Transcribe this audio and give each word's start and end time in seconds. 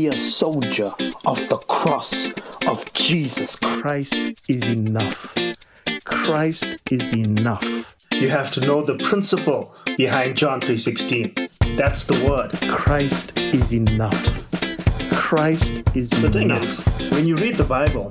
be 0.00 0.06
a 0.08 0.12
soldier 0.16 0.90
of 1.26 1.38
the 1.50 1.58
cross 1.68 2.32
of 2.66 2.90
Jesus. 2.94 3.54
Christ 3.56 4.14
is 4.48 4.66
enough. 4.68 5.36
Christ 6.04 6.64
is 6.90 7.12
enough. 7.12 7.64
You 8.14 8.30
have 8.30 8.50
to 8.52 8.60
know 8.62 8.80
the 8.80 8.96
principle 9.10 9.62
behind 9.98 10.36
John 10.36 10.60
3:16. 10.62 11.34
That's 11.76 12.06
the 12.06 12.18
word. 12.24 12.50
Christ 12.70 13.38
is 13.38 13.74
enough. 13.74 14.20
Christ 15.12 15.66
is 15.94 16.08
The 16.08 16.30
thing 16.30 16.48
enough. 16.50 16.62
is, 17.00 17.10
when 17.10 17.26
you 17.26 17.36
read 17.36 17.56
the 17.56 17.70
Bible, 17.78 18.08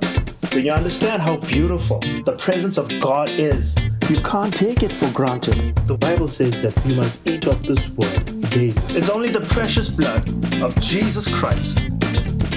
when 0.52 0.64
you 0.64 0.72
understand 0.72 1.22
how 1.22 1.38
beautiful 1.38 1.98
the 2.24 2.36
presence 2.38 2.78
of 2.78 2.86
God 3.00 3.28
is, 3.30 3.74
You 4.10 4.20
can't 4.24 4.52
take 4.52 4.82
it 4.82 4.90
for 4.90 5.08
granted. 5.12 5.56
The 5.86 5.96
Bible 5.96 6.26
says 6.26 6.62
that 6.62 6.74
you 6.84 6.96
must 6.96 7.16
eat 7.28 7.46
of 7.46 7.62
this 7.62 7.84
word 7.96 8.22
it's 8.52 9.08
only 9.08 9.28
the 9.28 9.40
precious 9.40 9.88
blood 9.88 10.28
of 10.62 10.74
Jesus 10.80 11.32
Christ 11.32 11.76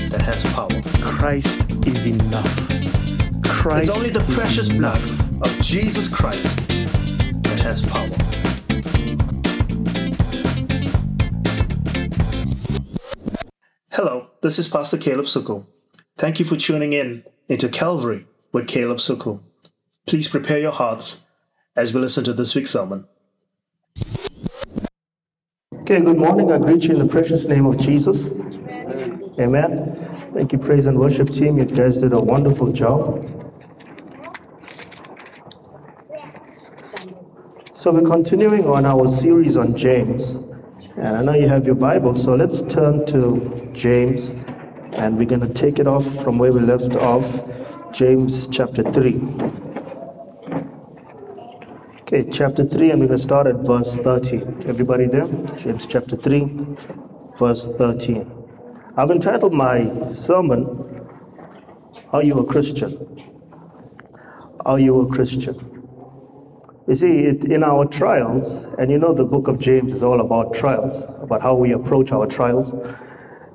that 0.09 0.21
has 0.21 0.43
power. 0.53 0.69
Christ 1.01 1.59
is 1.87 2.05
enough. 2.07 3.43
Christ 3.43 3.89
It's 3.89 3.95
only 3.97 4.09
the 4.09 4.25
precious 4.33 4.69
enough. 4.69 4.99
blood 4.99 5.47
of 5.47 5.61
Jesus 5.61 6.07
Christ 6.07 6.57
that 7.43 7.59
has 7.59 7.81
power. 7.83 8.07
Hello, 13.91 14.29
this 14.41 14.57
is 14.57 14.67
Pastor 14.67 14.97
Caleb 14.97 15.25
Sukul. 15.25 15.65
Thank 16.17 16.39
you 16.39 16.45
for 16.45 16.55
tuning 16.55 16.93
in 16.93 17.23
into 17.47 17.69
Calvary 17.69 18.25
with 18.51 18.67
Caleb 18.67 18.97
Sukul. 18.97 19.41
Please 20.07 20.27
prepare 20.27 20.59
your 20.59 20.71
hearts 20.71 21.21
as 21.75 21.93
we 21.93 22.01
listen 22.01 22.23
to 22.23 22.33
this 22.33 22.55
week's 22.55 22.71
sermon. 22.71 23.05
Okay, 25.93 26.05
good 26.05 26.17
morning. 26.17 26.51
I 26.51 26.57
greet 26.57 26.85
you 26.85 26.95
in 26.95 26.99
the 27.05 27.07
precious 27.07 27.45
name 27.45 27.67
of 27.67 27.77
Jesus. 27.77 28.31
Amen. 28.31 29.31
Amen. 29.39 29.95
Thank 30.33 30.51
you, 30.51 30.57
praise 30.57 30.87
and 30.87 30.97
worship 30.97 31.29
team. 31.29 31.59
You 31.59 31.65
guys 31.65 31.99
did 31.99 32.13
a 32.13 32.19
wonderful 32.19 32.71
job. 32.71 33.23
So, 37.75 37.91
we're 37.91 38.09
continuing 38.09 38.65
on 38.65 38.87
our 38.87 39.07
series 39.07 39.55
on 39.55 39.77
James. 39.77 40.37
And 40.97 41.15
I 41.15 41.21
know 41.21 41.33
you 41.33 41.47
have 41.47 41.67
your 41.67 41.75
Bible, 41.75 42.15
so 42.15 42.33
let's 42.33 42.63
turn 42.63 43.05
to 43.05 43.69
James 43.73 44.31
and 44.93 45.15
we're 45.15 45.25
going 45.25 45.41
to 45.41 45.53
take 45.53 45.77
it 45.77 45.85
off 45.85 46.07
from 46.23 46.39
where 46.39 46.51
we 46.51 46.59
left 46.59 46.95
off, 46.95 47.39
James 47.93 48.47
chapter 48.47 48.81
3. 48.81 49.72
Okay, 52.13 52.29
chapter 52.29 52.63
3, 52.63 52.91
and 52.91 52.99
we're 52.99 53.07
going 53.07 53.17
to 53.17 53.23
start 53.23 53.47
at 53.47 53.55
verse 53.65 53.97
13. 53.97 54.65
Everybody 54.67 55.07
there? 55.07 55.25
James 55.57 55.87
chapter 55.87 56.15
3, 56.15 56.45
verse 57.39 57.67
13. 57.67 58.31
I've 58.95 59.09
entitled 59.09 59.51
my 59.51 60.11
sermon, 60.11 61.07
Are 62.11 62.21
You 62.21 62.37
a 62.37 62.45
Christian? 62.45 63.19
Are 64.63 64.79
You 64.79 65.01
a 65.01 65.07
Christian? 65.07 65.55
You 66.87 66.93
see, 66.93 67.21
it, 67.21 67.45
in 67.45 67.63
our 67.63 67.85
trials, 67.85 68.65
and 68.77 68.91
you 68.91 68.99
know 68.99 69.15
the 69.15 69.25
book 69.25 69.47
of 69.47 69.57
James 69.57 69.91
is 69.91 70.03
all 70.03 70.21
about 70.21 70.53
trials, 70.53 71.05
about 71.19 71.41
how 71.41 71.55
we 71.55 71.71
approach 71.71 72.11
our 72.11 72.27
trials. 72.27 72.75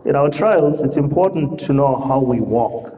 In 0.05 0.17
our 0.17 0.31
trials, 0.31 0.83
it's 0.83 0.97
important 0.97 1.61
to 1.61 1.73
know 1.73 1.95
how 1.95 2.19
we 2.19 2.41
walk 2.41 2.98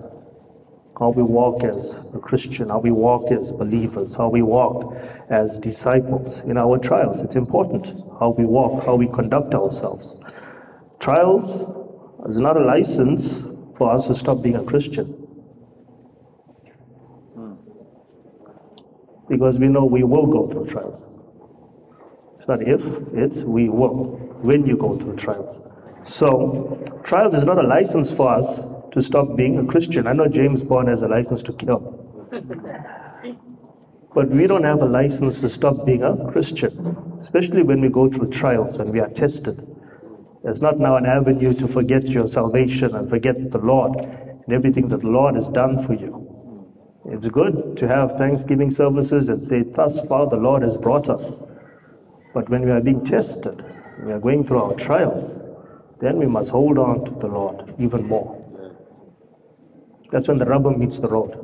how 1.00 1.08
we 1.08 1.22
walk 1.22 1.64
as 1.64 1.98
a 2.14 2.18
Christian, 2.18 2.68
how 2.68 2.78
we 2.78 2.90
walk 2.90 3.32
as 3.32 3.50
believers, 3.50 4.16
how 4.16 4.28
we 4.28 4.42
walk 4.42 4.94
as 5.30 5.58
disciples 5.58 6.42
in 6.42 6.58
our 6.58 6.78
trials. 6.78 7.22
It's 7.22 7.36
important 7.36 7.94
how 8.20 8.34
we 8.36 8.44
walk, 8.44 8.84
how 8.84 8.96
we 8.96 9.08
conduct 9.08 9.54
ourselves. 9.54 10.18
Trials 10.98 11.62
is 12.26 12.38
not 12.38 12.58
a 12.58 12.60
license 12.60 13.46
for 13.74 13.90
us 13.90 14.08
to 14.08 14.14
stop 14.14 14.42
being 14.42 14.56
a 14.56 14.62
Christian. 14.62 15.16
Because 19.26 19.58
we 19.58 19.68
know 19.68 19.86
we 19.86 20.02
will 20.04 20.26
go 20.26 20.48
through 20.48 20.66
trials. 20.66 21.08
It's 22.34 22.46
not 22.46 22.60
if, 22.60 22.84
it's 23.14 23.42
we 23.42 23.70
will 23.70 24.18
when 24.42 24.66
you 24.66 24.76
go 24.76 24.98
through 24.98 25.16
trials. 25.16 25.60
So, 26.04 26.84
trials 27.04 27.34
is 27.34 27.44
not 27.44 27.58
a 27.58 27.62
license 27.62 28.12
for 28.12 28.28
us 28.28 28.60
to 28.92 29.02
stop 29.02 29.36
being 29.36 29.58
a 29.58 29.66
Christian. 29.66 30.06
I 30.06 30.12
know 30.12 30.28
James 30.28 30.62
Bond 30.62 30.88
has 30.88 31.02
a 31.02 31.08
license 31.08 31.42
to 31.44 31.52
kill. 31.52 31.96
But 34.12 34.28
we 34.30 34.46
don't 34.46 34.64
have 34.64 34.82
a 34.82 34.86
license 34.86 35.40
to 35.40 35.48
stop 35.48 35.86
being 35.86 36.02
a 36.02 36.30
Christian, 36.32 37.14
especially 37.18 37.62
when 37.62 37.80
we 37.80 37.88
go 37.88 38.08
through 38.08 38.30
trials, 38.30 38.78
when 38.78 38.90
we 38.90 39.00
are 39.00 39.08
tested. 39.08 39.66
There's 40.42 40.60
not 40.60 40.78
now 40.78 40.96
an 40.96 41.06
avenue 41.06 41.54
to 41.54 41.68
forget 41.68 42.08
your 42.08 42.26
salvation 42.26 42.94
and 42.96 43.08
forget 43.08 43.50
the 43.50 43.58
Lord 43.58 43.96
and 43.96 44.52
everything 44.52 44.88
that 44.88 45.00
the 45.00 45.10
Lord 45.10 45.36
has 45.36 45.48
done 45.48 45.78
for 45.78 45.94
you. 45.94 46.26
It's 47.04 47.28
good 47.28 47.76
to 47.76 47.88
have 47.88 48.12
Thanksgiving 48.12 48.70
services 48.70 49.28
and 49.28 49.44
say, 49.44 49.62
Thus 49.62 50.06
far 50.06 50.26
the 50.26 50.36
Lord 50.36 50.62
has 50.62 50.76
brought 50.76 51.08
us. 51.08 51.42
But 52.34 52.48
when 52.48 52.62
we 52.62 52.70
are 52.70 52.80
being 52.80 53.04
tested, 53.04 53.64
we 54.02 54.12
are 54.12 54.20
going 54.20 54.44
through 54.44 54.62
our 54.62 54.74
trials, 54.74 55.42
then 56.00 56.16
we 56.16 56.26
must 56.26 56.50
hold 56.50 56.78
on 56.78 57.04
to 57.04 57.14
the 57.14 57.28
Lord 57.28 57.74
even 57.78 58.06
more. 58.06 58.39
That's 60.10 60.28
when 60.28 60.38
the 60.38 60.44
rubber 60.44 60.70
meets 60.70 60.98
the 60.98 61.08
road. 61.08 61.38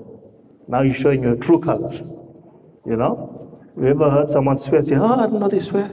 Now 0.69 0.83
you're 0.83 0.95
showing 0.95 1.23
your 1.23 1.37
true 1.37 1.61
colors. 1.61 2.01
You 2.85 2.97
know? 2.97 3.73
You 3.77 3.87
ever 3.87 4.11
heard 4.11 4.31
someone 4.31 4.59
swear 4.59 4.79
and 4.79 4.89
say, 4.89 4.97
Oh, 4.97 5.21
I 5.21 5.27
don't 5.27 5.41
know 5.41 5.49
they 5.49 5.61
swear? 5.61 5.91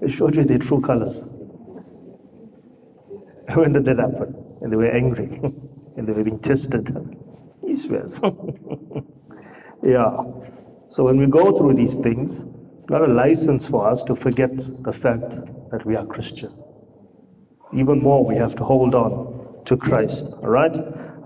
They 0.00 0.08
showed 0.08 0.36
you 0.36 0.44
their 0.44 0.58
true 0.58 0.80
colors. 0.80 1.20
when 3.54 3.72
did 3.72 3.84
that 3.84 3.98
happen? 3.98 4.34
And 4.62 4.72
they 4.72 4.76
were 4.76 4.90
angry. 4.90 5.26
and 5.96 6.08
they 6.08 6.12
were 6.12 6.24
being 6.24 6.40
tested. 6.40 6.88
He 7.62 7.76
swears. 7.76 8.20
yeah. 9.84 10.24
So 10.88 11.04
when 11.04 11.18
we 11.18 11.26
go 11.26 11.52
through 11.52 11.74
these 11.74 11.94
things, 11.94 12.46
it's 12.74 12.90
not 12.90 13.02
a 13.02 13.06
license 13.06 13.68
for 13.68 13.86
us 13.86 14.02
to 14.04 14.16
forget 14.16 14.50
the 14.80 14.92
fact 14.92 15.38
that 15.70 15.84
we 15.84 15.94
are 15.94 16.04
Christian. 16.04 16.52
Even 17.72 18.02
more, 18.02 18.24
we 18.24 18.34
have 18.36 18.56
to 18.56 18.64
hold 18.64 18.96
on 18.96 19.39
to 19.66 19.76
Christ. 19.76 20.26
All 20.42 20.48
right? 20.48 20.76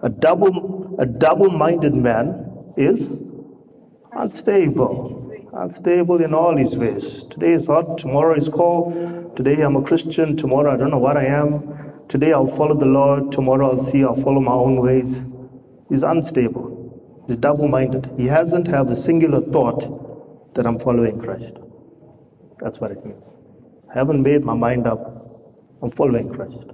A 0.02 0.08
double, 0.08 0.96
a 0.98 1.06
double-minded 1.06 1.94
man 1.94 2.72
is 2.76 3.22
unstable. 4.12 5.30
Unstable 5.52 6.20
in 6.22 6.34
all 6.34 6.56
his 6.56 6.76
ways. 6.76 7.24
Today 7.24 7.52
is 7.52 7.68
hot, 7.68 7.96
tomorrow 7.96 8.34
is 8.34 8.48
cold. 8.48 9.36
Today 9.36 9.62
I'm 9.62 9.76
a 9.76 9.82
Christian, 9.82 10.36
tomorrow 10.36 10.74
I 10.74 10.76
don't 10.76 10.90
know 10.90 10.98
what 10.98 11.16
I 11.16 11.26
am. 11.26 12.02
Today 12.08 12.32
I'll 12.32 12.46
follow 12.46 12.74
the 12.74 12.86
Lord, 12.86 13.30
tomorrow 13.32 13.70
I'll 13.70 13.82
see 13.82 14.04
I'll 14.04 14.14
follow 14.14 14.40
my 14.40 14.52
own 14.52 14.80
ways. 14.80 15.24
He's 15.88 16.02
unstable. 16.02 17.24
He's 17.26 17.36
double-minded. 17.36 18.10
He 18.18 18.26
hasn't 18.26 18.66
have 18.66 18.90
a 18.90 18.96
singular 18.96 19.40
thought 19.40 20.54
that 20.54 20.66
I'm 20.66 20.78
following 20.78 21.18
Christ. 21.18 21.56
That's 22.58 22.80
what 22.80 22.90
it 22.90 23.04
means. 23.04 23.38
I 23.90 23.98
haven't 23.98 24.22
made 24.22 24.44
my 24.44 24.54
mind 24.54 24.86
up. 24.86 25.00
I'm 25.82 25.90
following 25.90 26.28
Christ. 26.28 26.73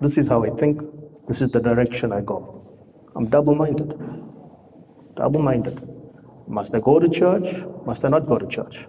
This 0.00 0.18
is 0.18 0.28
how 0.28 0.44
I 0.44 0.50
think. 0.50 0.82
This 1.26 1.40
is 1.40 1.50
the 1.50 1.60
direction 1.60 2.12
I 2.12 2.20
go. 2.20 2.62
I'm 3.16 3.28
double 3.28 3.54
minded. 3.54 3.88
Double 5.16 5.40
minded. 5.40 5.80
Must 6.46 6.74
I 6.74 6.80
go 6.80 7.00
to 7.00 7.08
church? 7.08 7.64
Must 7.86 8.04
I 8.04 8.08
not 8.08 8.26
go 8.26 8.38
to 8.38 8.46
church? 8.46 8.86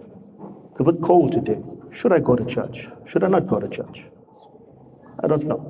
It's 0.70 0.80
a 0.80 0.84
bit 0.84 1.00
cold 1.02 1.32
today. 1.32 1.62
Should 1.90 2.12
I 2.12 2.20
go 2.20 2.36
to 2.36 2.44
church? 2.44 2.88
Should 3.06 3.24
I 3.24 3.28
not 3.28 3.46
go 3.46 3.58
to 3.58 3.68
church? 3.68 4.04
I 5.22 5.26
don't 5.26 5.46
know. 5.46 5.60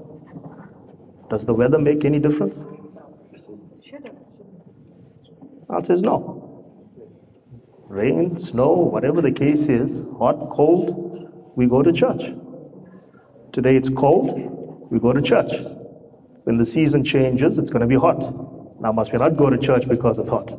Does 1.30 1.46
the 1.46 1.54
weather 1.54 1.78
make 1.78 2.04
any 2.04 2.18
difference? 2.18 2.64
Answer 5.72 5.92
is 5.92 6.02
no. 6.02 6.44
Rain, 7.88 8.36
snow, 8.36 8.72
whatever 8.72 9.22
the 9.22 9.32
case 9.32 9.68
is, 9.68 10.04
hot, 10.18 10.48
cold, 10.50 11.52
we 11.54 11.66
go 11.66 11.82
to 11.82 11.92
church. 11.92 12.32
Today 13.52 13.76
it's 13.76 13.88
cold, 13.88 14.57
we 14.90 14.98
go 14.98 15.12
to 15.12 15.22
church. 15.22 15.52
When 16.44 16.56
the 16.56 16.66
season 16.66 17.04
changes, 17.04 17.58
it's 17.58 17.70
going 17.70 17.82
to 17.82 17.86
be 17.86 17.96
hot. 17.96 18.20
Now, 18.80 18.92
must 18.92 19.12
we 19.12 19.18
not 19.18 19.36
go 19.36 19.50
to 19.50 19.58
church 19.58 19.88
because 19.88 20.18
it's 20.18 20.30
hot? 20.30 20.52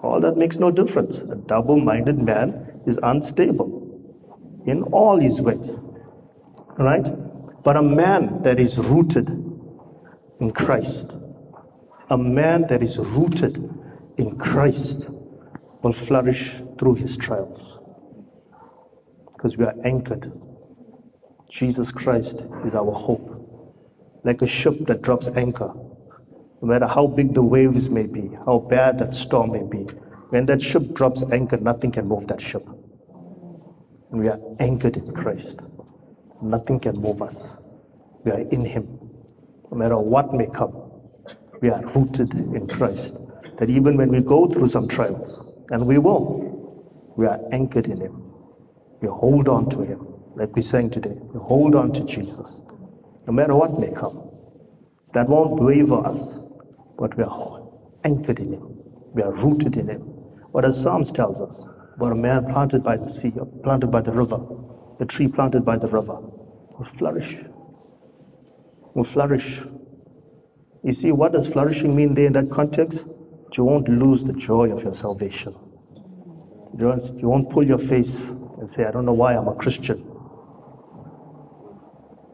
All 0.00 0.20
that 0.20 0.36
makes 0.36 0.58
no 0.58 0.70
difference. 0.70 1.20
A 1.20 1.36
double 1.36 1.78
minded 1.78 2.18
man 2.18 2.82
is 2.86 2.98
unstable 3.02 3.78
in 4.66 4.82
all 4.84 5.20
his 5.20 5.40
ways. 5.40 5.78
Right? 6.76 7.06
But 7.62 7.76
a 7.76 7.82
man 7.82 8.42
that 8.42 8.58
is 8.58 8.78
rooted 8.78 9.28
in 10.40 10.50
Christ, 10.50 11.12
a 12.10 12.18
man 12.18 12.66
that 12.66 12.82
is 12.82 12.98
rooted 12.98 13.56
in 14.16 14.36
Christ 14.36 15.08
will 15.82 15.92
flourish 15.92 16.56
through 16.78 16.96
his 16.96 17.16
trials. 17.16 17.78
Because 19.32 19.56
we 19.56 19.64
are 19.64 19.74
anchored. 19.84 20.32
Jesus 21.52 21.92
Christ 21.92 22.40
is 22.64 22.74
our 22.74 22.92
hope. 22.92 23.28
Like 24.24 24.40
a 24.40 24.46
ship 24.46 24.86
that 24.86 25.02
drops 25.02 25.28
anchor, 25.28 25.70
no 26.62 26.68
matter 26.68 26.86
how 26.86 27.06
big 27.06 27.34
the 27.34 27.42
waves 27.42 27.90
may 27.90 28.06
be, 28.06 28.30
how 28.46 28.60
bad 28.60 28.98
that 29.00 29.12
storm 29.12 29.52
may 29.52 29.62
be, 29.62 29.82
when 30.30 30.46
that 30.46 30.62
ship 30.62 30.94
drops 30.94 31.22
anchor, 31.30 31.58
nothing 31.58 31.92
can 31.92 32.06
move 32.06 32.26
that 32.28 32.40
ship. 32.40 32.66
And 34.10 34.20
we 34.20 34.28
are 34.28 34.40
anchored 34.60 34.96
in 34.96 35.12
Christ. 35.12 35.60
Nothing 36.40 36.80
can 36.80 36.96
move 36.96 37.20
us. 37.20 37.54
we 38.24 38.32
are 38.32 38.40
in 38.40 38.64
Him. 38.64 38.86
No 39.70 39.76
matter 39.76 39.98
what 39.98 40.32
may 40.32 40.46
come, 40.46 40.72
we 41.60 41.68
are 41.68 41.84
rooted 41.94 42.32
in 42.32 42.66
Christ. 42.66 43.18
That 43.58 43.68
even 43.68 43.98
when 43.98 44.08
we 44.08 44.22
go 44.22 44.46
through 44.46 44.68
some 44.68 44.88
trials, 44.88 45.44
and 45.68 45.86
we 45.86 45.98
will, 45.98 47.12
we 47.16 47.26
are 47.26 47.40
anchored 47.52 47.88
in 47.88 48.00
Him. 48.00 48.32
We 49.02 49.08
hold 49.08 49.48
on 49.48 49.68
to 49.70 49.82
Him, 49.82 50.11
like 50.34 50.54
we 50.54 50.62
sang 50.62 50.90
today. 50.90 51.14
We 51.14 51.40
hold 51.40 51.74
on 51.74 51.92
to 51.92 52.04
Jesus, 52.04 52.62
no 53.26 53.32
matter 53.32 53.54
what 53.54 53.78
may 53.78 53.92
come. 53.92 54.30
That 55.12 55.28
won't 55.28 55.62
waver 55.62 56.06
us, 56.06 56.38
but 56.98 57.16
we 57.16 57.24
are 57.24 57.70
anchored 58.04 58.38
in 58.38 58.52
Him. 58.54 58.62
We 59.12 59.22
are 59.22 59.32
rooted 59.32 59.76
in 59.76 59.88
Him. 59.88 60.00
What 60.52 60.62
the 60.62 60.72
Psalms 60.72 61.12
tells 61.12 61.40
us 61.40 61.66
about 61.96 62.12
a 62.12 62.14
man 62.14 62.46
planted 62.46 62.82
by 62.82 62.96
the 62.96 63.06
sea, 63.06 63.32
or 63.36 63.46
planted 63.46 63.88
by 63.88 64.00
the 64.00 64.12
river, 64.12 64.40
a 65.00 65.04
tree 65.04 65.28
planted 65.28 65.64
by 65.64 65.76
the 65.76 65.88
river, 65.88 66.18
will 66.18 66.84
flourish. 66.84 67.38
Will 68.94 69.04
flourish. 69.04 69.60
You 70.82 70.92
see, 70.92 71.12
what 71.12 71.32
does 71.32 71.52
flourishing 71.52 71.94
mean 71.94 72.14
there 72.14 72.26
in 72.26 72.32
that 72.32 72.50
context? 72.50 73.06
You 73.56 73.64
won't 73.64 73.88
lose 73.88 74.24
the 74.24 74.32
joy 74.32 74.72
of 74.72 74.82
your 74.82 74.94
salvation. 74.94 75.54
You 76.78 76.86
won't, 76.86 77.02
you 77.14 77.28
won't 77.28 77.50
pull 77.50 77.66
your 77.66 77.78
face 77.78 78.30
and 78.30 78.70
say, 78.70 78.86
I 78.86 78.90
don't 78.90 79.04
know 79.04 79.12
why 79.12 79.34
I'm 79.36 79.48
a 79.48 79.54
Christian. 79.54 80.11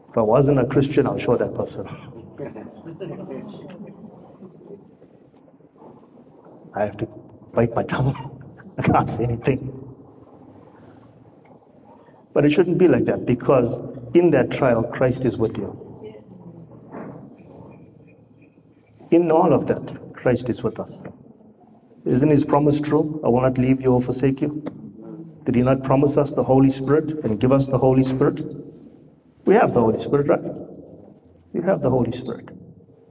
If 0.09 0.17
I 0.17 0.21
wasn't 0.21 0.59
a 0.59 0.65
Christian, 0.65 1.05
I'll 1.05 1.17
show 1.19 1.37
that 1.37 1.53
person. 1.53 1.87
I 6.75 6.85
have 6.85 6.97
to 6.97 7.05
bite 7.53 7.75
my 7.75 7.83
tongue. 7.83 8.15
I 8.77 8.81
can't 8.81 9.09
say 9.09 9.25
anything. 9.25 9.75
But 12.33 12.45
it 12.45 12.51
shouldn't 12.51 12.77
be 12.77 12.87
like 12.87 13.05
that 13.05 13.25
because 13.25 13.81
in 14.13 14.31
that 14.31 14.51
trial, 14.51 14.83
Christ 14.83 15.25
is 15.25 15.37
with 15.37 15.57
you. 15.57 15.89
In 19.11 19.31
all 19.31 19.53
of 19.53 19.67
that, 19.67 20.13
Christ 20.13 20.49
is 20.49 20.63
with 20.63 20.79
us. 20.79 21.03
Isn't 22.05 22.29
his 22.29 22.45
promise 22.45 22.79
true? 22.79 23.19
I 23.23 23.29
will 23.29 23.41
not 23.41 23.57
leave 23.57 23.81
you 23.81 23.93
or 23.93 24.01
forsake 24.01 24.41
you. 24.41 24.63
Did 25.45 25.55
he 25.55 25.61
not 25.61 25.83
promise 25.83 26.17
us 26.17 26.31
the 26.31 26.43
Holy 26.43 26.69
Spirit 26.69 27.11
and 27.23 27.39
give 27.39 27.51
us 27.51 27.67
the 27.67 27.77
Holy 27.77 28.03
Spirit? 28.03 28.41
We 29.49 29.55
have 29.55 29.73
the 29.73 29.81
Holy 29.81 29.97
Spirit, 29.97 30.27
right? 30.27 30.43
We 31.53 31.63
have 31.63 31.81
the 31.81 31.89
Holy 31.89 32.11
Spirit. 32.11 32.49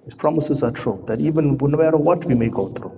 His 0.04 0.14
promises 0.14 0.62
are 0.62 0.70
true, 0.70 1.02
that 1.08 1.20
even 1.20 1.56
no 1.60 1.76
matter 1.76 1.96
what 1.96 2.24
we 2.26 2.36
may 2.36 2.48
go 2.48 2.68
through, 2.68 2.94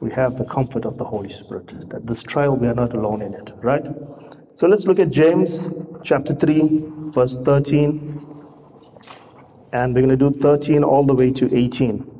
we 0.00 0.10
have 0.10 0.36
the 0.36 0.44
comfort 0.44 0.84
of 0.84 0.98
the 0.98 1.04
Holy 1.04 1.28
Spirit, 1.28 1.68
that 1.90 2.04
this 2.04 2.24
trial 2.24 2.56
we 2.56 2.66
are 2.66 2.74
not 2.74 2.94
alone 2.94 3.22
in 3.22 3.32
it, 3.32 3.52
right? 3.58 3.86
So 4.56 4.66
let's 4.66 4.88
look 4.88 4.98
at 4.98 5.10
James 5.10 5.72
chapter 6.02 6.34
3, 6.34 6.82
verse 7.14 7.36
13. 7.36 8.20
And 9.72 9.94
we're 9.94 10.02
going 10.02 10.18
to 10.18 10.30
do 10.30 10.30
13 10.36 10.82
all 10.82 11.06
the 11.06 11.14
way 11.14 11.30
to 11.30 11.56
18. 11.56 12.10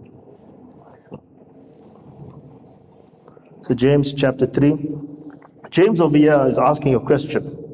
So, 3.63 3.75
James 3.75 4.13
chapter 4.13 4.47
3. 4.47 4.89
James 5.71 6.01
over 6.01 6.17
here 6.17 6.47
is 6.47 6.61
asking 6.61 6.95
a 6.95 7.01
question. 7.01 7.66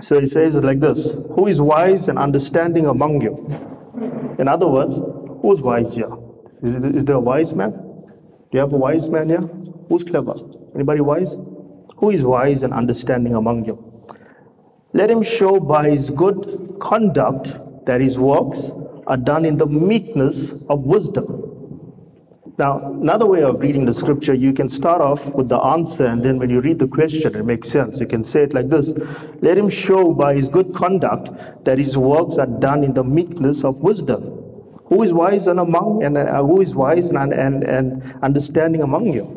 So 0.00 0.18
he 0.18 0.26
says 0.26 0.56
it 0.56 0.64
like 0.64 0.80
this 0.80 1.12
Who 1.34 1.46
is 1.46 1.60
wise 1.60 2.08
and 2.08 2.18
understanding 2.18 2.86
among 2.86 3.22
you? 3.22 3.36
In 4.38 4.48
other 4.48 4.66
words, 4.66 5.00
who's 5.42 5.60
wise 5.60 5.94
here? 5.96 6.10
Is, 6.62 6.74
is 6.76 7.04
there 7.04 7.16
a 7.16 7.20
wise 7.20 7.54
man? 7.54 7.70
Do 7.70 8.48
you 8.52 8.60
have 8.60 8.72
a 8.72 8.78
wise 8.78 9.08
man 9.08 9.28
here? 9.28 9.42
Who's 9.88 10.04
clever? 10.04 10.34
Anybody 10.74 11.00
wise? 11.00 11.36
Who 11.96 12.10
is 12.10 12.24
wise 12.24 12.62
and 12.62 12.72
understanding 12.72 13.34
among 13.34 13.66
you? 13.66 13.76
Let 14.92 15.10
him 15.10 15.22
show 15.22 15.60
by 15.60 15.90
his 15.90 16.10
good 16.10 16.76
conduct 16.80 17.58
that 17.86 18.00
his 18.00 18.18
works 18.18 18.72
are 19.06 19.16
done 19.16 19.44
in 19.44 19.58
the 19.58 19.66
meekness 19.66 20.52
of 20.68 20.82
wisdom. 20.84 21.39
Now, 22.58 22.78
another 22.92 23.26
way 23.26 23.42
of 23.42 23.60
reading 23.60 23.86
the 23.86 23.94
scripture, 23.94 24.34
you 24.34 24.52
can 24.52 24.68
start 24.68 25.00
off 25.00 25.34
with 25.34 25.48
the 25.48 25.58
answer, 25.58 26.06
and 26.06 26.22
then 26.22 26.38
when 26.38 26.50
you 26.50 26.60
read 26.60 26.78
the 26.78 26.88
question, 26.88 27.34
it 27.34 27.44
makes 27.44 27.68
sense. 27.68 28.00
You 28.00 28.06
can 28.06 28.24
say 28.24 28.42
it 28.42 28.52
like 28.52 28.68
this 28.68 28.94
Let 29.40 29.56
him 29.56 29.68
show 29.68 30.12
by 30.12 30.34
his 30.34 30.48
good 30.48 30.74
conduct 30.74 31.64
that 31.64 31.78
his 31.78 31.96
works 31.96 32.38
are 32.38 32.46
done 32.46 32.84
in 32.84 32.94
the 32.94 33.04
meekness 33.04 33.64
of 33.64 33.78
wisdom. 33.80 34.22
Who 34.86 35.02
is 35.02 35.14
wise 35.14 35.46
and 35.46 35.60
among, 35.60 36.02
and 36.02 36.16
uh, 36.16 36.42
who 36.42 36.60
is 36.60 36.74
wise 36.74 37.10
and, 37.10 37.32
and, 37.32 37.62
and 37.62 38.02
understanding 38.22 38.82
among 38.82 39.12
you? 39.12 39.36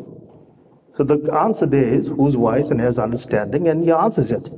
So 0.90 1.04
the 1.04 1.32
answer 1.34 1.66
there 1.66 1.88
is 1.88 2.08
who's 2.08 2.36
wise 2.36 2.70
and 2.70 2.80
has 2.80 2.98
understanding, 2.98 3.68
and 3.68 3.84
he 3.84 3.90
answers 3.90 4.32
it. 4.32 4.50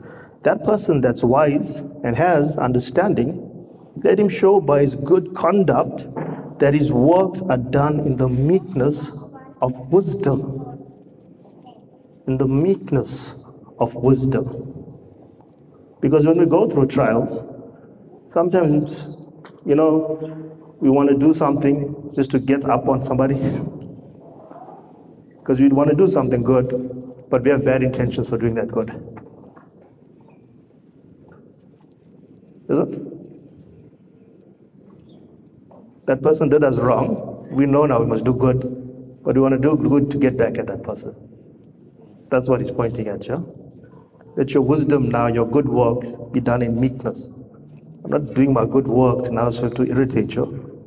That 0.42 0.64
person 0.64 1.00
that's 1.00 1.22
wise 1.24 1.80
and 2.04 2.16
has 2.16 2.56
understanding, 2.56 3.66
let 4.02 4.18
him 4.18 4.28
show 4.28 4.60
by 4.60 4.82
his 4.82 4.94
good 4.94 5.34
conduct 5.34 6.06
that 6.58 6.74
his 6.74 6.92
works 6.92 7.42
are 7.42 7.58
done 7.58 8.00
in 8.00 8.16
the 8.16 8.28
meekness 8.28 9.10
of 9.60 9.92
wisdom. 9.92 10.88
In 12.26 12.38
the 12.38 12.46
meekness 12.46 13.34
of 13.78 13.94
wisdom. 13.94 14.74
Because 16.00 16.26
when 16.26 16.38
we 16.38 16.46
go 16.46 16.68
through 16.68 16.88
trials, 16.88 17.44
sometimes, 18.26 19.06
you 19.64 19.74
know, 19.74 20.76
we 20.80 20.90
want 20.90 21.08
to 21.08 21.16
do 21.16 21.32
something 21.32 22.10
just 22.14 22.30
to 22.32 22.38
get 22.38 22.64
up 22.64 22.88
on 22.88 23.02
somebody. 23.02 23.36
Because 25.38 25.60
we 25.60 25.68
want 25.68 25.90
to 25.90 25.96
do 25.96 26.08
something 26.08 26.42
good, 26.42 27.28
but 27.30 27.42
we 27.44 27.50
have 27.50 27.64
bad 27.64 27.80
intentions 27.80 28.28
for 28.28 28.36
doing 28.36 28.54
that 28.54 28.66
good. 28.66 28.90
Is 32.68 32.78
it? 32.80 33.05
That 36.06 36.22
person 36.22 36.48
did 36.48 36.62
us 36.62 36.78
wrong. 36.78 37.48
We 37.50 37.66
know 37.66 37.86
now 37.86 38.00
we 38.00 38.06
must 38.06 38.24
do 38.24 38.32
good, 38.32 38.60
but 39.24 39.34
we 39.34 39.40
want 39.40 39.54
to 39.54 39.58
do 39.60 39.76
good 39.76 40.10
to 40.12 40.18
get 40.18 40.36
back 40.36 40.56
at 40.58 40.68
that 40.68 40.82
person. 40.82 41.14
That's 42.30 42.48
what 42.48 42.60
he's 42.60 42.70
pointing 42.70 43.08
at, 43.08 43.26
yeah? 43.26 43.40
Let 44.36 44.54
your 44.54 44.62
wisdom 44.62 45.08
now, 45.08 45.26
your 45.26 45.46
good 45.48 45.68
works, 45.68 46.16
be 46.32 46.40
done 46.40 46.62
in 46.62 46.80
meekness. 46.80 47.28
I'm 48.04 48.10
not 48.10 48.34
doing 48.34 48.52
my 48.52 48.66
good 48.66 48.86
works 48.86 49.30
now 49.30 49.50
so 49.50 49.68
to 49.68 49.84
irritate 49.84 50.34
you. 50.34 50.84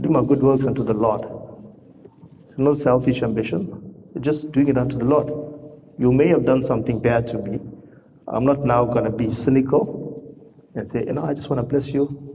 Do 0.00 0.08
my 0.08 0.24
good 0.24 0.42
works 0.42 0.66
unto 0.66 0.82
the 0.82 0.94
Lord. 0.94 1.22
It's 2.44 2.58
no 2.58 2.72
selfish 2.72 3.22
ambition. 3.22 3.94
You're 4.14 4.22
just 4.22 4.50
doing 4.50 4.68
it 4.68 4.76
unto 4.76 4.98
the 4.98 5.04
Lord. 5.04 5.28
You 5.98 6.10
may 6.10 6.26
have 6.28 6.44
done 6.44 6.64
something 6.64 7.00
bad 7.00 7.26
to 7.28 7.38
me. 7.38 7.60
I'm 8.26 8.44
not 8.44 8.64
now 8.64 8.84
going 8.84 9.04
to 9.04 9.10
be 9.10 9.30
cynical 9.30 10.40
and 10.74 10.90
say, 10.90 11.04
you 11.06 11.12
know, 11.12 11.22
I 11.22 11.34
just 11.34 11.48
want 11.48 11.60
to 11.60 11.62
bless 11.62 11.94
you. 11.94 12.25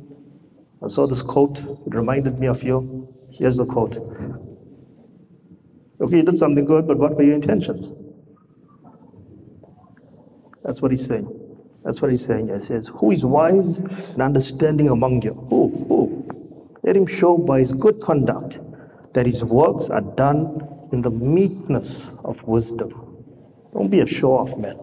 I 0.84 0.88
saw 0.88 1.06
this 1.06 1.22
quote, 1.22 1.60
it 1.60 1.94
reminded 1.94 2.40
me 2.40 2.48
of 2.48 2.64
you. 2.64 3.14
Here's 3.32 3.58
the 3.58 3.66
quote. 3.66 3.98
Okay, 6.02 6.18
you 6.18 6.24
did 6.24 6.38
something 6.38 6.66
good, 6.66 6.88
but 6.88 6.98
what 6.98 7.16
were 7.16 7.24
your 7.24 7.36
intentions? 7.36 7.92
That's 10.64 10.82
what 10.82 10.92
he's 10.92 11.06
saying. 11.06 11.28
That's 11.84 12.02
what 12.02 12.12
he's 12.12 12.26
saying. 12.26 12.48
He 12.48 12.60
says, 12.60 12.92
Who 12.96 13.12
is 13.12 13.24
wise 13.26 13.80
and 13.80 14.22
understanding 14.22 14.90
among 14.90 15.22
you? 15.22 15.34
Who? 15.34 15.86
Who? 15.88 16.78
Let 16.84 16.98
him 16.98 17.06
show 17.06 17.38
by 17.38 17.60
his 17.60 17.74
good 17.74 18.02
conduct 18.02 18.60
that 19.14 19.26
his 19.26 19.44
works 19.44 19.90
are 19.90 20.02
done 20.02 20.88
in 20.92 21.02
the 21.02 21.12
meekness 21.12 22.10
of 22.24 22.44
wisdom. 22.48 22.90
Don't 23.74 23.90
be 23.90 24.00
a 24.00 24.08
show 24.08 24.34
off, 24.38 24.58
man. 24.58 24.78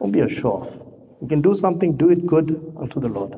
Don't 0.00 0.12
be 0.12 0.20
a 0.20 0.28
show 0.28 0.52
off. 0.52 0.74
You 1.20 1.28
can 1.28 1.40
do 1.42 1.54
something, 1.54 1.96
do 1.96 2.10
it 2.10 2.26
good 2.26 2.74
unto 2.78 3.00
the 3.00 3.08
Lord. 3.08 3.34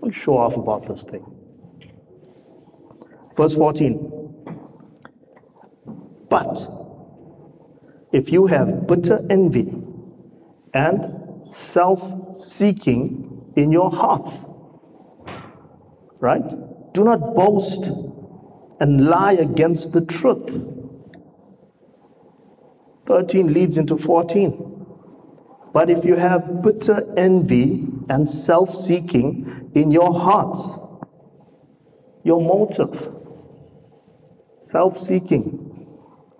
Don't 0.00 0.10
show 0.10 0.38
off 0.38 0.56
about 0.56 0.86
this 0.86 1.02
thing. 1.04 1.24
Verse 3.36 3.56
14. 3.56 4.12
But 6.28 6.68
if 8.12 8.32
you 8.32 8.46
have 8.46 8.86
bitter 8.86 9.24
envy 9.30 9.72
and 10.74 11.48
self 11.48 12.36
seeking 12.36 13.52
in 13.56 13.72
your 13.72 13.90
hearts, 13.90 14.46
right? 16.20 16.48
Do 16.92 17.04
not 17.04 17.34
boast 17.34 17.84
and 18.80 19.06
lie 19.06 19.32
against 19.32 19.92
the 19.92 20.04
truth. 20.04 20.62
13 23.06 23.52
leads 23.52 23.78
into 23.78 23.96
14. 23.96 24.75
But 25.76 25.90
if 25.90 26.06
you 26.06 26.16
have 26.16 26.62
bitter 26.62 27.04
envy 27.18 27.86
and 28.08 28.30
self 28.30 28.70
seeking 28.70 29.70
in 29.74 29.90
your 29.90 30.10
heart, 30.10 30.56
your 32.24 32.40
motive, 32.40 33.10
self 34.58 34.96
seeking, 34.96 35.44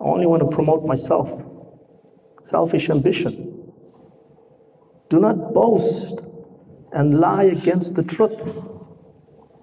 I 0.01 0.05
only 0.05 0.25
want 0.25 0.41
to 0.41 0.49
promote 0.49 0.87
myself, 0.87 1.29
selfish 2.41 2.89
ambition. 2.89 3.71
Do 5.07 5.19
not 5.19 5.53
boast 5.53 6.19
and 6.91 7.19
lie 7.19 7.43
against 7.43 7.93
the 7.93 8.03
truth. 8.03 8.41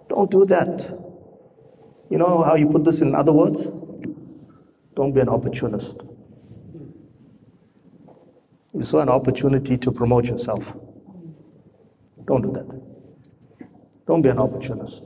Don't 0.09 0.31
do 0.31 0.47
that. 0.47 0.89
You 2.11 2.19
know 2.19 2.45
how 2.45 2.55
you 2.55 2.69
put 2.69 2.85
this 2.85 3.01
in 3.01 3.13
other 3.17 3.33
words? 3.33 3.67
Don't 4.95 5.13
be 5.13 5.19
an 5.19 5.29
opportunist. 5.29 6.14
You 8.75 8.83
saw 8.83 9.01
an 9.01 9.09
opportunity 9.09 9.79
to 9.79 9.93
promote 9.93 10.29
yourself. 10.29 10.77
Don't 12.27 12.43
do 12.43 12.53
that. 12.53 12.83
Don't 14.07 14.23
be 14.23 14.29
an 14.29 14.39
opportunist. 14.39 15.03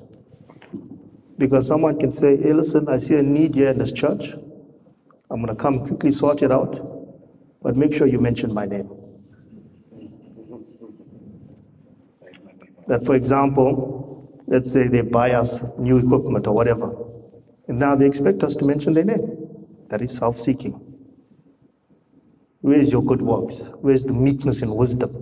Because 1.37 1.68
someone 1.68 1.98
can 1.98 2.10
say, 2.10 2.37
hey, 2.37 2.52
listen, 2.52 2.88
I 2.88 2.96
see 2.96 3.16
a 3.16 3.22
need 3.22 3.54
here 3.54 3.68
in 3.68 3.78
this 3.78 3.92
church. 3.92 4.32
I'm 5.30 5.42
going 5.42 5.54
to 5.54 5.54
come 5.54 5.87
quickly 5.87 6.10
sort 6.10 6.42
it 6.42 6.50
out. 6.50 6.80
But 7.62 7.76
make 7.76 7.92
sure 7.92 8.06
you 8.06 8.18
mention 8.18 8.54
my 8.54 8.64
name. 8.64 8.90
That, 12.87 13.04
for 13.04 13.14
example, 13.14 14.42
let's 14.46 14.72
say 14.72 14.88
they 14.88 15.02
buy 15.02 15.32
us 15.32 15.78
new 15.78 15.98
equipment 15.98 16.46
or 16.46 16.54
whatever, 16.54 16.96
and 17.68 17.78
now 17.78 17.94
they 17.94 18.06
expect 18.06 18.42
us 18.42 18.56
to 18.56 18.64
mention 18.64 18.94
their 18.94 19.04
name. 19.04 19.46
That 19.90 20.00
is 20.00 20.16
self 20.16 20.38
seeking. 20.38 20.88
Where's 22.61 22.93
your 22.93 23.03
good 23.03 23.23
works? 23.23 23.73
Where's 23.81 24.05
the 24.05 24.12
meekness 24.12 24.62
and 24.62 24.75
wisdom? 24.75 25.12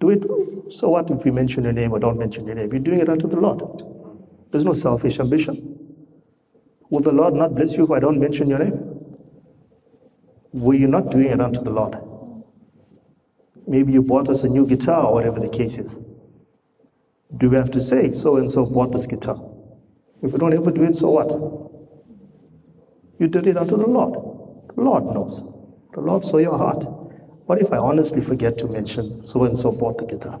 Do 0.00 0.10
it. 0.10 0.24
So 0.70 0.90
what 0.90 1.10
if 1.10 1.24
we 1.24 1.30
mention 1.30 1.64
your 1.64 1.72
name 1.72 1.92
or 1.92 1.98
don't 1.98 2.18
mention 2.18 2.46
your 2.46 2.54
name? 2.54 2.70
You're 2.70 2.82
doing 2.82 3.00
it 3.00 3.08
unto 3.08 3.28
the 3.28 3.40
Lord. 3.40 3.62
There's 4.50 4.64
no 4.64 4.74
selfish 4.74 5.18
ambition. 5.20 5.78
Will 6.90 7.00
the 7.00 7.12
Lord 7.12 7.34
not 7.34 7.54
bless 7.54 7.76
you 7.76 7.84
if 7.84 7.90
I 7.90 8.00
don't 8.00 8.20
mention 8.20 8.48
your 8.48 8.58
name? 8.58 8.78
Were 10.52 10.74
you 10.74 10.88
not 10.88 11.10
doing 11.10 11.28
it 11.28 11.40
unto 11.40 11.62
the 11.62 11.70
Lord? 11.70 11.96
Maybe 13.66 13.92
you 13.92 14.02
bought 14.02 14.28
us 14.28 14.44
a 14.44 14.48
new 14.48 14.66
guitar 14.66 15.06
or 15.06 15.14
whatever 15.14 15.40
the 15.40 15.48
case 15.48 15.78
is. 15.78 16.00
Do 17.36 17.50
we 17.50 17.56
have 17.56 17.70
to 17.72 17.80
say 17.80 18.12
so 18.12 18.36
and 18.36 18.50
so 18.50 18.64
bought 18.64 18.92
this 18.92 19.06
guitar? 19.06 19.40
If 20.22 20.32
we 20.32 20.38
don't 20.38 20.54
ever 20.54 20.70
do 20.70 20.84
it, 20.84 20.94
so 20.94 21.10
what? 21.10 21.30
You 23.18 23.28
did 23.28 23.46
it 23.46 23.56
unto 23.56 23.76
the 23.76 23.86
Lord. 23.86 24.14
The 24.74 24.80
Lord 24.80 25.04
knows. 25.06 25.42
The 25.96 26.02
Lord 26.02 26.24
saw 26.26 26.36
your 26.36 26.58
heart. 26.58 26.84
What 27.46 27.58
if 27.58 27.72
I 27.72 27.78
honestly 27.78 28.20
forget 28.20 28.58
to 28.58 28.68
mention 28.68 29.24
so 29.24 29.44
and 29.44 29.58
so 29.58 29.72
bought 29.72 29.96
the 29.96 30.04
guitar? 30.04 30.38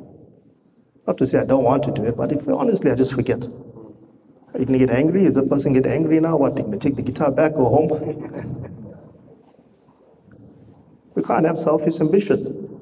Not 1.06 1.16
to 1.16 1.24
say 1.24 1.38
I 1.38 1.46
don't 1.46 1.64
want 1.64 1.82
to 1.84 1.92
do 1.92 2.04
it, 2.04 2.14
but 2.14 2.30
if 2.30 2.46
honestly 2.46 2.90
I 2.90 2.94
just 2.94 3.14
forget. 3.14 3.42
Are 3.42 4.60
you 4.60 4.66
going 4.66 4.78
to 4.78 4.86
get 4.86 4.90
angry? 4.90 5.24
Is 5.24 5.34
the 5.34 5.44
person 5.44 5.72
get 5.72 5.86
angry 5.86 6.20
now? 6.20 6.36
What? 6.36 6.56
They're 6.56 6.66
going 6.66 6.78
to 6.78 6.88
take 6.88 6.96
the 6.96 7.02
guitar 7.02 7.30
back, 7.30 7.54
go 7.54 7.70
home? 7.70 7.88
we 11.14 11.22
can't 11.22 11.46
have 11.46 11.58
selfish 11.58 12.00
ambition, 12.00 12.78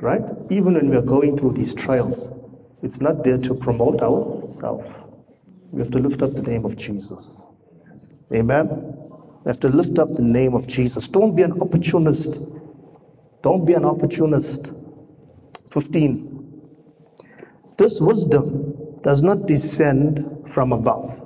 right? 0.00 0.22
Even 0.48 0.72
when 0.74 0.88
we 0.88 0.96
are 0.96 1.02
going 1.02 1.36
through 1.36 1.52
these 1.52 1.74
trials, 1.74 2.32
it's 2.82 3.02
not 3.02 3.22
there 3.22 3.36
to 3.36 3.54
promote 3.54 4.00
ourself. 4.00 5.04
We 5.72 5.82
have 5.82 5.90
to 5.90 5.98
lift 5.98 6.22
up 6.22 6.32
the 6.32 6.42
name 6.42 6.64
of 6.64 6.78
Jesus. 6.78 7.46
Amen. 8.34 8.87
We 9.48 9.52
have 9.52 9.60
to 9.60 9.70
lift 9.70 9.98
up 9.98 10.12
the 10.12 10.20
name 10.20 10.52
of 10.52 10.66
Jesus. 10.66 11.08
Don't 11.08 11.34
be 11.34 11.42
an 11.42 11.58
opportunist. 11.62 12.36
Don't 13.42 13.64
be 13.64 13.72
an 13.72 13.86
opportunist. 13.86 14.74
15. 15.70 16.60
This 17.78 17.98
wisdom 17.98 19.00
does 19.00 19.22
not 19.22 19.46
descend 19.46 20.46
from 20.46 20.70
above, 20.70 21.24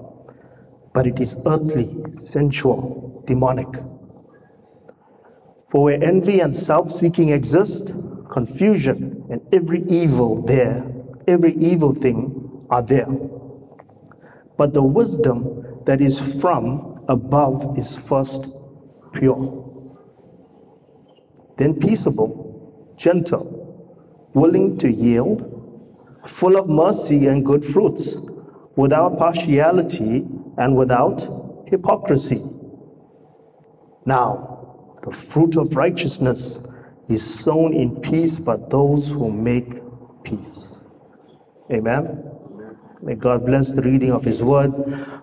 but 0.94 1.04
it 1.04 1.18
is 1.18 1.36
earthly, 1.46 1.96
sensual, 2.14 3.24
demonic. 3.26 3.74
For 5.68 5.82
where 5.82 6.00
envy 6.00 6.38
and 6.38 6.54
self 6.54 6.92
seeking 6.92 7.30
exist, 7.30 7.92
confusion 8.30 9.26
and 9.30 9.40
every 9.52 9.82
evil 9.88 10.42
there, 10.42 10.88
every 11.26 11.56
evil 11.56 11.92
thing 11.92 12.64
are 12.70 12.82
there. 12.82 13.08
But 14.56 14.74
the 14.74 14.82
wisdom 14.84 15.80
that 15.86 16.00
is 16.00 16.40
from 16.40 16.91
above 17.12 17.78
is 17.78 17.98
first 17.98 18.46
pure, 19.12 19.68
then 21.58 21.78
peaceable, 21.78 22.94
gentle, 22.96 23.44
willing 24.34 24.78
to 24.78 24.90
yield, 24.90 25.38
full 26.26 26.56
of 26.56 26.68
mercy 26.68 27.26
and 27.26 27.44
good 27.44 27.64
fruits, 27.64 28.16
without 28.76 29.18
partiality 29.18 30.26
and 30.56 30.76
without 30.76 31.20
hypocrisy. 31.68 32.42
Now, 34.06 34.98
the 35.02 35.10
fruit 35.10 35.56
of 35.56 35.76
righteousness 35.76 36.66
is 37.08 37.22
sown 37.44 37.74
in 37.74 38.00
peace 38.00 38.38
by 38.38 38.56
those 38.56 39.10
who 39.10 39.30
make 39.30 39.74
peace. 40.24 40.80
Amen. 41.70 42.31
May 43.02 43.16
God 43.16 43.44
bless 43.44 43.72
the 43.72 43.82
reading 43.82 44.12
of 44.12 44.24
His 44.24 44.44
word. 44.44 44.72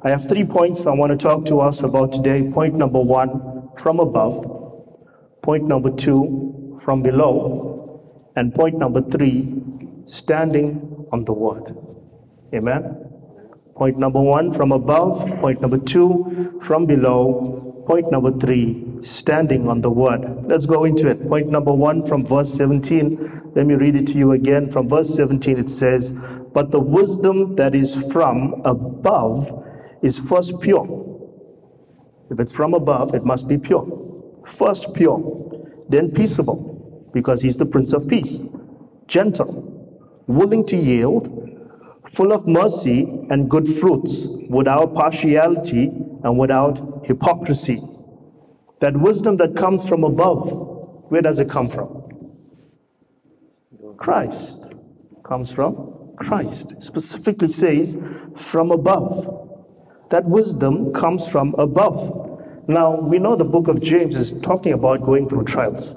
I 0.04 0.10
have 0.10 0.28
three 0.28 0.44
points 0.44 0.86
I 0.86 0.92
want 0.92 1.12
to 1.14 1.18
talk 1.18 1.46
to 1.46 1.62
us 1.62 1.82
about 1.82 2.12
today. 2.12 2.52
Point 2.52 2.76
number 2.76 3.00
one, 3.00 3.70
from 3.78 4.02
above. 4.02 4.44
Point 5.42 5.64
number 5.64 5.90
two, 5.90 6.78
from 6.84 7.02
below. 7.02 8.04
And 8.36 8.54
point 8.54 8.78
number 8.78 9.02
three, 9.02 9.64
standing 10.04 11.08
on 11.14 11.24
the 11.24 11.32
word. 11.32 11.74
Amen. 12.54 12.84
Point 13.78 13.98
number 13.98 14.22
one, 14.22 14.52
from 14.52 14.74
above. 14.74 15.26
Point 15.40 15.62
number 15.62 15.78
two, 15.78 16.60
from 16.62 16.86
below. 16.86 17.69
Point 17.90 18.12
number 18.12 18.30
three, 18.30 18.86
standing 19.02 19.68
on 19.68 19.82
the 19.82 19.90
word. 19.90 20.46
Let's 20.46 20.68
go 20.68 20.84
into 20.84 21.10
it. 21.10 21.28
Point 21.28 21.48
number 21.48 21.74
one 21.74 22.06
from 22.06 22.24
verse 22.24 22.54
17. 22.54 23.54
Let 23.56 23.66
me 23.66 23.74
read 23.74 23.96
it 23.96 24.06
to 24.10 24.18
you 24.20 24.32
again. 24.34 24.70
From 24.70 24.88
verse 24.88 25.10
17, 25.16 25.58
it 25.58 25.70
says, 25.72 26.12
But 26.54 26.70
the 26.70 26.80
wisdom 26.80 27.56
that 27.56 27.74
is 27.74 28.00
from 28.14 28.62
above 28.64 29.52
is 30.04 30.20
first 30.20 30.62
pure. 30.62 30.86
If 32.30 32.40
it's 32.40 32.56
from 32.56 32.76
above, 32.76 33.16
it 33.16 33.26
must 33.26 33.48
be 33.48 33.58
pure. 33.58 33.88
First 34.46 34.94
pure, 34.94 35.82
then 35.90 36.12
peaceable, 36.12 37.10
because 37.12 37.42
he's 37.42 37.58
the 37.58 37.66
Prince 37.66 37.94
of 37.94 38.08
Peace. 38.08 38.44
Gentle, 39.08 40.24
willing 40.28 40.64
to 40.68 40.78
yield, 40.78 41.28
full 42.06 42.34
of 42.34 42.48
mercy 42.48 43.26
and 43.32 43.50
good 43.50 43.68
fruits, 43.68 44.28
without 44.48 44.94
partiality 44.94 45.92
and 46.24 46.38
without 46.38 47.06
hypocrisy. 47.06 47.82
That 48.80 48.98
wisdom 48.98 49.38
that 49.38 49.56
comes 49.56 49.88
from 49.88 50.04
above, 50.04 50.52
where 51.10 51.22
does 51.22 51.40
it 51.40 51.50
come 51.50 51.70
from? 51.70 52.00
Christ. 53.98 54.74
Comes 55.24 55.54
from 55.54 56.14
Christ. 56.18 56.82
Specifically 56.82 57.50
says 57.50 57.98
from 58.36 58.72
above. 58.72 59.46
That 60.10 60.26
wisdom 60.26 60.94
comes 60.94 61.30
from 61.30 61.54
above. 61.58 62.68
Now, 62.68 63.00
we 63.00 63.20
know 63.20 63.36
the 63.36 63.46
book 63.46 63.68
of 63.68 63.82
James 63.82 64.16
is 64.16 64.40
talking 64.42 64.74
about 64.74 65.02
going 65.02 65.28
through 65.28 65.46
trials. 65.46 65.96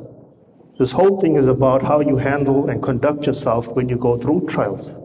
This 0.79 0.93
whole 0.93 1.21
thing 1.21 1.37
is 1.37 1.47
about 1.47 1.83
how 1.83 2.01
you 2.01 2.17
handle 2.17 2.69
and 2.69 2.83
conduct 2.83 3.27
yourself 3.27 3.69
when 3.69 3.89
you 3.89 3.97
go 3.97 4.17
through 4.17 4.47
trials. 4.49 4.99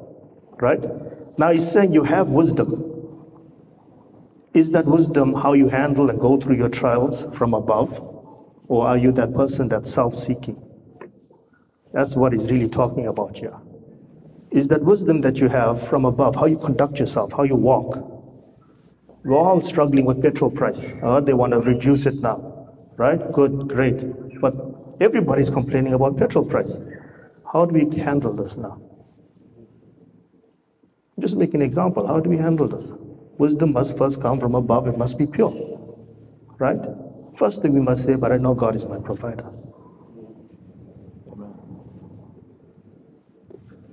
Right? 0.60 0.84
Now 1.38 1.52
he's 1.52 1.70
saying 1.70 1.94
you 1.94 2.04
have 2.04 2.32
wisdom. 2.32 2.87
Is 4.58 4.72
that 4.72 4.86
wisdom 4.86 5.36
how 5.36 5.54
you 5.54 5.70
handle 5.70 6.10
and 6.10 6.20
go 6.20 6.36
through 6.36 6.56
your 6.56 6.70
trials 6.70 7.28
from 7.38 7.54
above? 7.54 8.00
Or 8.68 8.88
are 8.88 8.98
you 8.98 9.12
that 9.12 9.32
person 9.36 9.68
that's 9.68 9.94
self 9.94 10.16
seeking? 10.16 10.60
That's 11.94 12.16
what 12.16 12.34
he's 12.34 12.52
really 12.52 12.68
talking 12.68 13.06
about 13.06 13.38
here. 13.38 13.56
Is 14.50 14.68
that 14.70 14.82
wisdom 14.82 15.22
that 15.22 15.40
you 15.40 15.50
have 15.50 15.80
from 15.80 16.06
above, 16.06 16.38
how 16.38 16.48
you 16.48 16.58
conduct 16.58 17.00
yourself, 17.00 17.34
how 17.34 17.44
you 17.44 17.56
walk? 17.56 18.00
We're 19.24 19.38
all 19.38 19.62
struggling 19.62 20.06
with 20.06 20.24
petrol 20.24 20.50
price. 20.50 20.92
I 21.04 21.06
heard 21.06 21.28
they 21.28 21.36
want 21.36 21.54
to 21.54 21.60
reduce 21.60 22.08
it 22.08 22.16
now. 22.16 22.74
Right? 22.96 23.32
Good, 23.32 23.68
great. 23.68 24.04
But 24.42 24.56
everybody's 25.00 25.52
complaining 25.52 25.94
about 25.94 26.18
petrol 26.18 26.46
price. 26.46 26.80
How 27.54 27.66
do 27.68 27.76
we 27.76 27.96
handle 28.00 28.34
this 28.34 28.58
now? 28.58 28.82
Just 31.20 31.36
make 31.36 31.54
an 31.54 31.62
example. 31.62 32.08
How 32.08 32.20
do 32.20 32.32
we 32.32 32.38
handle 32.38 32.68
this? 32.68 32.92
Wisdom 33.38 33.74
must 33.74 33.98
first 33.98 34.22
come 34.22 34.40
from 34.40 34.56
above, 34.56 34.88
it 34.88 34.98
must 34.98 35.18
be 35.18 35.28
pure. 35.28 35.54
Right? 36.60 36.80
First 37.38 37.62
thing 37.62 37.74
we 37.74 37.82
must 37.82 38.04
say, 38.04 38.16
but 38.16 38.32
I 38.32 38.38
know 38.38 38.56
God 38.56 38.76
is 38.76 38.86
my 38.86 38.98
provider. 39.00 39.52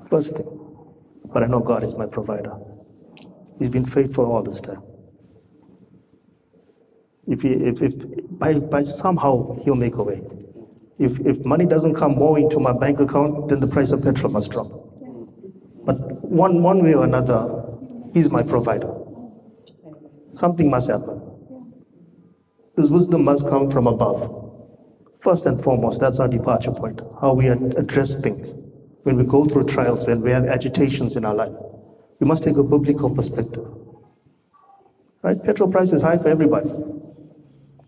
First 0.09 0.37
thing, 0.37 0.47
but 1.33 1.43
I 1.43 1.47
know 1.47 1.61
God 1.61 1.83
is 1.83 1.97
my 1.97 2.07
provider. 2.07 2.57
He's 3.59 3.71
been 3.71 3.85
faithful 3.85 4.25
all 4.27 4.43
this 4.43 4.61
time. 4.61 4.83
If, 7.27 7.43
he, 7.43 7.53
if, 7.53 7.83
if 7.83 7.95
by, 8.31 8.61
by 8.61 8.83
somehow 8.83 9.59
he'll 9.65 9.77
make 9.77 9.97
a 9.97 10.03
way. 10.03 10.23
If, 10.99 11.19
if 11.21 11.45
money 11.45 11.67
doesn't 11.67 11.95
come 11.97 12.15
more 12.15 12.39
into 12.39 12.61
my 12.61 12.73
bank 12.73 13.01
account, 13.01 13.49
then 13.49 13.61
the 13.61 13.67
price 13.67 13.93
of 13.93 14.03
petrol 14.03 14.33
must 14.33 14.51
drop. 14.51 14.71
But 15.85 15.97
one, 16.23 16.63
one 16.63 16.83
way 16.83 16.95
or 16.95 17.05
another, 17.05 17.65
he's 18.13 18.31
my 18.31 18.43
provider. 18.43 18.94
Something 20.35 20.69
must 20.69 20.91
happen. 20.91 21.23
This 22.77 22.91
wisdom 22.91 23.25
must 23.25 23.49
come 23.49 23.71
from 23.71 23.87
above. 23.87 24.41
First 25.23 25.47
and 25.47 25.61
foremost, 25.61 26.01
that's 26.01 26.19
our 26.19 26.27
departure 26.27 26.73
point, 26.73 27.01
how 27.21 27.35
we 27.35 27.47
address 27.47 28.21
things. 28.21 28.57
When 29.05 29.17
we 29.17 29.23
go 29.25 29.45
through 29.45 29.67
trials, 29.67 30.07
when 30.09 30.23
we 30.23 30.33
have 30.33 30.47
agitations 30.47 31.15
in 31.15 31.25
our 31.25 31.35
life, 31.35 31.55
we 32.19 32.27
must 32.27 32.43
take 32.43 32.57
a 32.57 32.65
biblical 32.65 33.15
perspective. 33.15 33.65
Right? 35.23 35.41
Petrol 35.43 35.71
price 35.71 35.93
is 35.93 36.03
high 36.03 36.19
for 36.19 36.29
everybody. 36.29 36.71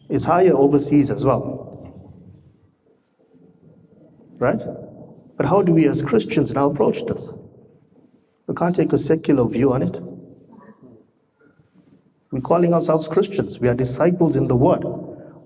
It's 0.08 0.26
higher 0.26 0.54
overseas 0.54 1.10
as 1.10 1.24
well. 1.24 1.64
Right? 4.38 4.62
But 5.36 5.46
how 5.46 5.62
do 5.62 5.72
we 5.72 5.88
as 5.88 6.00
Christians 6.00 6.52
now 6.52 6.70
approach 6.70 7.04
this? 7.06 7.34
We 8.46 8.54
can't 8.54 8.74
take 8.74 8.92
a 8.92 8.98
secular 8.98 9.48
view 9.48 9.72
on 9.72 9.82
it. 9.82 10.00
We're 12.36 12.42
calling 12.42 12.74
ourselves 12.74 13.08
Christians. 13.08 13.60
We 13.60 13.68
are 13.68 13.74
disciples 13.74 14.36
in 14.36 14.46
the 14.46 14.56
Word. 14.56 14.84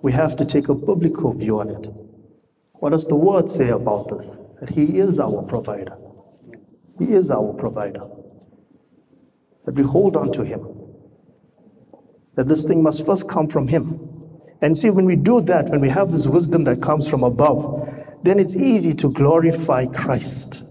We 0.02 0.10
have 0.10 0.34
to 0.34 0.44
take 0.44 0.68
a 0.68 0.74
biblical 0.74 1.32
view 1.32 1.60
on 1.60 1.70
it. 1.70 1.88
What 2.72 2.90
does 2.90 3.06
the 3.06 3.14
Word 3.14 3.48
say 3.48 3.68
about 3.68 4.08
this? 4.08 4.40
That 4.58 4.70
He 4.70 4.98
is 4.98 5.20
our 5.20 5.44
provider. 5.44 5.96
He 6.98 7.12
is 7.12 7.30
our 7.30 7.52
provider. 7.52 8.00
That 9.66 9.76
we 9.76 9.84
hold 9.84 10.16
on 10.16 10.32
to 10.32 10.42
Him. 10.42 10.66
That 12.34 12.48
this 12.48 12.64
thing 12.64 12.82
must 12.82 13.06
first 13.06 13.28
come 13.28 13.46
from 13.46 13.68
Him. 13.68 14.20
And 14.60 14.76
see, 14.76 14.90
when 14.90 15.04
we 15.04 15.14
do 15.14 15.40
that, 15.42 15.68
when 15.68 15.80
we 15.80 15.90
have 15.90 16.10
this 16.10 16.26
wisdom 16.26 16.64
that 16.64 16.82
comes 16.82 17.08
from 17.08 17.22
above, 17.22 17.88
then 18.24 18.40
it's 18.40 18.56
easy 18.56 18.94
to 18.94 19.12
glorify 19.12 19.86
Christ 19.86 20.64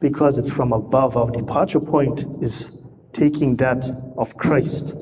because 0.00 0.38
it's 0.38 0.52
from 0.52 0.72
above. 0.72 1.16
Our 1.16 1.32
departure 1.32 1.80
point 1.80 2.24
is 2.40 2.73
taking 3.14 3.56
that 3.56 3.88
of 4.18 4.36
Christ. 4.36 4.94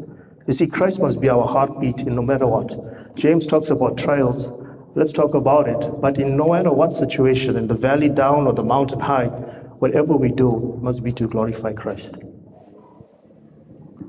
You 0.46 0.52
see, 0.52 0.66
Christ 0.66 1.00
must 1.00 1.20
be 1.20 1.28
our 1.28 1.46
heartbeat 1.46 2.02
in 2.02 2.14
no 2.14 2.22
matter 2.22 2.46
what. 2.46 3.16
James 3.16 3.46
talks 3.46 3.70
about 3.70 3.98
trials. 3.98 4.50
Let's 4.94 5.12
talk 5.12 5.34
about 5.34 5.68
it. 5.68 6.00
But 6.00 6.18
in 6.18 6.36
no 6.36 6.52
matter 6.52 6.72
what 6.72 6.92
situation, 6.92 7.56
in 7.56 7.66
the 7.68 7.74
valley 7.74 8.08
down 8.08 8.46
or 8.46 8.52
the 8.52 8.64
mountain 8.64 9.00
high, 9.00 9.26
whatever 9.26 10.16
we 10.16 10.30
do 10.30 10.78
must 10.82 11.02
be 11.02 11.12
to 11.12 11.26
glorify 11.26 11.72
Christ. 11.72 12.14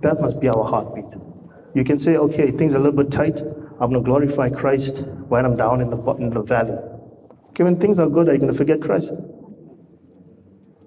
That 0.01 0.19
must 0.19 0.39
be 0.39 0.49
our 0.49 0.63
heartbeat. 0.65 1.19
You 1.73 1.83
can 1.83 1.97
say, 1.97 2.17
okay, 2.17 2.51
things 2.51 2.75
are 2.75 2.77
a 2.77 2.81
little 2.81 3.03
bit 3.03 3.11
tight. 3.11 3.39
I'm 3.79 3.91
going 3.91 3.93
to 3.93 4.01
glorify 4.01 4.49
Christ 4.49 5.03
when 5.29 5.45
I'm 5.45 5.55
down 5.55 5.81
in 5.81 5.89
the, 5.89 5.97
in 6.15 6.29
the 6.29 6.43
valley. 6.43 6.77
Okay, 7.49 7.63
when 7.63 7.79
things 7.79 7.99
are 7.99 8.09
good, 8.09 8.27
are 8.27 8.33
you 8.33 8.39
going 8.39 8.51
to 8.51 8.57
forget 8.57 8.81
Christ? 8.81 9.11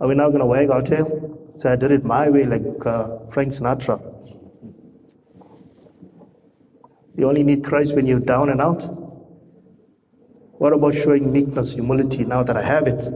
Are 0.01 0.07
we 0.07 0.15
now 0.15 0.29
going 0.29 0.41
to 0.41 0.47
wag 0.47 0.71
our 0.71 0.83
tail? 0.83 1.36
Say, 1.57 1.71
I 1.71 1.77
did 1.77 1.91
it 1.91 2.05
my 2.05 2.29
way, 2.29 2.45
like 2.45 2.85
uh, 2.85 3.27
Frank 3.31 3.51
Sinatra. 3.51 3.99
You 7.17 7.27
only 7.27 7.43
need 7.43 7.65
Christ 7.65 7.97
when 7.97 8.07
you're 8.07 8.21
down 8.21 8.51
and 8.51 8.61
out. 8.61 8.83
What 10.59 10.75
about 10.75 10.93
showing 10.93 11.33
meekness, 11.33 11.73
humility 11.73 12.25
now 12.25 12.43
that 12.43 12.59
I 12.59 12.63
have 12.63 12.87
it? 12.87 13.09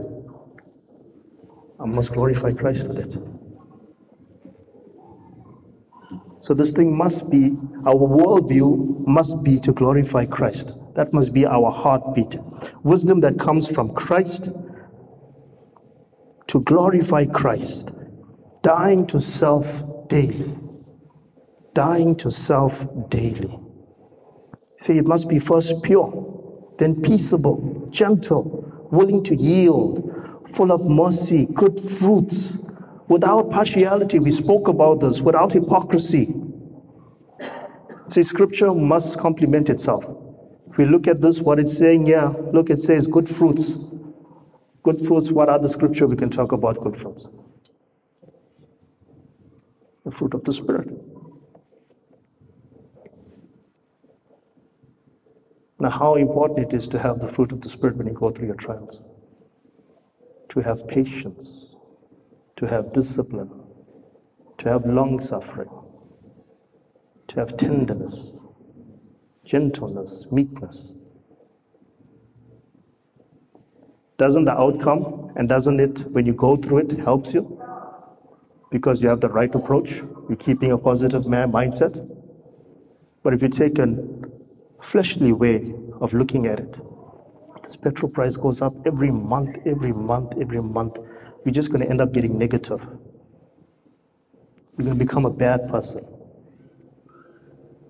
I 1.79 1.85
must 1.85 2.13
glorify 2.13 2.53
Christ 2.53 2.87
with 2.87 2.97
it. 2.97 3.15
So 6.39 6.55
this 6.55 6.71
thing 6.71 6.97
must 6.97 7.29
be, 7.29 7.55
our 7.85 7.93
worldview 7.93 9.05
must 9.07 9.43
be 9.43 9.59
to 9.59 9.71
glorify 9.71 10.25
Christ. 10.25 10.71
That 10.95 11.13
must 11.13 11.31
be 11.31 11.45
our 11.45 11.69
heartbeat. 11.69 12.37
Wisdom 12.81 13.19
that 13.19 13.37
comes 13.37 13.71
from 13.71 13.93
Christ 13.93 14.49
to 16.47 16.61
glorify 16.61 17.25
Christ. 17.25 17.91
Dying 18.61 19.07
to 19.07 19.19
self 19.19 19.83
daily. 20.07 20.55
Dying 21.73 22.15
to 22.17 22.29
self 22.29 22.85
daily. 23.09 23.59
See, 24.77 24.97
it 24.97 25.07
must 25.07 25.29
be 25.29 25.39
first 25.39 25.83
pure, 25.83 26.73
then 26.77 27.01
peaceable, 27.01 27.87
gentle, 27.91 28.87
willing 28.91 29.23
to 29.23 29.35
yield, 29.35 30.43
full 30.47 30.71
of 30.71 30.87
mercy, 30.87 31.47
good 31.53 31.79
fruits, 31.79 32.57
without 33.07 33.49
partiality. 33.51 34.19
We 34.19 34.31
spoke 34.31 34.67
about 34.67 35.01
this, 35.01 35.21
without 35.21 35.53
hypocrisy. 35.53 36.33
See, 38.09 38.23
scripture 38.23 38.73
must 38.73 39.19
complement 39.19 39.69
itself. 39.69 40.05
If 40.69 40.77
we 40.77 40.85
look 40.85 41.07
at 41.07 41.21
this, 41.21 41.41
what 41.41 41.59
it's 41.59 41.77
saying 41.77 42.07
here, 42.07 42.29
look, 42.51 42.69
it 42.69 42.79
says 42.79 43.07
good 43.07 43.29
fruits. 43.29 43.73
Good 44.83 44.99
fruits, 44.99 45.31
what 45.31 45.49
other 45.49 45.67
scripture 45.67 46.07
we 46.07 46.15
can 46.15 46.29
talk 46.29 46.51
about 46.51 46.79
good 46.79 46.95
fruits? 46.95 47.27
The 50.03 50.11
fruit 50.11 50.33
of 50.33 50.43
the 50.43 50.53
Spirit. 50.53 50.89
Now, 55.79 55.89
how 55.89 56.15
important 56.15 56.59
it 56.59 56.75
is 56.75 56.87
to 56.89 56.99
have 56.99 57.19
the 57.19 57.27
fruit 57.27 57.51
of 57.51 57.61
the 57.61 57.69
Spirit 57.69 57.97
when 57.97 58.07
you 58.07 58.13
go 58.13 58.29
through 58.29 58.47
your 58.47 58.55
trials. 58.55 59.03
To 60.49 60.61
have 60.61 60.87
patience 60.87 61.71
to 62.61 62.67
have 62.67 62.93
discipline, 62.93 63.49
to 64.59 64.69
have 64.69 64.85
long 64.85 65.19
suffering, 65.19 65.69
to 67.27 67.39
have 67.39 67.57
tenderness, 67.57 68.45
gentleness, 69.43 70.27
meekness. 70.31 70.93
Doesn't 74.17 74.45
the 74.45 74.53
outcome 74.53 75.31
and 75.35 75.49
doesn't 75.49 75.79
it, 75.79 76.01
when 76.11 76.27
you 76.27 76.35
go 76.35 76.55
through 76.55 76.79
it, 76.79 76.91
helps 76.99 77.33
you? 77.33 77.60
Because 78.71 79.03
you 79.03 79.09
have 79.09 79.21
the 79.21 79.29
right 79.29 79.53
approach, 79.53 79.97
you're 80.27 80.37
keeping 80.37 80.71
a 80.71 80.77
positive 80.77 81.25
mindset. 81.25 81.93
But 83.21 83.33
if 83.33 83.43
you 83.43 83.49
take 83.49 83.77
a 83.77 83.97
fleshly 84.79 85.31
way 85.31 85.75
of 85.99 86.13
looking 86.13 86.47
at 86.47 86.59
it, 86.59 86.79
this 87.61 87.75
petrol 87.75 88.11
price 88.11 88.37
goes 88.37 88.61
up 88.61 88.73
every 88.87 89.11
month, 89.11 89.57
every 89.65 89.93
month, 89.93 90.33
every 90.41 90.63
month 90.63 90.97
you're 91.45 91.53
just 91.53 91.71
going 91.71 91.83
to 91.83 91.89
end 91.89 92.01
up 92.01 92.11
getting 92.11 92.37
negative. 92.37 92.87
You're 94.77 94.85
going 94.85 94.97
to 94.97 95.05
become 95.05 95.25
a 95.25 95.29
bad 95.29 95.69
person. 95.69 96.05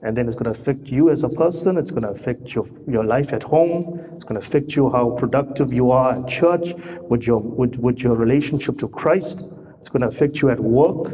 And 0.04 0.18
then 0.18 0.26
it's 0.28 0.36
going 0.36 0.52
to 0.52 0.60
affect 0.60 0.88
you 0.88 1.10
as 1.10 1.24
a 1.24 1.30
person. 1.30 1.78
It's 1.78 1.92
going 1.92 2.04
to 2.04 2.10
affect 2.10 2.56
your, 2.56 2.66
your 2.88 3.04
life 3.04 3.34
at 3.34 3.44
home. 3.44 4.02
It's 4.16 4.24
going 4.24 4.40
to 4.40 4.46
affect 4.46 4.76
you 4.76 4.90
how 4.90 5.12
productive 5.12 5.72
you 5.72 5.92
are 5.92 6.20
at 6.20 6.28
church, 6.28 6.74
with 7.02 7.28
your, 7.28 7.40
with, 7.40 7.76
with 7.76 8.04
your 8.04 8.16
relationship 8.16 8.80
to 8.80 8.88
Christ. 8.88 9.44
It's 9.82 9.90
going 9.90 10.04
to 10.04 10.08
affect 10.08 10.44
you 10.44 10.52
at 10.52 10.60
work. 10.60 11.12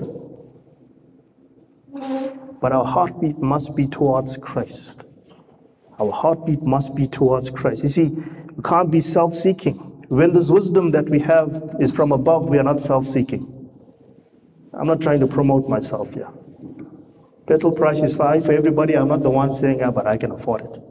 But 2.60 2.74
our 2.74 2.84
heartbeat 2.84 3.38
must 3.40 3.78
be 3.78 3.88
towards 3.88 4.36
Christ. 4.36 5.06
Our 5.98 6.12
heartbeat 6.12 6.64
must 6.64 6.94
be 6.94 7.08
towards 7.08 7.50
Christ. 7.50 7.84
You 7.84 7.90
see, 7.90 8.10
we 8.10 8.64
can't 8.64 8.92
be 8.92 9.00
self 9.00 9.34
seeking. 9.34 9.76
When 10.10 10.34
this 10.34 10.52
wisdom 10.52 10.92
that 10.92 11.10
we 11.10 11.20
have 11.20 11.76
is 11.80 11.96
from 11.96 12.12
above, 12.12 12.50
we 12.50 12.58
are 12.58 12.64
not 12.64 12.82
self 12.82 13.06
seeking. 13.06 13.70
I'm 14.74 14.86
not 14.86 15.00
trying 15.02 15.22
to 15.22 15.28
promote 15.28 15.70
myself 15.70 16.14
here. 16.14 16.30
Petrol 17.48 17.72
price 17.72 18.04
is 18.04 18.18
high 18.18 18.42
for 18.42 18.52
everybody. 18.52 18.98
I'm 18.98 19.08
not 19.08 19.24
the 19.24 19.30
one 19.30 19.54
saying, 19.54 19.80
yeah, 19.80 19.92
but 19.92 20.08
I 20.08 20.18
can 20.18 20.32
afford 20.32 20.62
it. 20.64 20.82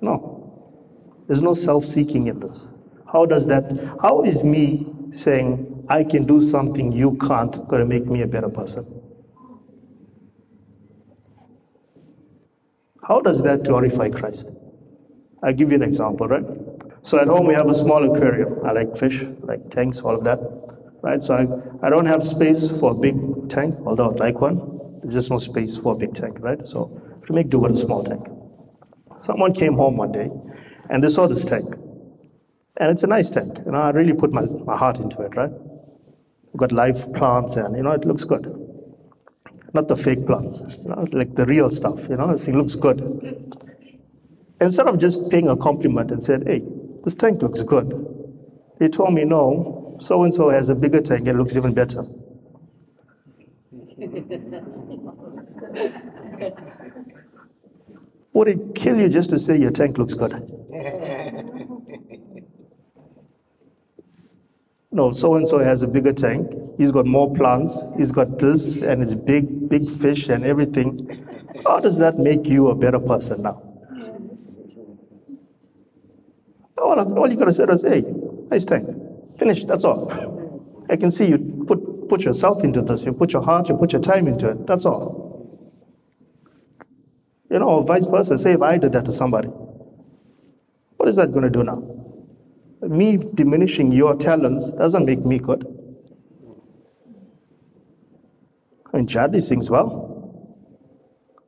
No. 0.00 1.22
There's 1.26 1.42
no 1.42 1.52
self 1.52 1.84
seeking 1.84 2.28
in 2.28 2.40
this. 2.40 2.70
How 3.12 3.24
does 3.24 3.46
that, 3.46 3.96
how 4.02 4.22
is 4.22 4.44
me 4.44 4.86
saying, 5.10 5.86
I 5.88 6.04
can 6.04 6.24
do 6.24 6.40
something 6.40 6.92
you 6.92 7.16
can't, 7.16 7.66
going 7.66 7.80
to 7.80 7.86
make 7.86 8.06
me 8.06 8.20
a 8.20 8.26
better 8.26 8.50
person? 8.50 8.84
How 13.06 13.22
does 13.22 13.42
that 13.42 13.62
glorify 13.62 14.10
Christ? 14.10 14.50
I'll 15.42 15.54
give 15.54 15.70
you 15.70 15.76
an 15.76 15.82
example, 15.82 16.28
right? 16.28 16.44
So 17.02 17.18
at 17.18 17.28
home 17.28 17.46
we 17.46 17.54
have 17.54 17.68
a 17.68 17.74
small 17.74 18.04
aquarium. 18.04 18.58
I 18.66 18.72
like 18.72 18.94
fish, 18.96 19.22
like 19.40 19.70
tanks, 19.70 20.00
all 20.02 20.14
of 20.14 20.24
that, 20.24 20.40
right? 21.02 21.22
So 21.22 21.34
I, 21.34 21.86
I 21.86 21.88
don't 21.88 22.04
have 22.04 22.22
space 22.22 22.78
for 22.78 22.90
a 22.90 22.94
big 22.94 23.48
tank, 23.48 23.76
although 23.86 24.10
I'd 24.10 24.20
like 24.20 24.42
one. 24.42 24.98
There's 25.00 25.14
just 25.14 25.30
no 25.30 25.38
space 25.38 25.78
for 25.78 25.94
a 25.94 25.96
big 25.96 26.12
tank, 26.12 26.38
right? 26.40 26.60
So 26.60 27.00
to 27.26 27.32
make 27.32 27.48
do 27.48 27.60
with 27.60 27.72
a 27.72 27.76
small 27.76 28.04
tank. 28.04 28.26
Someone 29.16 29.54
came 29.54 29.74
home 29.74 29.96
one 29.96 30.12
day 30.12 30.30
and 30.90 31.02
they 31.02 31.08
saw 31.08 31.26
this 31.26 31.46
tank. 31.46 31.74
And 32.78 32.92
it's 32.92 33.02
a 33.02 33.08
nice 33.08 33.28
tank. 33.28 33.58
You 33.66 33.72
know, 33.72 33.80
I 33.80 33.90
really 33.90 34.14
put 34.14 34.32
my, 34.32 34.44
my 34.64 34.76
heart 34.76 35.00
into 35.00 35.20
it, 35.22 35.36
right? 35.36 35.50
We've 35.50 36.56
got 36.56 36.72
live 36.72 37.12
plants 37.12 37.56
and, 37.56 37.76
you 37.76 37.82
know, 37.82 37.90
it 37.90 38.04
looks 38.04 38.24
good. 38.24 38.46
Not 39.74 39.88
the 39.88 39.96
fake 39.96 40.26
plants, 40.26 40.62
you 40.82 40.88
know, 40.88 41.06
like 41.12 41.34
the 41.34 41.44
real 41.44 41.70
stuff, 41.70 42.08
you 42.08 42.16
know, 42.16 42.30
it 42.30 42.48
looks 42.48 42.76
good. 42.76 43.00
Instead 44.60 44.88
of 44.88 44.98
just 44.98 45.30
paying 45.30 45.48
a 45.48 45.56
compliment 45.56 46.10
and 46.10 46.24
said, 46.24 46.44
hey, 46.46 46.62
this 47.04 47.14
tank 47.14 47.42
looks 47.42 47.62
good, 47.62 48.06
they 48.78 48.88
told 48.88 49.12
me, 49.12 49.24
no, 49.24 49.96
so 50.00 50.22
and 50.22 50.32
so 50.32 50.48
has 50.48 50.70
a 50.70 50.74
bigger 50.74 51.02
tank 51.02 51.26
it 51.26 51.34
looks 51.34 51.56
even 51.56 51.74
better. 51.74 52.02
Would 58.32 58.48
it 58.48 58.74
kill 58.74 59.00
you 59.00 59.08
just 59.08 59.30
to 59.30 59.38
say 59.38 59.58
your 59.58 59.72
tank 59.72 59.98
looks 59.98 60.14
good? 60.14 60.32
No, 64.98 65.12
so 65.12 65.36
and 65.36 65.46
so 65.46 65.60
has 65.60 65.84
a 65.84 65.86
bigger 65.86 66.12
tank. 66.12 66.50
He's 66.76 66.90
got 66.90 67.06
more 67.06 67.32
plants. 67.32 67.84
He's 67.96 68.10
got 68.10 68.40
this, 68.40 68.82
and 68.82 69.00
it's 69.00 69.14
big, 69.14 69.68
big 69.68 69.88
fish 69.88 70.28
and 70.28 70.44
everything. 70.44 71.24
How 71.64 71.78
does 71.78 71.98
that 71.98 72.18
make 72.18 72.48
you 72.48 72.66
a 72.66 72.74
better 72.74 72.98
person 72.98 73.42
now? 73.42 73.62
All, 76.76 76.98
all 77.16 77.30
you 77.30 77.36
gotta 77.36 77.52
say 77.52 77.62
is, 77.62 77.82
hey, 77.82 78.02
nice 78.50 78.64
tank. 78.64 78.88
Finish, 79.38 79.66
that's 79.66 79.84
all. 79.84 80.10
I 80.90 80.96
can 80.96 81.12
see 81.12 81.28
you 81.28 81.64
put, 81.68 82.08
put 82.08 82.24
yourself 82.24 82.64
into 82.64 82.82
this, 82.82 83.06
you 83.06 83.12
put 83.12 83.32
your 83.32 83.42
heart, 83.42 83.68
you 83.68 83.76
put 83.76 83.92
your 83.92 84.02
time 84.02 84.26
into 84.26 84.50
it, 84.50 84.66
that's 84.66 84.84
all. 84.84 85.46
You 87.48 87.60
know, 87.60 87.82
vice 87.82 88.06
versa. 88.06 88.36
Say 88.36 88.54
if 88.54 88.62
I 88.62 88.78
did 88.78 88.90
that 88.90 89.04
to 89.04 89.12
somebody, 89.12 89.46
what 90.96 91.08
is 91.08 91.14
that 91.14 91.30
going 91.30 91.44
to 91.44 91.50
do 91.50 91.62
now? 91.62 92.07
Me 92.82 93.16
diminishing 93.16 93.92
your 93.92 94.16
talents 94.16 94.70
doesn't 94.70 95.04
make 95.04 95.24
me 95.24 95.38
good. 95.38 95.66
I 98.92 98.98
mean, 98.98 99.06
Charlie 99.06 99.40
sings 99.40 99.68
well. 99.68 100.08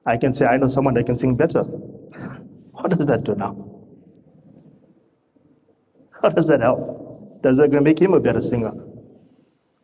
I 0.05 0.17
can 0.17 0.35
say, 0.35 0.47
I 0.47 0.57
know 0.57 0.67
someone 0.67 0.95
that 0.95 1.07
can 1.07 1.17
sing 1.17 1.37
better. 1.37 1.63
What 1.63 2.91
does 2.91 3.07
that 3.07 3.25
do 3.25 3.35
now? 3.35 3.67
How 6.21 6.31
does 6.31 6.49
that 6.49 6.61
help? 6.61 7.43
Does 7.43 7.59
that 7.59 7.71
gonna 7.71 7.83
make 7.83 7.99
him 7.99 8.13
a 8.13 8.21
better 8.21 8.43
singer? 8.43 8.73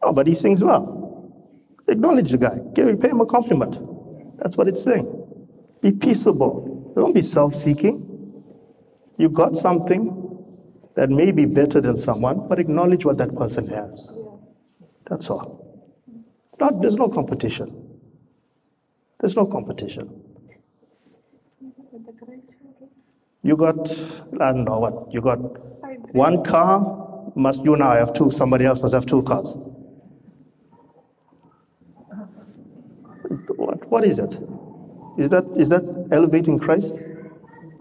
Oh, 0.02 0.12
but 0.12 0.26
he 0.26 0.34
sings 0.34 0.62
well. 0.62 1.32
Acknowledge 1.88 2.30
the 2.30 2.38
guy. 2.38 2.58
Give, 2.74 3.00
pay 3.00 3.08
him 3.08 3.20
a 3.20 3.26
compliment. 3.26 3.78
That's 4.38 4.56
what 4.56 4.68
it's 4.68 4.82
saying. 4.82 5.06
Be 5.80 5.92
peaceable. 5.92 6.92
Don't 6.96 7.14
be 7.14 7.22
self 7.22 7.54
seeking. 7.54 8.02
You 9.16 9.28
got 9.28 9.56
something 9.56 10.25
that 10.96 11.10
may 11.10 11.30
be 11.30 11.44
better 11.44 11.80
than 11.80 11.96
someone, 11.96 12.48
but 12.48 12.58
acknowledge 12.58 13.04
what 13.04 13.18
that 13.18 13.34
person 13.36 13.68
has. 13.68 14.18
That's 15.04 15.30
all. 15.30 15.62
It's 16.48 16.58
not, 16.58 16.80
there's 16.80 16.96
no 16.96 17.08
competition. 17.08 18.00
There's 19.20 19.36
no 19.36 19.46
competition. 19.46 20.22
You 23.42 23.56
got, 23.56 23.90
I 24.40 24.52
don't 24.52 24.64
know 24.64 24.78
what, 24.80 25.12
you 25.12 25.20
got 25.20 25.36
one 26.14 26.42
car, 26.42 27.30
must 27.36 27.62
you 27.64 27.76
now 27.76 27.92
have 27.92 28.12
two, 28.14 28.30
somebody 28.30 28.64
else 28.64 28.80
must 28.82 28.94
have 28.94 29.06
two 29.06 29.22
cars. 29.22 29.56
What, 33.56 33.86
what 33.90 34.04
is 34.04 34.18
it? 34.18 34.40
Is 35.18 35.28
that, 35.28 35.44
is 35.56 35.68
that 35.68 36.08
elevating 36.10 36.58
Christ? 36.58 36.98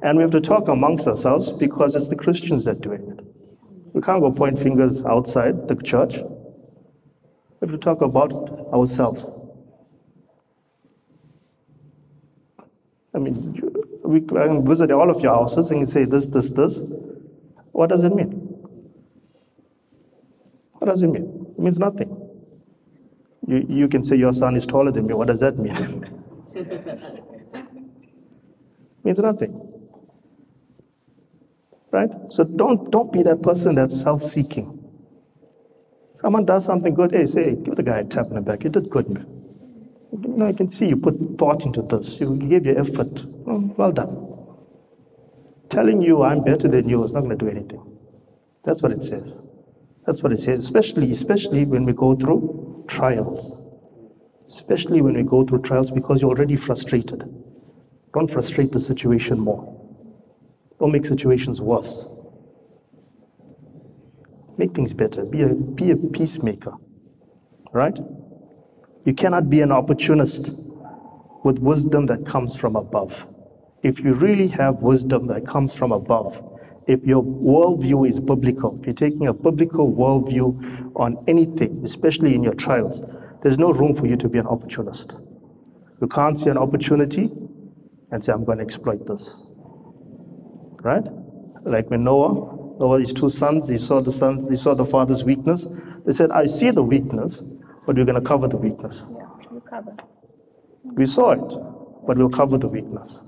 And 0.05 0.19
we 0.19 0.21
have 0.21 0.29
to 0.33 0.39
talk 0.39 0.67
amongst 0.67 1.07
ourselves 1.07 1.51
because 1.51 1.95
it's 1.95 2.09
the 2.09 2.15
Christians 2.15 2.65
that 2.65 2.79
do 2.79 2.91
it. 2.91 3.01
We 3.91 4.03
can't 4.03 4.21
go 4.21 4.31
point 4.31 4.59
fingers 4.59 5.03
outside 5.03 5.67
the 5.67 5.75
church. 5.77 6.17
We 6.17 7.67
have 7.67 7.71
to 7.71 7.79
talk 7.79 8.03
about 8.03 8.31
ourselves. 8.71 9.27
I 13.15 13.17
mean, 13.17 13.59
we 14.03 14.21
can 14.21 14.63
visit 14.63 14.91
all 14.91 15.09
of 15.09 15.21
your 15.21 15.33
houses 15.33 15.71
and 15.71 15.79
you 15.79 15.87
say 15.87 16.05
this, 16.05 16.27
this, 16.27 16.51
this. 16.51 16.93
What 17.71 17.89
does 17.89 18.03
it 18.03 18.13
mean? 18.13 18.29
What 20.73 20.85
does 20.85 21.01
it 21.01 21.07
mean? 21.07 21.47
It 21.57 21.63
means 21.63 21.79
nothing. 21.79 22.15
You, 23.47 23.65
you 23.67 23.87
can 23.87 24.03
say 24.03 24.17
your 24.17 24.33
son 24.33 24.55
is 24.55 24.67
taller 24.67 24.91
than 24.91 25.07
me. 25.07 25.15
What 25.15 25.29
does 25.29 25.39
that 25.39 25.57
mean? 25.57 25.75
It 28.97 29.09
means 29.09 29.19
nothing. 29.19 29.74
Right? 31.95 32.11
So 32.27 32.43
don't, 32.43 32.91
don't 32.91 33.13
be 33.13 33.23
that 33.23 33.41
person 33.41 33.75
that's 33.75 34.01
self 34.01 34.21
seeking. 34.21 34.67
Someone 36.13 36.43
does 36.43 36.65
something 36.65 36.93
good, 36.93 37.11
hey, 37.11 37.25
say, 37.25 37.55
give 37.55 37.77
the 37.77 37.83
guy 37.83 37.99
a 37.99 38.03
tap 38.03 38.25
in 38.27 38.33
the 38.33 38.41
back. 38.41 38.65
You 38.65 38.69
did 38.69 38.89
good, 38.89 39.09
man. 39.09 39.25
You 40.11 40.35
know, 40.35 40.47
I 40.47 40.51
can 40.51 40.67
see 40.67 40.89
you 40.89 40.97
put 40.97 41.15
thought 41.37 41.65
into 41.65 41.81
this. 41.81 42.19
You 42.19 42.35
gave 42.35 42.65
your 42.65 42.77
effort. 42.77 43.25
Oh, 43.47 43.73
well 43.77 43.93
done. 43.93 44.11
Telling 45.69 46.01
you 46.01 46.21
I'm 46.21 46.43
better 46.43 46.67
than 46.67 46.89
you 46.89 47.01
is 47.05 47.13
not 47.13 47.21
going 47.21 47.37
to 47.37 47.45
do 47.45 47.49
anything. 47.49 47.97
That's 48.65 48.83
what 48.83 48.91
it 48.91 49.01
says. 49.01 49.39
That's 50.05 50.21
what 50.21 50.33
it 50.33 50.39
says, 50.39 50.59
especially, 50.59 51.11
especially 51.11 51.63
when 51.63 51.85
we 51.85 51.93
go 51.93 52.13
through 52.13 52.83
trials. 52.89 53.61
Especially 54.45 54.99
when 54.99 55.13
we 55.13 55.23
go 55.23 55.45
through 55.45 55.61
trials 55.61 55.91
because 55.91 56.21
you're 56.21 56.31
already 56.31 56.57
frustrated. 56.57 57.23
Don't 58.13 58.29
frustrate 58.29 58.73
the 58.73 58.81
situation 58.81 59.39
more. 59.39 59.74
Don't 60.79 60.91
make 60.91 61.05
situations 61.05 61.61
worse. 61.61 62.11
Make 64.57 64.71
things 64.71 64.93
better. 64.93 65.25
Be 65.25 65.41
a, 65.41 65.55
be 65.55 65.91
a 65.91 65.97
peacemaker. 65.97 66.73
Right? 67.73 67.97
You 69.03 69.13
cannot 69.13 69.49
be 69.49 69.61
an 69.61 69.71
opportunist 69.71 70.49
with 71.43 71.59
wisdom 71.59 72.07
that 72.07 72.25
comes 72.25 72.57
from 72.57 72.75
above. 72.75 73.27
If 73.83 73.99
you 73.99 74.13
really 74.13 74.47
have 74.47 74.81
wisdom 74.81 75.27
that 75.27 75.45
comes 75.45 75.77
from 75.77 75.91
above, 75.91 76.41
if 76.87 77.03
your 77.03 77.23
worldview 77.23 78.07
is 78.07 78.19
biblical, 78.19 78.79
if 78.79 78.85
you're 78.85 78.95
taking 78.95 79.27
a 79.27 79.33
biblical 79.33 79.93
worldview 79.93 80.91
on 80.95 81.23
anything, 81.27 81.81
especially 81.83 82.33
in 82.33 82.43
your 82.43 82.55
trials, 82.55 83.03
there's 83.41 83.57
no 83.57 83.71
room 83.71 83.93
for 83.93 84.07
you 84.07 84.17
to 84.17 84.29
be 84.29 84.39
an 84.39 84.47
opportunist. 84.47 85.13
You 86.01 86.07
can't 86.07 86.37
see 86.37 86.49
an 86.49 86.57
opportunity 86.57 87.29
and 88.11 88.23
say, 88.23 88.33
I'm 88.33 88.43
going 88.43 88.57
to 88.57 88.63
exploit 88.63 89.05
this. 89.05 89.44
Right? 90.85 91.03
Like 91.63 91.89
when 91.89 92.03
Noah, 92.03 92.77
Noah, 92.79 92.99
his 92.99 93.11
two 93.11 93.27
sons, 93.31 93.67
he 93.67 93.77
saw 93.77 94.01
the 94.01 94.11
sons, 94.11 94.47
he 94.47 94.55
saw 94.55 94.75
the 94.75 94.85
father's 94.85 95.25
weakness. 95.25 95.67
They 96.05 96.13
said, 96.13 96.29
I 96.29 96.45
see 96.45 96.69
the 96.69 96.83
weakness, 96.83 97.41
but 97.87 97.95
we're 97.95 98.05
going 98.05 98.21
to 98.21 98.27
cover 98.27 98.47
the 98.47 98.57
weakness. 98.57 99.03
Yeah, 99.09 99.25
you 99.51 99.61
cover. 99.61 99.97
We 100.83 101.07
saw 101.07 101.31
it, 101.31 102.05
but 102.05 102.19
we'll 102.19 102.29
cover 102.29 102.59
the 102.59 102.67
weakness. 102.67 103.19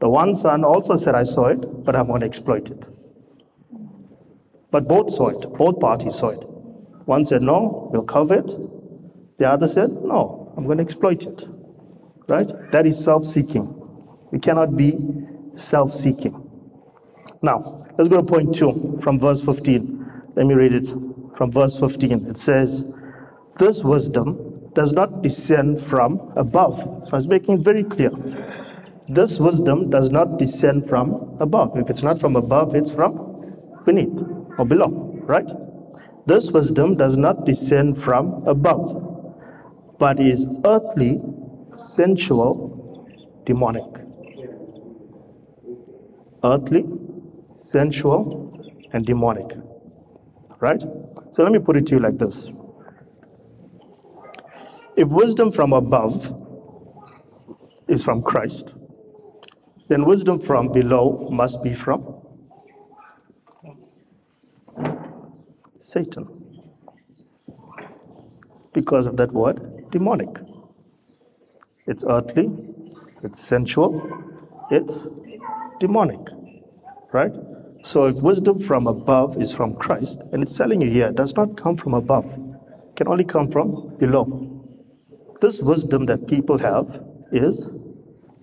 The 0.00 0.10
one 0.10 0.34
son 0.34 0.62
also 0.62 0.96
said, 0.96 1.14
I 1.14 1.22
saw 1.22 1.46
it, 1.46 1.84
but 1.86 1.96
I'm 1.96 2.06
going 2.06 2.20
to 2.20 2.26
exploit 2.26 2.70
it. 2.70 2.86
But 4.70 4.86
both 4.86 5.10
saw 5.10 5.28
it, 5.28 5.40
both 5.56 5.80
parties 5.80 6.16
saw 6.16 6.28
it. 6.28 6.44
One 7.06 7.24
said, 7.24 7.40
No, 7.40 7.88
we'll 7.90 8.04
cover 8.04 8.34
it. 8.34 8.52
The 9.38 9.50
other 9.50 9.68
said, 9.68 9.88
No, 9.88 10.52
I'm 10.54 10.66
going 10.66 10.76
to 10.76 10.84
exploit 10.84 11.24
it. 11.24 11.48
Right? 12.28 12.50
That 12.72 12.86
is 12.86 13.02
self 13.02 13.24
seeking. 13.24 13.74
We 14.30 14.38
cannot 14.38 14.76
be 14.76 14.92
self 15.54 15.92
seeking. 15.92 16.39
Now, 17.42 17.78
let's 17.96 18.08
go 18.08 18.20
to 18.20 18.22
point 18.22 18.54
two 18.54 18.98
from 19.02 19.18
verse 19.18 19.42
15. 19.42 20.32
Let 20.34 20.46
me 20.46 20.54
read 20.54 20.72
it 20.72 20.92
from 21.34 21.50
verse 21.50 21.78
15. 21.78 22.26
It 22.26 22.36
says, 22.36 22.96
This 23.58 23.82
wisdom 23.82 24.70
does 24.74 24.92
not 24.92 25.22
descend 25.22 25.80
from 25.80 26.32
above. 26.36 26.78
So 27.04 27.12
I 27.12 27.16
was 27.16 27.26
making 27.26 27.64
very 27.64 27.82
clear. 27.82 28.10
This 29.08 29.40
wisdom 29.40 29.90
does 29.90 30.10
not 30.10 30.38
descend 30.38 30.86
from 30.86 31.36
above. 31.40 31.76
If 31.76 31.88
it's 31.88 32.02
not 32.02 32.18
from 32.18 32.36
above, 32.36 32.74
it's 32.74 32.94
from 32.94 33.82
beneath 33.86 34.22
or 34.58 34.66
below, 34.66 35.18
right? 35.24 35.50
This 36.26 36.52
wisdom 36.52 36.96
does 36.96 37.16
not 37.16 37.44
descend 37.46 37.98
from 37.98 38.46
above, 38.46 39.96
but 39.98 40.20
is 40.20 40.46
earthly, 40.64 41.20
sensual, 41.68 43.08
demonic. 43.44 43.84
Earthly, 46.44 46.84
sensual, 47.60 48.56
and 48.92 49.04
demonic. 49.04 49.56
Right? 50.60 50.82
So 51.30 51.42
let 51.42 51.52
me 51.52 51.58
put 51.58 51.76
it 51.76 51.86
to 51.86 51.96
you 51.96 52.00
like 52.00 52.18
this. 52.18 52.50
If 54.96 55.08
wisdom 55.10 55.52
from 55.52 55.72
above 55.72 56.34
is 57.88 58.04
from 58.04 58.22
Christ, 58.22 58.74
then 59.88 60.04
wisdom 60.04 60.40
from 60.40 60.72
below 60.72 61.28
must 61.30 61.62
be 61.62 61.74
from 61.74 62.16
Satan. 65.78 66.28
Because 68.72 69.06
of 69.06 69.16
that 69.16 69.32
word, 69.32 69.90
demonic. 69.90 70.28
It's 71.86 72.04
earthly, 72.08 72.56
it's 73.22 73.40
sensual, 73.40 74.06
it's 74.70 75.08
demonic. 75.80 76.20
Right? 77.12 77.32
So 77.82 78.06
if 78.06 78.22
wisdom 78.22 78.58
from 78.58 78.86
above 78.86 79.36
is 79.38 79.54
from 79.56 79.74
Christ, 79.74 80.20
and 80.32 80.42
it's 80.42 80.56
telling 80.56 80.82
you 80.82 80.90
here, 80.90 81.08
it 81.08 81.16
does 81.16 81.34
not 81.34 81.56
come 81.56 81.76
from 81.76 81.94
above, 81.94 82.34
it 82.34 82.96
can 82.96 83.08
only 83.08 83.24
come 83.24 83.50
from 83.50 83.96
below. 83.96 84.64
This 85.40 85.62
wisdom 85.62 86.06
that 86.06 86.28
people 86.28 86.58
have 86.58 87.02
is 87.32 87.70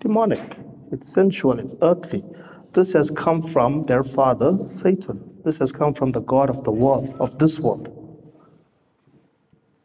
demonic. 0.00 0.58
It's 0.90 1.12
sensual, 1.12 1.60
it's 1.60 1.76
earthly. 1.80 2.24
This 2.72 2.92
has 2.94 3.10
come 3.10 3.40
from 3.40 3.84
their 3.84 4.02
father, 4.02 4.68
Satan. 4.68 5.40
This 5.44 5.58
has 5.58 5.70
come 5.70 5.94
from 5.94 6.12
the 6.12 6.20
God 6.20 6.50
of 6.50 6.64
the 6.64 6.72
world, 6.72 7.14
of 7.20 7.38
this 7.38 7.60
world. 7.60 7.94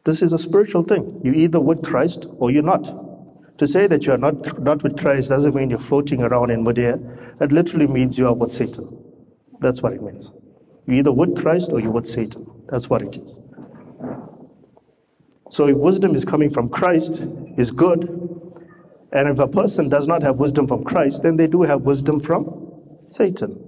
This 0.05 0.21
is 0.21 0.33
a 0.33 0.37
spiritual 0.37 0.83
thing. 0.83 1.21
You're 1.23 1.35
either 1.35 1.61
with 1.61 1.83
Christ 1.83 2.25
or 2.37 2.51
you're 2.51 2.63
not. 2.63 2.91
To 3.59 3.67
say 3.67 3.87
that 3.87 4.05
you're 4.05 4.17
not, 4.17 4.59
not 4.59 4.83
with 4.83 4.97
Christ 4.97 5.29
doesn't 5.29 5.55
mean 5.55 5.69
you're 5.69 5.79
floating 5.79 6.21
around 6.21 6.49
in 6.49 6.63
midair. 6.63 6.97
That 7.37 7.51
literally 7.51 7.87
means 7.87 8.17
you 8.17 8.27
are 8.27 8.33
with 8.33 8.51
Satan. 8.51 9.02
That's 9.63 9.81
what 9.81 9.93
it 9.93 10.03
means. 10.03 10.31
You're 10.85 10.97
either 10.97 11.13
with 11.13 11.41
Christ 11.41 11.71
or 11.71 11.79
you're 11.79 11.91
with 11.91 12.05
Satan. 12.05 12.45
That's 12.67 12.89
what 12.89 13.01
it 13.01 13.15
is. 13.15 13.39
So 15.49 15.67
if 15.67 15.77
wisdom 15.77 16.15
is 16.15 16.25
coming 16.25 16.49
from 16.49 16.67
Christ, 16.69 17.25
is 17.57 17.71
good. 17.71 18.09
And 19.11 19.29
if 19.29 19.39
a 19.39 19.47
person 19.47 19.87
does 19.87 20.07
not 20.07 20.21
have 20.23 20.37
wisdom 20.37 20.67
from 20.67 20.83
Christ, 20.83 21.23
then 21.23 21.37
they 21.37 21.47
do 21.47 21.61
have 21.61 21.81
wisdom 21.81 22.19
from 22.19 22.71
Satan. 23.05 23.59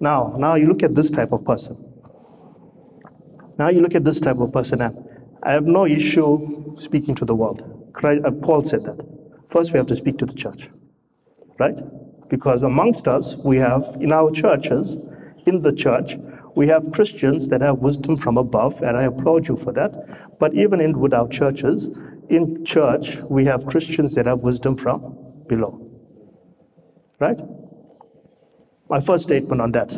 Now, 0.00 0.34
now 0.38 0.54
you 0.54 0.66
look 0.66 0.82
at 0.82 0.94
this 0.94 1.10
type 1.10 1.32
of 1.32 1.44
person. 1.44 1.76
Now 3.58 3.68
you 3.68 3.80
look 3.80 3.94
at 3.94 4.04
this 4.04 4.20
type 4.20 4.38
of 4.38 4.52
person, 4.52 4.80
and 4.80 4.96
I 5.42 5.52
have 5.52 5.64
no 5.64 5.84
issue 5.84 6.74
speaking 6.76 7.14
to 7.16 7.26
the 7.26 7.34
world. 7.34 7.90
Christ, 7.92 8.24
uh, 8.24 8.30
Paul 8.30 8.62
said 8.62 8.84
that. 8.84 8.98
First, 9.50 9.72
we 9.72 9.78
have 9.78 9.86
to 9.88 9.96
speak 9.96 10.16
to 10.18 10.26
the 10.26 10.34
church, 10.34 10.70
right? 11.58 11.78
Because 12.30 12.62
amongst 12.62 13.08
us, 13.08 13.36
we 13.44 13.56
have 13.56 13.84
in 14.00 14.12
our 14.12 14.30
churches, 14.30 14.96
in 15.46 15.62
the 15.62 15.72
church, 15.72 16.14
we 16.54 16.68
have 16.68 16.90
Christians 16.92 17.48
that 17.48 17.60
have 17.60 17.78
wisdom 17.78 18.16
from 18.16 18.38
above, 18.38 18.80
and 18.82 18.96
I 18.96 19.02
applaud 19.02 19.48
you 19.48 19.56
for 19.56 19.72
that. 19.72 20.38
But 20.38 20.54
even 20.54 20.80
in 20.80 20.98
with 20.98 21.12
our 21.12 21.28
churches, 21.28 21.90
in 22.28 22.64
church, 22.64 23.16
we 23.28 23.44
have 23.46 23.66
Christians 23.66 24.14
that 24.14 24.26
have 24.26 24.40
wisdom 24.40 24.76
from 24.76 25.16
below. 25.48 25.86
Right? 27.18 27.40
My 28.88 29.00
first 29.00 29.24
statement 29.24 29.60
on 29.60 29.72
that 29.72 29.92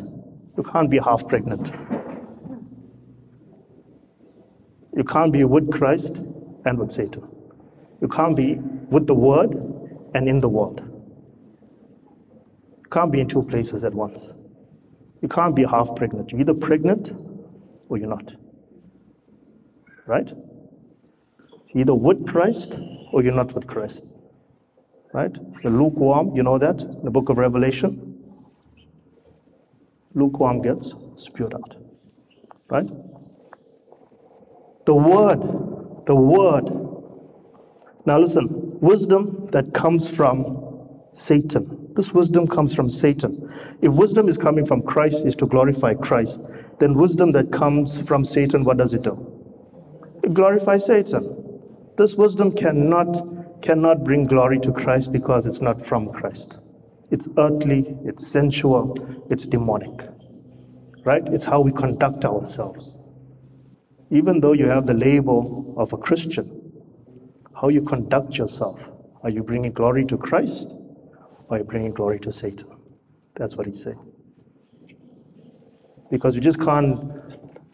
you 0.56 0.62
can't 0.62 0.90
be 0.90 0.98
half 0.98 1.28
pregnant. 1.28 1.70
You 4.94 5.04
can't 5.04 5.32
be 5.32 5.44
with 5.44 5.70
Christ 5.70 6.16
and 6.64 6.78
with 6.78 6.92
Satan. 6.92 7.28
You 8.00 8.08
can't 8.08 8.36
be 8.36 8.56
with 8.56 9.06
the 9.06 9.14
Word 9.14 9.52
and 10.14 10.28
in 10.28 10.40
the 10.40 10.48
world. 10.48 10.91
Can't 12.92 13.10
be 13.10 13.20
in 13.20 13.28
two 13.28 13.42
places 13.42 13.84
at 13.84 13.94
once. 13.94 14.32
You 15.22 15.28
can't 15.28 15.56
be 15.56 15.64
half 15.64 15.96
pregnant. 15.96 16.30
You're 16.30 16.42
either 16.42 16.52
pregnant 16.52 17.10
or 17.88 17.96
you're 17.96 18.08
not. 18.08 18.34
Right? 20.06 20.30
You're 21.68 21.82
either 21.82 21.94
with 21.94 22.26
Christ 22.26 22.74
or 23.12 23.22
you're 23.22 23.34
not 23.34 23.54
with 23.54 23.66
Christ. 23.66 24.04
Right? 25.14 25.34
You're 25.62 25.72
lukewarm, 25.72 26.36
you 26.36 26.42
know 26.42 26.58
that 26.58 26.82
in 26.82 27.04
the 27.04 27.10
book 27.10 27.30
of 27.30 27.38
Revelation. 27.38 28.18
Lukewarm 30.14 30.60
gets 30.60 30.94
spewed 31.16 31.54
out. 31.54 31.76
Right? 32.68 32.90
The 34.84 34.94
word, 34.94 35.40
the 36.06 36.16
word. 36.16 36.68
Now 38.04 38.18
listen, 38.18 38.78
wisdom 38.80 39.48
that 39.52 39.72
comes 39.72 40.14
from 40.14 40.71
Satan. 41.12 41.92
This 41.94 42.12
wisdom 42.12 42.46
comes 42.46 42.74
from 42.74 42.88
Satan. 42.88 43.50
If 43.82 43.92
wisdom 43.92 44.28
is 44.28 44.38
coming 44.38 44.64
from 44.64 44.82
Christ 44.82 45.26
is 45.26 45.36
to 45.36 45.46
glorify 45.46 45.94
Christ, 45.94 46.40
then 46.78 46.94
wisdom 46.94 47.32
that 47.32 47.52
comes 47.52 48.06
from 48.06 48.24
Satan, 48.24 48.64
what 48.64 48.78
does 48.78 48.94
it 48.94 49.02
do? 49.02 49.14
It 50.22 50.34
glorifies 50.34 50.86
Satan. 50.86 51.60
This 51.98 52.14
wisdom 52.14 52.52
cannot, 52.52 53.62
cannot 53.62 54.04
bring 54.04 54.26
glory 54.26 54.58
to 54.60 54.72
Christ 54.72 55.12
because 55.12 55.46
it's 55.46 55.60
not 55.60 55.84
from 55.84 56.10
Christ. 56.10 56.58
It's 57.10 57.28
earthly, 57.36 57.96
it's 58.04 58.26
sensual, 58.26 59.26
it's 59.30 59.46
demonic. 59.46 60.08
Right? 61.04 61.26
It's 61.28 61.44
how 61.44 61.60
we 61.60 61.72
conduct 61.72 62.24
ourselves 62.24 62.98
even 64.12 64.40
though 64.40 64.52
you 64.52 64.66
have 64.66 64.86
the 64.86 64.94
label 64.94 65.74
of 65.78 65.94
a 65.94 65.96
Christian, 65.96 66.70
how 67.58 67.68
you 67.68 67.80
conduct 67.80 68.36
yourself. 68.36 68.90
Are 69.22 69.30
you 69.30 69.42
bringing 69.42 69.72
glory 69.72 70.04
to 70.06 70.18
Christ 70.18 70.74
you 71.58 71.64
bringing 71.64 71.92
glory 71.92 72.18
to 72.20 72.32
Satan? 72.32 72.68
That's 73.34 73.56
what 73.56 73.66
he's 73.66 73.82
saying. 73.82 74.12
Because 76.10 76.34
we 76.34 76.40
just 76.40 76.60
can't 76.60 77.00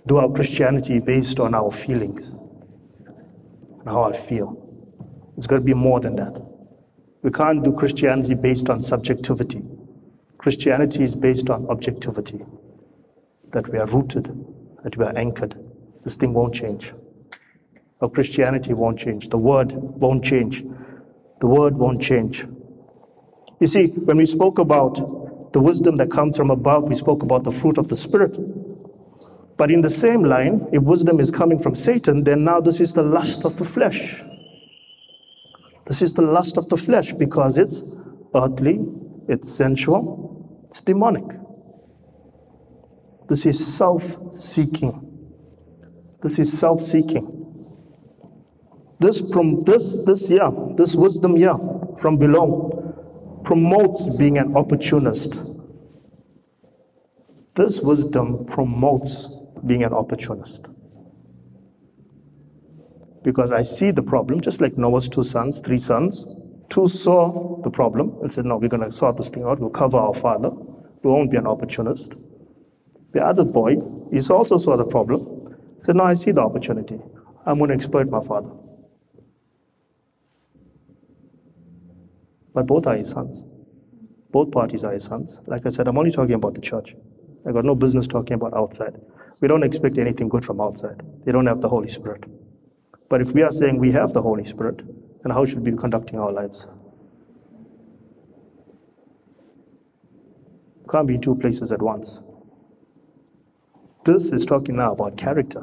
do 0.07 0.19
our 0.19 0.31
Christianity 0.31 1.01
based 1.01 1.41
on 1.41 1.55
our 1.55 1.71
feelings 1.71 2.31
and 2.31 3.87
how 3.87 4.03
I 4.05 4.13
feel. 4.13 4.65
It's 5.37 5.47
got 5.47 5.57
to 5.57 5.63
be 5.63 5.75
more 5.75 6.01
than 6.01 6.17
that. 6.17 6.41
We 7.23 7.31
can't 7.31 7.65
do 7.65 7.73
Christianity 7.73 8.35
based 8.35 8.71
on 8.71 8.81
subjectivity. 8.81 9.63
Christianity 10.39 11.03
is 11.03 11.17
based 11.17 11.51
on 11.51 11.69
objectivity, 11.69 12.45
that 13.51 13.69
we 13.69 13.79
are 13.79 13.87
rooted, 13.87 14.27
that 14.85 14.97
we 14.97 15.05
are 15.05 15.17
anchored 15.17 15.57
this 16.03 16.17
thing 16.17 16.33
won't 16.33 16.55
change. 16.55 16.93
Our 18.01 18.09
Christianity 18.09 18.73
won't 18.73 18.99
change. 18.99 19.29
The 19.29 19.39
word 19.39 19.73
won't 19.75 20.25
change. 20.25 20.65
The 21.41 21.47
word 21.47 21.75
won't 21.75 22.01
change. 22.01 22.47
You 23.61 23.67
see, 23.67 23.89
when 23.89 24.17
we 24.17 24.27
spoke 24.27 24.59
about 24.59 25.53
the 25.53 25.61
wisdom 25.61 25.97
that 25.97 26.11
comes 26.11 26.37
from 26.37 26.51
above, 26.51 26.89
we 26.89 26.95
spoke 26.95 27.23
about 27.23 27.45
the 27.45 27.51
fruit 27.51 27.79
of 27.79 27.89
the 27.89 27.97
Spirit. 27.97 28.39
But 29.57 29.71
in 29.71 29.81
the 29.81 29.91
same 29.91 30.23
line, 30.23 30.67
if 30.73 30.83
wisdom 30.83 31.21
is 31.21 31.31
coming 31.31 31.59
from 31.59 31.75
Satan, 31.75 32.25
then 32.25 32.45
now 32.45 32.61
this 32.61 32.81
is 32.81 32.95
the 32.95 33.03
lust 33.03 33.45
of 33.45 33.57
the 33.57 33.65
flesh. 33.65 34.23
This 35.87 36.03
is 36.03 36.15
the 36.15 36.23
lust 36.23 36.57
of 36.59 36.69
the 36.69 36.77
flesh 36.77 37.13
because 37.13 37.59
it's 37.59 37.83
earthly, 38.35 38.87
it's 39.29 39.51
sensual, 39.51 40.63
it's 40.67 40.81
demonic. 40.83 41.25
This 43.29 43.47
is 43.47 43.77
self 43.77 44.35
seeking. 44.35 45.09
This 46.23 46.39
is 46.39 46.59
self-seeking. 46.59 47.47
This 48.99 49.31
from 49.33 49.61
this 49.61 50.05
this 50.05 50.29
yeah, 50.31 50.51
this 50.77 50.97
wisdom 50.97 51.37
yeah 51.37 51.57
from 52.01 52.19
below 52.19 52.88
promotes 53.49 54.15
being 54.17 54.37
an 54.37 54.55
opportunist. 54.55 55.43
This 57.55 57.81
wisdom 57.81 58.45
promotes 58.45 59.27
being 59.65 59.83
an 59.83 59.95
opportunist. 59.95 60.67
Because 63.25 63.51
I 63.51 63.63
see 63.63 63.91
the 63.91 64.03
problem, 64.03 64.43
just 64.43 64.61
like 64.61 64.77
Noah's 64.77 65.09
two 65.09 65.23
sons, 65.23 65.61
three 65.61 65.79
sons. 65.79 66.27
Two 66.69 66.89
saw 66.89 67.63
the 67.63 67.71
problem 67.71 68.19
and 68.21 68.31
said, 68.31 68.45
No, 68.45 68.59
we're 68.59 68.69
going 68.69 68.83
to 68.83 68.93
sort 68.93 69.17
this 69.17 69.31
thing 69.31 69.45
out. 69.45 69.61
We'll 69.61 69.71
cover 69.71 69.97
our 69.97 70.13
father. 70.13 70.51
We 71.03 71.11
won't 71.11 71.31
be 71.31 71.39
an 71.39 71.47
opportunist. 71.47 72.13
The 73.13 73.25
other 73.25 73.47
boy, 73.47 73.77
he 74.13 74.21
also 74.29 74.59
saw 74.59 74.77
the 74.77 74.85
problem 74.85 75.57
said, 75.79 75.97
No, 75.97 76.05
I 76.05 76.13
see 76.13 76.33
the 76.33 76.43
opportunity. 76.43 77.01
I'm 77.47 77.57
going 77.57 77.69
to 77.69 77.75
exploit 77.75 78.11
my 78.11 78.21
father. 78.21 78.51
But 82.59 82.67
both 82.67 82.89
are 82.89 82.97
his 82.97 83.11
sons. 83.11 83.47
Both 84.33 84.51
parties 84.51 84.83
are 84.83 84.93
his 84.93 85.05
sons. 85.05 85.41
Like 85.47 85.65
I 85.65 85.69
said, 85.71 85.87
I'm 85.87 85.97
only 85.97 86.11
talking 86.11 86.35
about 86.35 86.55
the 86.55 86.61
church. 86.61 86.97
I 87.47 87.53
got 87.53 87.65
no 87.65 87.77
business 87.77 88.09
talking 88.09 88.35
about 88.35 88.53
outside. 88.53 89.01
We 89.41 89.47
don't 89.47 89.63
expect 89.63 89.97
anything 89.97 90.29
good 90.29 90.45
from 90.45 90.61
outside. 90.61 91.01
They 91.25 91.31
don't 91.31 91.47
have 91.47 91.61
the 91.61 91.69
Holy 91.69 91.89
Spirit. 91.89 92.25
But 93.09 93.21
if 93.21 93.31
we 93.31 93.45
are 93.45 93.53
saying 93.53 93.79
we 93.79 93.93
have 93.93 94.13
the 94.13 94.23
Holy 94.23 94.43
Spirit, 94.43 94.79
then 95.23 95.31
how 95.31 95.45
should 95.45 95.61
we 95.61 95.71
be 95.71 95.77
conducting 95.77 96.19
our 96.19 96.33
lives? 96.33 96.67
Can't 100.91 101.07
be 101.07 101.15
in 101.15 101.21
two 101.21 101.37
places 101.37 101.71
at 101.71 101.81
once. 101.81 102.21
This 104.05 104.33
is 104.33 104.45
talking 104.45 104.75
now 104.75 104.95
about 104.95 105.17
character. 105.17 105.63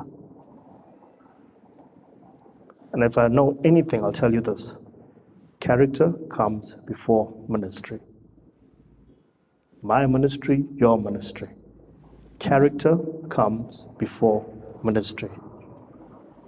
And 2.94 3.04
if 3.04 3.18
I 3.18 3.28
know 3.28 3.60
anything, 3.66 4.02
I'll 4.02 4.14
tell 4.14 4.34
you 4.34 4.40
this 4.40 4.78
character 5.66 6.14
comes 6.30 6.76
before 6.86 7.34
ministry. 7.50 8.00
My 9.82 10.06
ministry, 10.06 10.64
your 10.76 11.02
ministry. 11.02 11.50
Character 12.38 12.98
comes 13.30 13.88
before 13.98 14.46
ministry. 14.84 15.32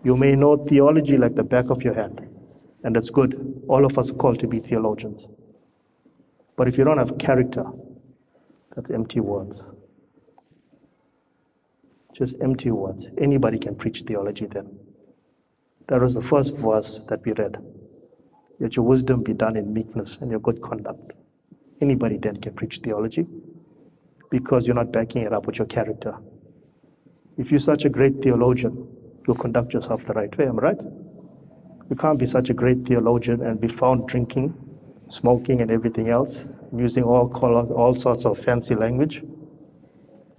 You 0.04 0.18
may 0.18 0.36
know 0.36 0.56
theology 0.56 1.18
like 1.18 1.34
the 1.34 1.44
back 1.44 1.72
of 1.72 1.82
your 1.84 1.96
hand, 1.96 2.30
and 2.84 2.96
that's 2.96 3.10
good. 3.10 3.64
All 3.68 3.86
of 3.86 3.98
us 3.98 4.12
are 4.12 4.14
called 4.14 4.38
to 4.42 4.48
be 4.48 4.60
theologians. 4.60 5.28
But 6.56 6.68
if 6.68 6.78
you 6.78 6.84
don't 6.84 7.00
have 7.00 7.18
character, 7.18 7.66
that's 8.76 8.92
empty 8.92 9.20
words. 9.20 9.68
Just 12.14 12.40
empty 12.40 12.70
words. 12.70 13.10
Anybody 13.18 13.58
can 13.58 13.76
preach 13.76 14.04
theology 14.04 14.46
then. 14.46 14.78
That 15.88 16.02
was 16.02 16.14
the 16.14 16.22
first 16.22 16.56
verse 16.60 17.00
that 17.10 17.26
we 17.26 17.34
read. 17.34 17.58
Let 18.60 18.76
your 18.76 18.86
wisdom 18.86 19.24
be 19.24 19.34
done 19.34 19.56
in 19.56 19.74
meekness 19.74 20.18
and 20.18 20.32
your 20.32 20.40
good 20.40 20.62
conduct. 20.62 21.16
Anybody 21.80 22.18
then 22.18 22.38
can 22.38 22.54
preach 22.54 22.80
theology 22.80 23.28
because 24.30 24.68
you're 24.68 24.76
not 24.76 24.92
backing 24.92 25.22
it 25.22 25.34
up 25.34 25.46
with 25.46 25.58
your 25.60 25.68
character. 25.68 26.18
If 27.38 27.52
you're 27.52 27.60
such 27.60 27.86
a 27.86 27.90
great 27.90 28.22
theologian, 28.22 28.88
you'll 29.26 29.38
conduct 29.38 29.74
yourself 29.74 30.06
the 30.06 30.14
right 30.14 30.36
way, 30.38 30.48
am 30.48 30.60
I 30.60 30.62
right? 30.62 30.82
You 31.90 31.96
can't 31.96 32.20
be 32.20 32.26
such 32.26 32.50
a 32.50 32.54
great 32.54 32.86
theologian 32.86 33.42
and 33.42 33.62
be 33.62 33.68
found 33.68 34.08
drinking, 34.08 34.56
smoking, 35.08 35.62
and 35.62 35.72
everything 35.72 36.10
else, 36.10 36.48
using 36.76 37.04
all, 37.04 37.30
colors, 37.30 37.70
all 37.70 37.94
sorts 37.94 38.26
of 38.26 38.38
fancy 38.38 38.76
language 38.76 39.24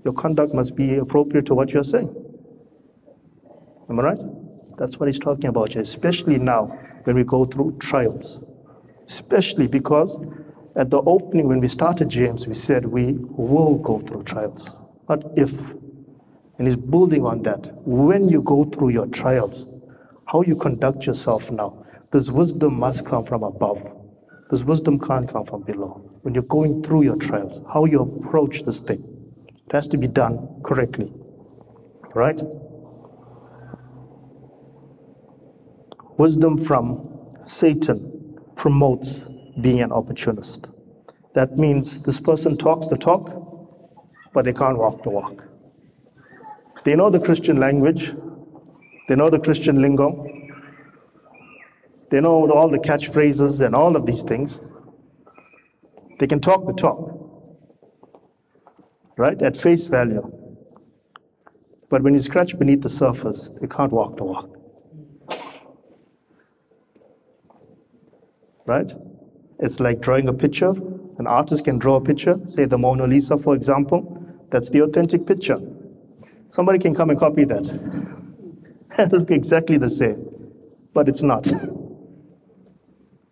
your 0.05 0.15
conduct 0.15 0.55
must 0.55 0.77
be 0.77 0.97
appropriate 0.97 1.47
to 1.47 1.55
what 1.55 1.73
you're 1.73 1.85
saying. 1.85 2.15
Am 3.91 4.01
I 4.01 4.03
right? 4.03 4.19
That's 4.77 4.99
what 4.99 5.07
he's 5.07 5.19
talking 5.19 5.47
about 5.51 5.73
here, 5.73 5.83
especially 5.83 6.39
now 6.39 6.79
when 7.05 7.17
we 7.17 7.25
go 7.25 7.45
through 7.45 7.77
trials. 7.79 8.45
Especially 9.05 9.67
because 9.67 10.19
at 10.77 10.91
the 10.91 11.01
opening, 11.03 11.49
when 11.49 11.61
we 11.61 11.67
started 11.69 12.09
James, 12.09 12.47
we 12.47 12.55
said 12.55 12.87
we 12.87 13.15
will 13.19 13.79
go 13.79 13.99
through 13.99 14.23
trials, 14.23 14.77
not 15.09 15.25
if. 15.37 15.71
And 16.59 16.67
he's 16.67 16.77
building 16.77 17.25
on 17.25 17.43
that. 17.43 17.73
When 17.87 18.29
you 18.29 18.43
go 18.43 18.65
through 18.65 18.91
your 18.91 19.07
trials, 19.07 19.67
how 20.27 20.43
you 20.43 20.57
conduct 20.57 21.07
yourself 21.07 21.51
now, 21.51 21.85
this 22.13 22.31
wisdom 22.31 22.79
must 22.79 23.07
come 23.07 23.25
from 23.25 23.43
above. 23.43 23.81
This 24.51 24.63
wisdom 24.63 24.99
can't 24.99 25.29
come 25.29 25.45
from 25.45 25.63
below. 25.63 26.01
When 26.23 26.35
you're 26.35 26.43
going 26.45 26.83
through 26.83 27.03
your 27.03 27.17
trials, 27.17 27.63
how 27.73 27.85
you 27.85 28.01
approach 28.01 28.65
this 28.65 28.81
thing. 28.81 29.03
It 29.67 29.73
has 29.73 29.89
to 29.89 29.99
be 29.99 30.09
done 30.09 30.61
correctly. 30.65 31.13
Right? 32.15 32.41
Wisdom 36.19 36.59
from 36.59 37.31
Satan 37.41 38.37
promotes 38.57 39.21
being 39.61 39.81
an 39.81 39.93
opportunist. 39.93 40.69
That 41.35 41.57
means 41.57 42.03
this 42.03 42.19
person 42.19 42.57
talks 42.59 42.89
the 42.89 42.97
talk, 42.97 43.31
but 44.33 44.45
they 44.45 44.53
can't 44.53 44.79
walk 44.79 45.05
the 45.05 45.11
walk. 45.11 45.47
They 46.85 46.97
know 46.97 47.09
the 47.09 47.21
Christian 47.21 47.61
language, 47.61 48.13
they 49.07 49.15
know 49.15 49.31
the 49.31 49.39
Christian 49.39 49.81
lingo, 49.81 50.27
they 52.11 52.21
know 52.21 52.51
all 52.51 52.69
the 52.69 52.81
catchphrases 52.81 53.65
and 53.65 53.77
all 53.77 53.95
of 53.95 54.05
these 54.05 54.25
things. 54.25 54.61
They 56.19 56.27
can 56.27 56.41
talk 56.41 56.67
the 56.67 56.73
talk, 56.73 56.99
right, 59.17 59.41
at 59.41 59.57
face 59.57 59.87
value. 59.87 60.33
But 61.89 62.03
when 62.03 62.15
you 62.15 62.21
scratch 62.21 62.59
beneath 62.59 62.83
the 62.83 62.91
surface, 62.91 63.51
they 63.61 63.69
can't 63.69 63.93
walk 63.93 64.17
the 64.17 64.25
walk. 64.25 64.58
Right? 68.69 68.93
It's 69.59 69.81
like 69.81 70.01
drawing 70.03 70.29
a 70.29 70.35
picture. 70.35 70.75
An 71.19 71.27
artist 71.27 71.65
can 71.65 71.79
draw 71.79 71.97
a 71.97 72.03
picture, 72.03 72.39
say 72.45 72.67
the 72.67 72.77
Mona 72.77 73.07
Lisa, 73.07 73.39
for 73.39 73.55
example. 73.55 74.01
That's 74.51 74.69
the 74.69 74.83
authentic 74.83 75.27
picture. 75.27 75.59
Somebody 76.51 76.79
can 76.79 76.95
come 76.95 77.09
and 77.09 77.19
copy 77.19 77.45
that. 77.45 77.67
and 78.99 79.13
look 79.13 79.31
exactly 79.31 79.79
the 79.79 79.89
same. 79.89 80.29
But 80.93 81.09
it's 81.09 81.23
not. 81.23 81.49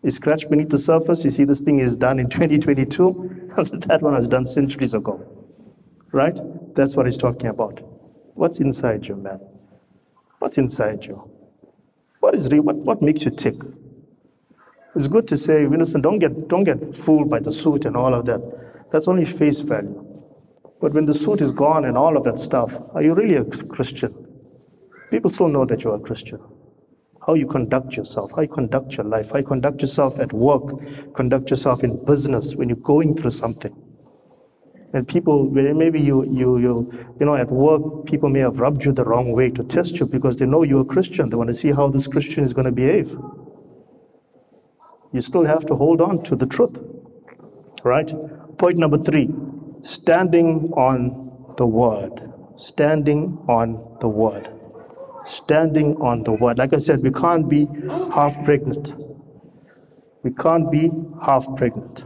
You 0.02 0.12
scratch 0.12 0.48
beneath 0.48 0.68
the 0.68 0.78
surface, 0.78 1.24
you 1.24 1.32
see 1.32 1.42
this 1.42 1.60
thing 1.60 1.80
is 1.80 1.96
done 1.96 2.20
in 2.20 2.28
2022. 2.30 3.48
that 3.88 4.02
one 4.02 4.14
was 4.14 4.28
done 4.28 4.46
centuries 4.46 4.94
ago. 4.94 5.20
Right? 6.12 6.38
That's 6.76 6.96
what 6.96 7.06
he's 7.06 7.18
talking 7.18 7.48
about. 7.48 7.80
What's 8.34 8.60
inside 8.60 9.08
you, 9.08 9.16
man? 9.16 9.40
What's 10.38 10.58
inside 10.58 11.06
you? 11.06 11.28
What 12.20 12.36
is 12.36 12.52
real? 12.52 12.62
What, 12.62 12.76
what 12.76 13.02
makes 13.02 13.24
you 13.24 13.32
tick? 13.32 13.56
It's 14.96 15.08
good 15.08 15.28
to 15.28 15.36
say, 15.36 15.66
listen, 15.66 16.00
don't 16.00 16.18
get, 16.18 16.48
don't 16.48 16.64
get 16.64 16.94
fooled 16.94 17.28
by 17.28 17.38
the 17.38 17.52
suit 17.52 17.84
and 17.84 17.98
all 17.98 18.14
of 18.14 18.24
that. 18.24 18.40
That's 18.90 19.08
only 19.08 19.26
face 19.26 19.60
value. 19.60 20.02
But 20.80 20.94
when 20.94 21.04
the 21.04 21.12
suit 21.12 21.42
is 21.42 21.52
gone 21.52 21.84
and 21.84 21.98
all 21.98 22.16
of 22.16 22.24
that 22.24 22.38
stuff, 22.38 22.78
are 22.94 23.02
you 23.02 23.14
really 23.14 23.36
a 23.36 23.44
Christian? 23.44 24.14
People 25.10 25.30
still 25.30 25.48
know 25.48 25.66
that 25.66 25.84
you're 25.84 25.96
a 25.96 26.00
Christian. 26.00 26.40
How 27.26 27.34
you 27.34 27.46
conduct 27.46 27.94
yourself, 27.94 28.32
how 28.34 28.40
you 28.40 28.48
conduct 28.48 28.96
your 28.96 29.04
life, 29.04 29.32
how 29.32 29.38
you 29.38 29.44
conduct 29.44 29.82
yourself 29.82 30.18
at 30.18 30.32
work, 30.32 30.62
conduct 31.14 31.50
yourself 31.50 31.84
in 31.84 32.02
business 32.06 32.54
when 32.56 32.70
you're 32.70 32.78
going 32.78 33.16
through 33.16 33.32
something. 33.32 33.76
And 34.94 35.06
people, 35.06 35.50
maybe 35.50 36.00
you, 36.00 36.24
you, 36.24 36.56
you, 36.56 37.14
you 37.20 37.26
know, 37.26 37.34
at 37.34 37.50
work, 37.50 38.06
people 38.06 38.30
may 38.30 38.40
have 38.40 38.60
rubbed 38.60 38.82
you 38.86 38.92
the 38.92 39.04
wrong 39.04 39.32
way 39.32 39.50
to 39.50 39.62
test 39.62 40.00
you 40.00 40.06
because 40.06 40.38
they 40.38 40.46
know 40.46 40.62
you're 40.62 40.82
a 40.82 40.86
Christian. 40.86 41.28
They 41.28 41.36
want 41.36 41.48
to 41.48 41.54
see 41.54 41.72
how 41.72 41.88
this 41.88 42.06
Christian 42.06 42.44
is 42.44 42.54
going 42.54 42.64
to 42.64 42.72
behave. 42.72 43.14
You 45.16 45.22
still 45.22 45.46
have 45.46 45.66
to 45.66 45.74
hold 45.74 46.00
on 46.00 46.22
to 46.24 46.36
the 46.36 46.46
truth. 46.46 46.80
Right? 47.82 48.12
Point 48.58 48.78
number 48.78 48.98
three 48.98 49.34
standing 49.82 50.72
on 50.74 51.54
the 51.56 51.66
word. 51.66 52.32
Standing 52.56 53.38
on 53.48 53.98
the 54.00 54.08
word 54.08 54.48
standing 55.26 55.96
on 55.96 56.22
the 56.22 56.32
word. 56.32 56.58
Like 56.58 56.72
I 56.72 56.78
said, 56.78 57.00
we 57.02 57.10
can't 57.10 57.48
be 57.48 57.66
half 58.14 58.42
pregnant. 58.44 58.94
We 60.22 60.32
can't 60.32 60.70
be 60.70 60.90
half 61.22 61.46
pregnant. 61.56 62.04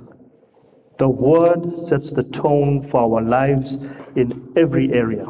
The 0.99 1.09
word 1.09 1.79
sets 1.79 2.12
the 2.12 2.25
tone 2.25 2.83
for 2.83 3.01
our 3.01 3.23
lives 3.23 3.77
in 4.16 4.53
every 4.57 4.92
area. 4.92 5.27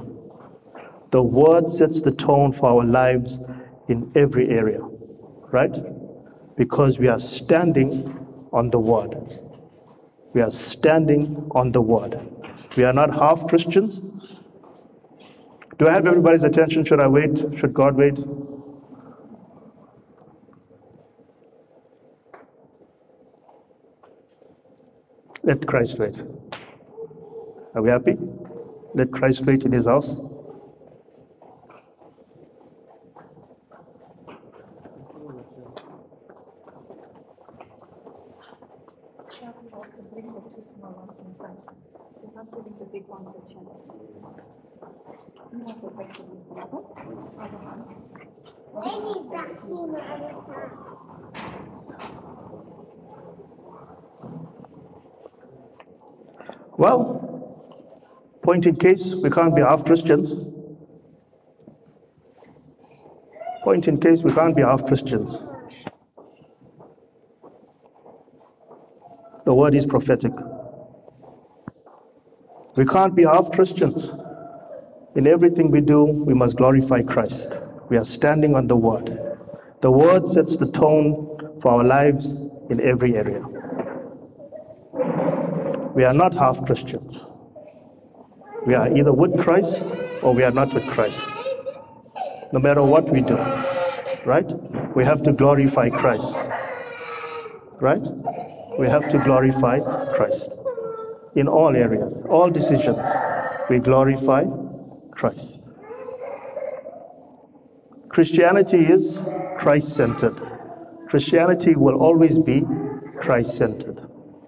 The 1.11 1.23
word 1.23 1.71
sets 1.71 2.01
the 2.01 2.13
tone 2.13 2.53
for 2.53 2.71
our 2.71 2.85
lives 2.85 3.41
in 3.89 4.11
every 4.15 4.49
area, 4.49 4.81
right? 5.53 5.77
Because 6.61 6.99
we 6.99 7.09
are 7.09 7.19
standing 7.19 8.29
on 8.53 8.69
the 8.69 8.79
word. 8.79 9.17
We 10.35 10.43
are 10.43 10.51
standing 10.51 11.51
on 11.53 11.73
the 11.73 11.81
word. 11.81 12.21
We 12.77 12.85
are 12.85 12.93
not 12.93 13.15
half 13.15 13.47
Christians. 13.47 13.99
Do 15.79 15.89
I 15.89 15.93
have 15.93 16.07
everybody's 16.07 16.45
attention? 16.45 16.85
Should 16.85 17.01
I 17.01 17.07
wait? 17.09 17.43
Should 17.57 17.73
God 17.73 17.97
wait? 17.97 18.19
Let 25.43 25.67
Christ 25.67 25.99
wait. 25.99 26.23
Are 27.75 27.81
we 27.81 27.89
happy? 27.89 28.19
Let 28.93 29.11
Christ 29.11 29.47
wait 29.47 29.65
in 29.65 29.73
his 29.73 29.87
house. 29.87 30.15
Well, 56.81 57.61
point 58.43 58.65
in 58.65 58.70
case, 58.81 59.21
we 59.23 59.31
can't 59.31 59.55
be 59.55 59.61
half 59.61 59.85
Christians. 59.85 60.53
Point 63.63 63.87
in 63.87 64.01
case, 64.01 64.25
we 64.25 64.33
can't 64.33 64.57
be 64.57 64.63
half 64.63 64.87
Christians. 64.87 65.43
The 69.45 69.55
word 69.55 69.75
is 69.75 69.87
prophetic. 69.87 70.33
We 72.77 72.87
can't 72.87 73.15
be 73.15 73.25
half 73.25 73.51
Christians. 73.53 74.11
In 75.15 75.27
everything 75.27 75.71
we 75.71 75.81
do, 75.81 76.05
we 76.05 76.35
must 76.35 76.57
glorify 76.57 77.03
Christ. 77.03 77.61
We 77.89 77.97
are 77.97 78.05
standing 78.05 78.55
on 78.55 78.69
the 78.69 78.77
word. 78.77 79.07
The 79.81 79.91
word 79.91 80.29
sets 80.29 80.57
the 80.57 80.71
tone 80.71 81.59
for 81.61 81.73
our 81.73 81.85
lives 81.85 82.33
in 82.71 82.81
every 82.81 83.17
area. 83.17 83.45
We 85.95 86.05
are 86.05 86.15
not 86.15 86.35
half 86.35 86.65
Christians. 86.65 87.25
We 88.71 88.77
are 88.77 88.97
either 88.97 89.13
with 89.13 89.37
Christ 89.37 89.83
or 90.23 90.33
we 90.33 90.45
are 90.45 90.53
not 90.53 90.73
with 90.73 90.87
Christ. 90.87 91.21
No 92.53 92.61
matter 92.61 92.85
what 92.85 93.11
we 93.11 93.21
do, 93.21 93.35
right? 94.25 94.49
We 94.95 95.05
have 95.05 95.25
to 95.25 95.33
glorify 95.33 95.91
Christ. 95.91 96.39
Right? 97.81 98.07
We 98.79 98.87
have 98.87 99.09
to 99.09 99.19
glorify 99.19 99.81
Christ 100.15 100.53
in 101.35 101.49
all 101.49 101.75
areas, 101.75 102.23
all 102.29 102.49
decisions. 102.49 103.05
We 103.69 103.81
glorify 103.81 104.45
Christ. 105.11 105.69
Christianity 108.09 108.79
is 108.79 109.29
Christ 109.59 109.97
centered. 109.97 110.37
Christianity 111.09 111.75
will 111.75 111.99
always 112.01 112.39
be 112.39 112.63
Christ 113.19 113.57
centered. 113.57 113.99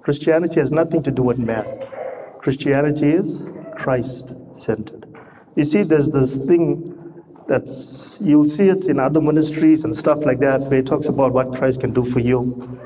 Christianity 0.03 0.61
has 0.61 0.71
nothing 0.71 1.03
to 1.03 1.11
do 1.11 1.25
with 1.25 1.39
man. 1.39 1.67
Christianity 2.39 3.09
is 3.09 3.53
Christ 3.83 4.33
centered. 4.57 5.07
You 5.57 5.64
see, 5.64 5.83
there's 5.83 6.11
this 6.11 6.47
thing 6.47 6.87
that's, 7.49 8.21
you'll 8.23 8.47
see 8.47 8.68
it 8.68 8.87
in 8.87 9.01
other 9.01 9.21
ministries 9.21 9.85
and 9.85 9.95
stuff 9.95 10.25
like 10.25 10.38
that, 10.38 10.61
where 10.62 10.79
it 10.79 10.87
talks 10.87 11.09
about 11.09 11.33
what 11.33 11.53
Christ 11.53 11.81
can 11.81 11.92
do 11.92 12.05
for 12.05 12.21
you. 12.21 12.79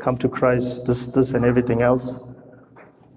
Come 0.00 0.16
to 0.18 0.28
Christ, 0.28 0.86
this, 0.86 1.08
this, 1.08 1.34
and 1.34 1.44
everything 1.44 1.82
else. 1.82 2.16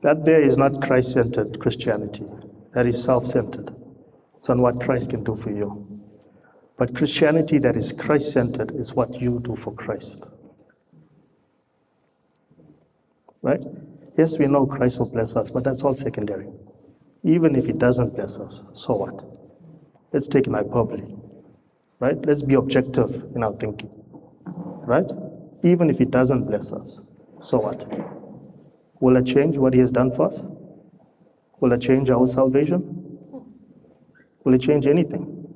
That 0.02 0.26
there 0.26 0.42
is 0.42 0.58
not 0.58 0.82
Christ 0.82 1.14
centered 1.14 1.60
Christianity. 1.60 2.26
That 2.74 2.88
is 2.88 3.04
self 3.04 3.26
centered. 3.26 3.76
It's 4.36 4.50
on 4.50 4.62
what 4.62 4.82
Christ 4.82 5.12
can 5.12 5.24
do 5.24 5.36
for 5.36 5.52
you. 5.52 6.02
But 6.78 6.96
Christianity 6.96 7.60
that 7.60 7.76
is 7.76 7.92
Christ 7.92 8.32
centered 8.32 8.72
is 8.72 8.96
what 8.96 9.22
you 9.22 9.40
do 9.44 9.56
for 9.56 9.74
Christ. 9.74 10.32
Right? 13.44 13.64
Yes, 14.20 14.38
we 14.38 14.48
know 14.48 14.66
Christ 14.66 15.00
will 15.00 15.10
bless 15.10 15.38
us, 15.38 15.50
but 15.50 15.64
that's 15.64 15.82
all 15.82 15.96
secondary. 15.96 16.50
Even 17.24 17.56
if 17.56 17.68
He 17.68 17.72
doesn't 17.72 18.18
bless 18.18 18.38
us, 18.38 18.62
so 18.74 18.94
what? 18.96 19.24
Let's 20.12 20.28
take 20.28 20.46
an 20.48 20.56
hyperbole. 20.56 21.06
Right? 22.02 22.18
Let's 22.26 22.44
be 22.44 22.56
objective 22.56 23.12
in 23.34 23.46
our 23.46 23.54
thinking. 23.54 23.90
Right? 24.46 25.10
Even 25.64 25.90
if 25.90 26.00
He 26.00 26.04
doesn't 26.04 26.48
bless 26.48 26.74
us, 26.74 27.00
so 27.42 27.60
what? 27.60 27.88
Will 29.00 29.16
it 29.16 29.26
change 29.26 29.58
what 29.58 29.74
He 29.74 29.80
has 29.80 29.94
done 29.94 30.12
for 30.12 30.28
us? 30.28 30.44
Will 31.62 31.72
it 31.72 31.82
change 31.82 32.10
our 32.10 32.28
salvation? 32.28 32.82
Will 34.44 34.54
it 34.54 34.60
change 34.60 34.86
anything? 34.86 35.48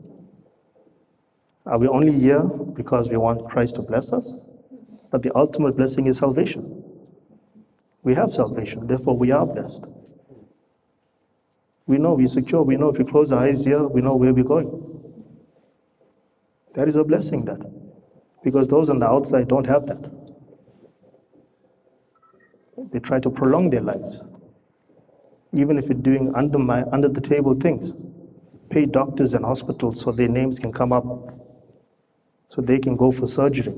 Are 1.65 1.79
we 1.79 1.89
only 1.89 2.17
here 2.17 2.43
because 2.77 3.09
we 3.09 3.17
want 3.17 3.43
Christ 3.43 3.75
to 3.75 3.81
bless 3.81 4.13
us? 4.13 4.39
But 5.11 5.21
the 5.21 5.37
ultimate 5.37 5.75
blessing 5.75 6.05
is 6.05 6.19
salvation. 6.19 6.92
We 8.03 8.15
have 8.15 8.31
salvation, 8.31 8.87
therefore 8.87 9.17
we 9.17 9.31
are 9.31 9.45
blessed. 9.45 9.85
We 11.85 11.97
know 11.97 12.13
we're 12.13 12.27
secure. 12.27 12.63
We 12.63 12.77
know 12.77 12.89
if 12.89 12.97
we 12.97 13.03
close 13.03 13.31
our 13.31 13.43
eyes 13.43 13.65
here, 13.65 13.83
we 13.83 14.01
know 14.01 14.15
where 14.15 14.33
we're 14.33 14.43
going. 14.43 15.01
That 16.75 16.87
is 16.87 16.95
a 16.95 17.03
blessing, 17.03 17.45
that. 17.45 17.59
Because 18.43 18.67
those 18.67 18.89
on 18.89 18.99
the 18.99 19.07
outside 19.07 19.47
don't 19.47 19.67
have 19.67 19.85
that. 19.87 20.11
They 22.91 22.99
try 22.99 23.19
to 23.19 23.29
prolong 23.29 23.69
their 23.69 23.81
lives. 23.81 24.25
Even 25.53 25.77
if 25.77 25.85
you're 25.85 25.93
doing 25.93 26.33
under, 26.35 26.57
my, 26.57 26.83
under 26.91 27.07
the 27.07 27.21
table 27.21 27.53
things, 27.53 27.93
pay 28.69 28.85
doctors 28.85 29.33
and 29.33 29.45
hospitals 29.45 30.01
so 30.01 30.11
their 30.11 30.27
names 30.27 30.59
can 30.59 30.71
come 30.71 30.91
up, 30.91 31.05
so 32.47 32.61
they 32.61 32.79
can 32.79 32.95
go 32.95 33.11
for 33.11 33.27
surgery. 33.27 33.73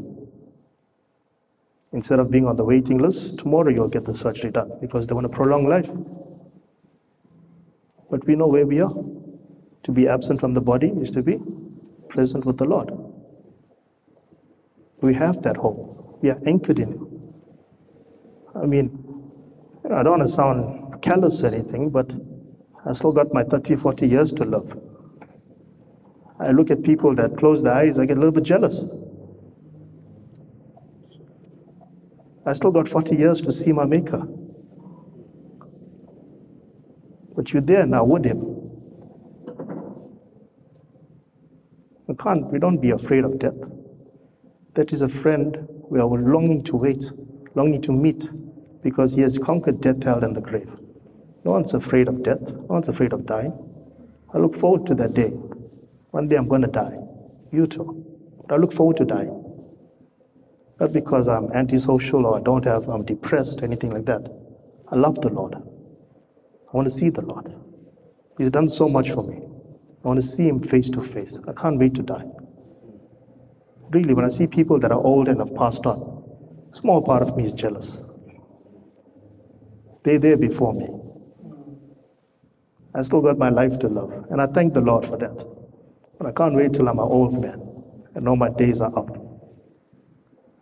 Instead 1.96 2.20
of 2.20 2.30
being 2.30 2.46
on 2.46 2.58
the 2.58 2.66
waiting 2.66 2.98
list, 2.98 3.40
tomorrow 3.40 3.70
you'll 3.70 3.88
get 3.88 4.04
the 4.04 4.14
surgery 4.14 4.52
done 4.52 4.70
because 4.82 5.08
they 5.08 5.14
want 5.14 5.24
to 5.24 5.30
prolong 5.30 5.66
life. 5.66 5.90
But 8.12 8.28
we 8.28 8.36
know 8.36 8.48
where 8.48 8.68
we 8.68 8.82
are. 8.82 8.94
To 9.84 9.92
be 9.94 10.06
absent 10.06 10.42
from 10.42 10.56
the 10.56 10.62
body 10.62 10.90
is 10.90 11.10
to 11.12 11.24
be 11.24 11.40
present 12.10 12.44
with 12.46 12.58
the 12.58 12.66
Lord. 12.66 12.92
We 15.00 15.14
have 15.14 15.42
that 15.44 15.56
hope. 15.56 16.20
We 16.22 16.32
are 16.32 16.42
anchored 16.46 16.80
in 16.80 16.92
it. 16.94 17.00
I 18.62 18.66
mean, 18.66 18.90
I 19.86 20.04
don't 20.04 20.20
want 20.20 20.24
to 20.24 20.28
sound 20.28 21.02
callous 21.02 21.46
or 21.46 21.48
anything, 21.48 21.92
but 21.92 22.14
I 22.86 22.92
still 22.92 23.14
got 23.14 23.34
my 23.34 23.44
30, 23.44 23.78
40 23.78 24.06
years 24.06 24.34
to 24.34 24.44
live. 24.44 24.78
I 26.42 26.52
look 26.52 26.72
at 26.72 26.84
people 26.84 27.16
that 27.16 27.38
close 27.38 27.64
their 27.64 27.74
eyes, 27.74 28.00
I 28.00 28.06
get 28.06 28.18
a 28.18 28.20
little 28.20 28.34
bit 28.34 28.44
jealous. 28.44 28.84
I 32.46 32.54
still 32.54 32.72
got 32.72 32.88
40 32.88 33.16
years 33.16 33.42
to 33.42 33.52
see 33.52 33.72
my 33.72 33.86
Maker. 33.86 34.28
But 37.36 37.52
you're 37.52 37.62
there 37.62 37.86
now 37.86 38.06
with 38.06 38.26
Him. 38.26 38.56
We 42.08 42.16
can't, 42.16 42.52
we 42.52 42.60
don't 42.60 42.80
be 42.80 42.92
afraid 42.92 43.24
of 43.24 43.40
death. 43.40 43.70
That 44.76 44.94
is 44.94 45.02
a 45.02 45.08
friend 45.08 45.68
we 45.90 46.00
are 46.00 46.08
longing 46.08 46.64
to 46.66 46.76
wait, 46.76 47.04
longing 47.56 47.82
to 47.82 47.92
meet, 47.92 48.30
because 48.84 49.16
He 49.16 49.22
has 49.22 49.40
conquered 49.40 49.82
death, 49.82 50.04
hell, 50.04 50.24
and 50.24 50.36
the 50.36 50.42
grave. 50.42 50.76
No 51.44 51.52
one's 51.52 51.74
afraid 51.74 52.08
of 52.08 52.24
death. 52.24 52.42
No 52.42 52.66
one's 52.70 52.90
afraid 52.90 53.14
of 53.14 53.26
dying. 53.26 53.54
I 54.34 54.38
look 54.38 54.56
forward 54.56 54.86
to 54.88 54.96
that 54.96 55.14
day. 55.14 55.30
One 56.10 56.28
day 56.28 56.36
I'm 56.36 56.48
going 56.48 56.62
to 56.62 56.68
die. 56.68 56.96
You 57.52 57.68
too. 57.68 58.06
But 58.48 58.56
I 58.56 58.58
look 58.58 58.74
forward 58.74 58.98
to 58.98 59.06
dying. 59.06 59.45
Not 60.80 60.92
because 60.92 61.28
I'm 61.28 61.52
antisocial 61.54 62.26
or 62.26 62.38
I 62.38 62.42
don't 62.42 62.66
have, 62.66 62.88
I'm 62.88 63.06
depressed, 63.06 63.64
anything 63.64 63.92
like 63.92 64.06
that. 64.06 64.30
I 64.92 64.96
love 64.96 65.22
the 65.22 65.30
Lord. 65.30 65.56
I 65.56 65.60
want 66.74 66.86
to 66.88 66.92
see 66.92 67.10
the 67.10 67.22
Lord. 67.22 67.54
He's 68.38 68.52
done 68.52 68.68
so 68.68 68.90
much 68.90 69.12
for 69.12 69.24
me. 69.24 69.38
I 69.38 70.08
want 70.08 70.18
to 70.18 70.26
see 70.26 70.48
Him 70.48 70.62
face 70.62 70.90
to 70.92 71.02
face. 71.02 71.40
I 71.48 71.54
can't 71.54 71.80
wait 71.80 71.96
to 71.96 72.04
die. 72.04 72.26
Really, 73.90 74.14
when 74.14 74.26
I 74.26 74.30
see 74.30 74.48
people 74.48 74.80
that 74.80 74.92
are 74.92 75.00
old 75.00 75.30
and 75.30 75.40
have 75.40 75.56
passed 75.56 75.86
on, 75.86 76.24
a 76.70 76.74
small 76.74 77.02
part 77.02 77.22
of 77.22 77.38
me 77.38 77.46
is 77.46 77.54
jealous. 77.54 78.04
They're 80.04 80.20
there 80.20 80.38
before 80.38 80.74
me. 80.74 80.90
I 82.94 83.02
still 83.02 83.22
got 83.22 83.38
my 83.38 83.50
life 83.50 83.80
to 83.80 83.88
live, 83.88 84.26
and 84.30 84.42
I 84.42 84.48
thank 84.48 84.74
the 84.74 84.82
Lord 84.82 85.06
for 85.06 85.18
that. 85.18 85.46
But 86.18 86.28
I 86.28 86.32
can't 86.32 86.56
wait 86.56 86.74
till 86.74 86.88
I'm 86.88 87.00
an 87.00 87.06
old 87.06 87.42
man 87.42 87.62
and 88.14 88.26
know 88.26 88.36
my 88.36 88.50
days 88.50 88.82
are 88.82 88.98
up. 88.98 89.25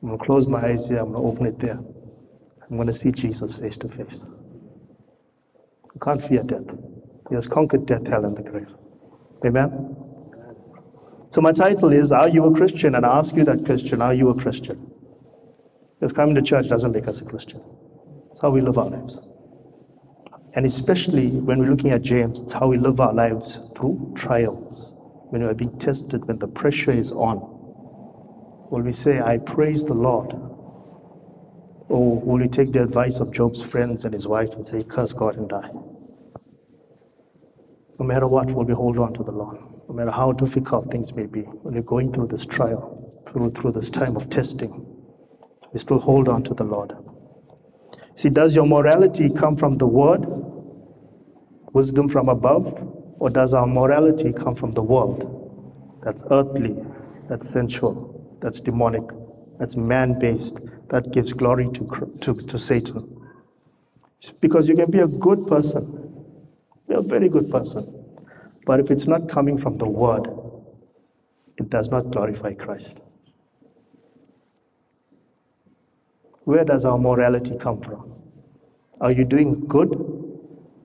I'm 0.03 0.09
going 0.09 0.19
to 0.19 0.25
close 0.25 0.47
my 0.49 0.61
eyes 0.61 0.89
here, 0.89 0.99
I'm 0.99 1.13
going 1.13 1.23
to 1.23 1.29
open 1.29 1.45
it 1.45 1.59
there. 1.59 1.79
I'm 2.69 2.75
going 2.75 2.87
to 2.87 2.93
see 2.93 3.13
Jesus 3.13 3.57
face 3.57 3.77
to 3.77 3.87
face. 3.87 4.29
You 5.95 5.99
can't 6.01 6.21
fear 6.21 6.43
death. 6.43 6.75
He 7.29 7.35
has 7.35 7.47
conquered 7.47 7.85
death, 7.85 8.05
hell, 8.07 8.25
and 8.25 8.35
the 8.35 8.43
grave. 8.43 8.75
Amen? 9.45 9.95
So 11.29 11.39
my 11.39 11.53
title 11.53 11.93
is 11.93 12.11
Are 12.11 12.27
You 12.27 12.43
a 12.43 12.53
Christian? 12.53 12.95
And 12.95 13.05
I 13.05 13.17
ask 13.17 13.33
you 13.37 13.45
that 13.45 13.63
question, 13.63 14.01
Are 14.01 14.13
you 14.13 14.27
a 14.27 14.35
Christian? 14.35 14.91
Because 15.97 16.11
coming 16.11 16.35
to 16.35 16.41
church 16.41 16.67
doesn't 16.67 16.91
make 16.91 17.07
us 17.07 17.21
a 17.21 17.25
Christian. 17.25 17.61
It's 18.29 18.41
how 18.41 18.49
we 18.49 18.59
live 18.59 18.77
our 18.77 18.89
lives. 18.89 19.21
And 20.53 20.65
especially 20.65 21.29
when 21.29 21.59
we're 21.59 21.69
looking 21.69 21.91
at 21.91 22.01
James, 22.01 22.41
it's 22.41 22.51
how 22.51 22.67
we 22.67 22.77
live 22.77 22.99
our 22.99 23.13
lives 23.13 23.71
through 23.73 24.15
trials. 24.17 24.97
When 25.29 25.43
we 25.43 25.47
are 25.47 25.53
being 25.53 25.79
tested, 25.79 26.27
when 26.27 26.39
the 26.39 26.47
pressure 26.49 26.91
is 26.91 27.13
on. 27.13 27.52
Will 28.73 28.81
we 28.81 28.91
say, 28.91 29.21
I 29.21 29.37
praise 29.37 29.85
the 29.85 29.93
Lord? 29.93 30.33
Or 31.89 32.19
will 32.19 32.39
we 32.39 32.47
take 32.47 32.71
the 32.71 32.81
advice 32.81 33.19
of 33.19 33.31
Job's 33.31 33.63
friends 33.63 34.03
and 34.03 34.15
his 34.15 34.27
wife 34.27 34.55
and 34.55 34.65
say, 34.65 34.81
curse 34.81 35.13
God 35.13 35.37
and 35.37 35.47
die? 35.47 35.69
No 37.99 38.03
matter 38.07 38.25
what, 38.25 38.49
will 38.51 38.65
we 38.65 38.73
hold 38.73 38.97
on 38.97 39.13
to 39.13 39.21
the 39.21 39.31
Lord? 39.31 39.59
No 39.87 39.93
matter 39.93 40.09
how 40.09 40.31
difficult 40.31 40.89
things 40.89 41.13
may 41.13 41.27
be, 41.27 41.41
when 41.41 41.75
you're 41.75 41.83
going 41.83 42.11
through 42.11 42.29
this 42.29 42.47
trial, 42.47 43.21
through, 43.27 43.51
through 43.51 43.73
this 43.73 43.91
time 43.91 44.15
of 44.15 44.31
testing, 44.31 44.83
we 45.71 45.79
still 45.79 45.99
hold 45.99 46.27
on 46.27 46.41
to 46.41 46.55
the 46.55 46.63
Lord. 46.63 46.93
See, 48.15 48.31
does 48.31 48.55
your 48.55 48.65
morality 48.65 49.31
come 49.31 49.55
from 49.55 49.75
the 49.75 49.85
Word, 49.85 50.25
wisdom 51.73 52.09
from 52.09 52.27
above, 52.27 52.73
or 53.19 53.29
does 53.29 53.53
our 53.53 53.67
morality 53.67 54.33
come 54.33 54.55
from 54.55 54.71
the 54.71 54.81
world? 54.81 56.01
That's 56.03 56.25
earthly, 56.31 56.75
that's 57.29 57.47
sensual, 57.47 58.12
that's 58.43 58.59
demonic, 58.59 59.03
that's 59.57 59.77
man 59.77 60.19
based, 60.19 60.59
that 60.89 61.13
gives 61.13 61.31
glory 61.31 61.69
to, 61.73 62.13
to, 62.21 62.35
to 62.35 62.59
Satan. 62.59 63.21
Because 64.41 64.67
you 64.67 64.75
can 64.75 64.91
be 64.91 64.99
a 64.99 65.07
good 65.07 65.47
person, 65.47 66.35
be 66.87 66.93
a 66.93 67.01
very 67.01 67.29
good 67.29 67.49
person, 67.49 68.05
but 68.65 68.81
if 68.81 68.91
it's 68.91 69.07
not 69.07 69.29
coming 69.29 69.57
from 69.57 69.75
the 69.75 69.87
Word, 69.87 70.27
it 71.57 71.69
does 71.69 71.89
not 71.89 72.11
glorify 72.11 72.53
Christ. 72.53 72.99
Where 76.43 76.65
does 76.65 76.83
our 76.83 76.97
morality 76.97 77.57
come 77.57 77.79
from? 77.79 78.13
Are 78.99 79.11
you 79.11 79.23
doing 79.23 79.65
good 79.67 79.95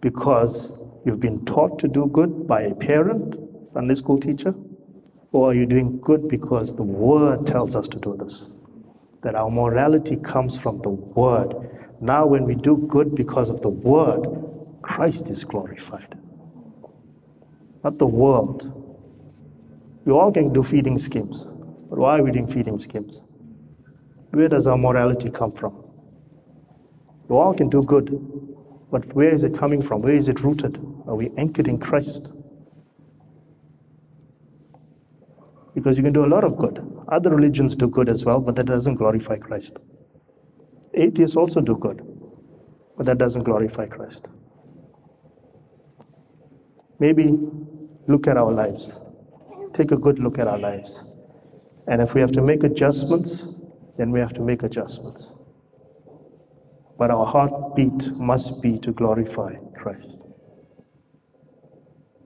because 0.00 0.72
you've 1.04 1.20
been 1.20 1.44
taught 1.44 1.80
to 1.80 1.88
do 1.88 2.06
good 2.06 2.46
by 2.46 2.62
a 2.62 2.74
parent, 2.74 3.36
Sunday 3.66 3.96
school 3.96 4.20
teacher? 4.20 4.54
Or 5.38 5.52
are 5.52 5.54
you 5.54 5.66
doing 5.66 6.00
good 6.00 6.26
because 6.26 6.74
the 6.74 6.82
Word 6.82 7.46
tells 7.46 7.76
us 7.76 7.86
to 7.90 7.98
do 8.00 8.16
this? 8.16 8.50
That 9.22 9.36
our 9.36 9.48
morality 9.48 10.16
comes 10.16 10.60
from 10.60 10.78
the 10.78 10.88
Word. 10.90 11.54
Now, 12.00 12.26
when 12.26 12.44
we 12.44 12.56
do 12.56 12.76
good 12.76 13.14
because 13.14 13.48
of 13.48 13.60
the 13.60 13.68
Word, 13.68 14.26
Christ 14.82 15.30
is 15.30 15.44
glorified, 15.44 16.18
not 17.84 17.98
the 18.00 18.06
world. 18.08 18.64
We 20.04 20.12
all 20.12 20.32
can 20.32 20.52
do 20.52 20.64
feeding 20.64 20.98
schemes, 20.98 21.44
but 21.88 22.00
why 22.00 22.18
are 22.18 22.22
we 22.24 22.32
doing 22.32 22.48
feeding 22.48 22.78
schemes? 22.78 23.22
Where 24.30 24.48
does 24.48 24.66
our 24.66 24.76
morality 24.76 25.30
come 25.30 25.52
from? 25.52 25.84
We 27.28 27.36
all 27.36 27.54
can 27.54 27.68
do 27.68 27.84
good, 27.84 28.10
but 28.90 29.04
where 29.14 29.28
is 29.28 29.44
it 29.44 29.56
coming 29.56 29.82
from? 29.82 30.02
Where 30.02 30.14
is 30.14 30.28
it 30.28 30.42
rooted? 30.42 30.78
Are 31.06 31.14
we 31.14 31.30
anchored 31.38 31.68
in 31.68 31.78
Christ? 31.78 32.32
Because 35.78 35.96
you 35.96 36.02
can 36.02 36.12
do 36.12 36.24
a 36.24 36.26
lot 36.34 36.42
of 36.42 36.56
good. 36.56 36.84
Other 37.06 37.30
religions 37.30 37.76
do 37.76 37.88
good 37.88 38.08
as 38.08 38.24
well, 38.24 38.40
but 38.40 38.56
that 38.56 38.66
doesn't 38.66 38.96
glorify 38.96 39.36
Christ. 39.36 39.78
Atheists 40.92 41.36
also 41.36 41.60
do 41.60 41.76
good, 41.76 42.02
but 42.96 43.06
that 43.06 43.18
doesn't 43.18 43.44
glorify 43.44 43.86
Christ. 43.86 44.26
Maybe 46.98 47.38
look 48.08 48.26
at 48.26 48.36
our 48.36 48.50
lives. 48.50 49.00
Take 49.72 49.92
a 49.92 49.96
good 49.96 50.18
look 50.18 50.40
at 50.40 50.48
our 50.48 50.58
lives. 50.58 51.20
And 51.86 52.02
if 52.02 52.12
we 52.12 52.20
have 52.22 52.32
to 52.32 52.42
make 52.42 52.64
adjustments, 52.64 53.46
then 53.96 54.10
we 54.10 54.18
have 54.18 54.32
to 54.32 54.42
make 54.42 54.64
adjustments. 54.64 55.36
But 56.98 57.12
our 57.12 57.24
heartbeat 57.24 58.10
must 58.16 58.60
be 58.60 58.80
to 58.80 58.90
glorify 58.90 59.54
Christ. 59.76 60.16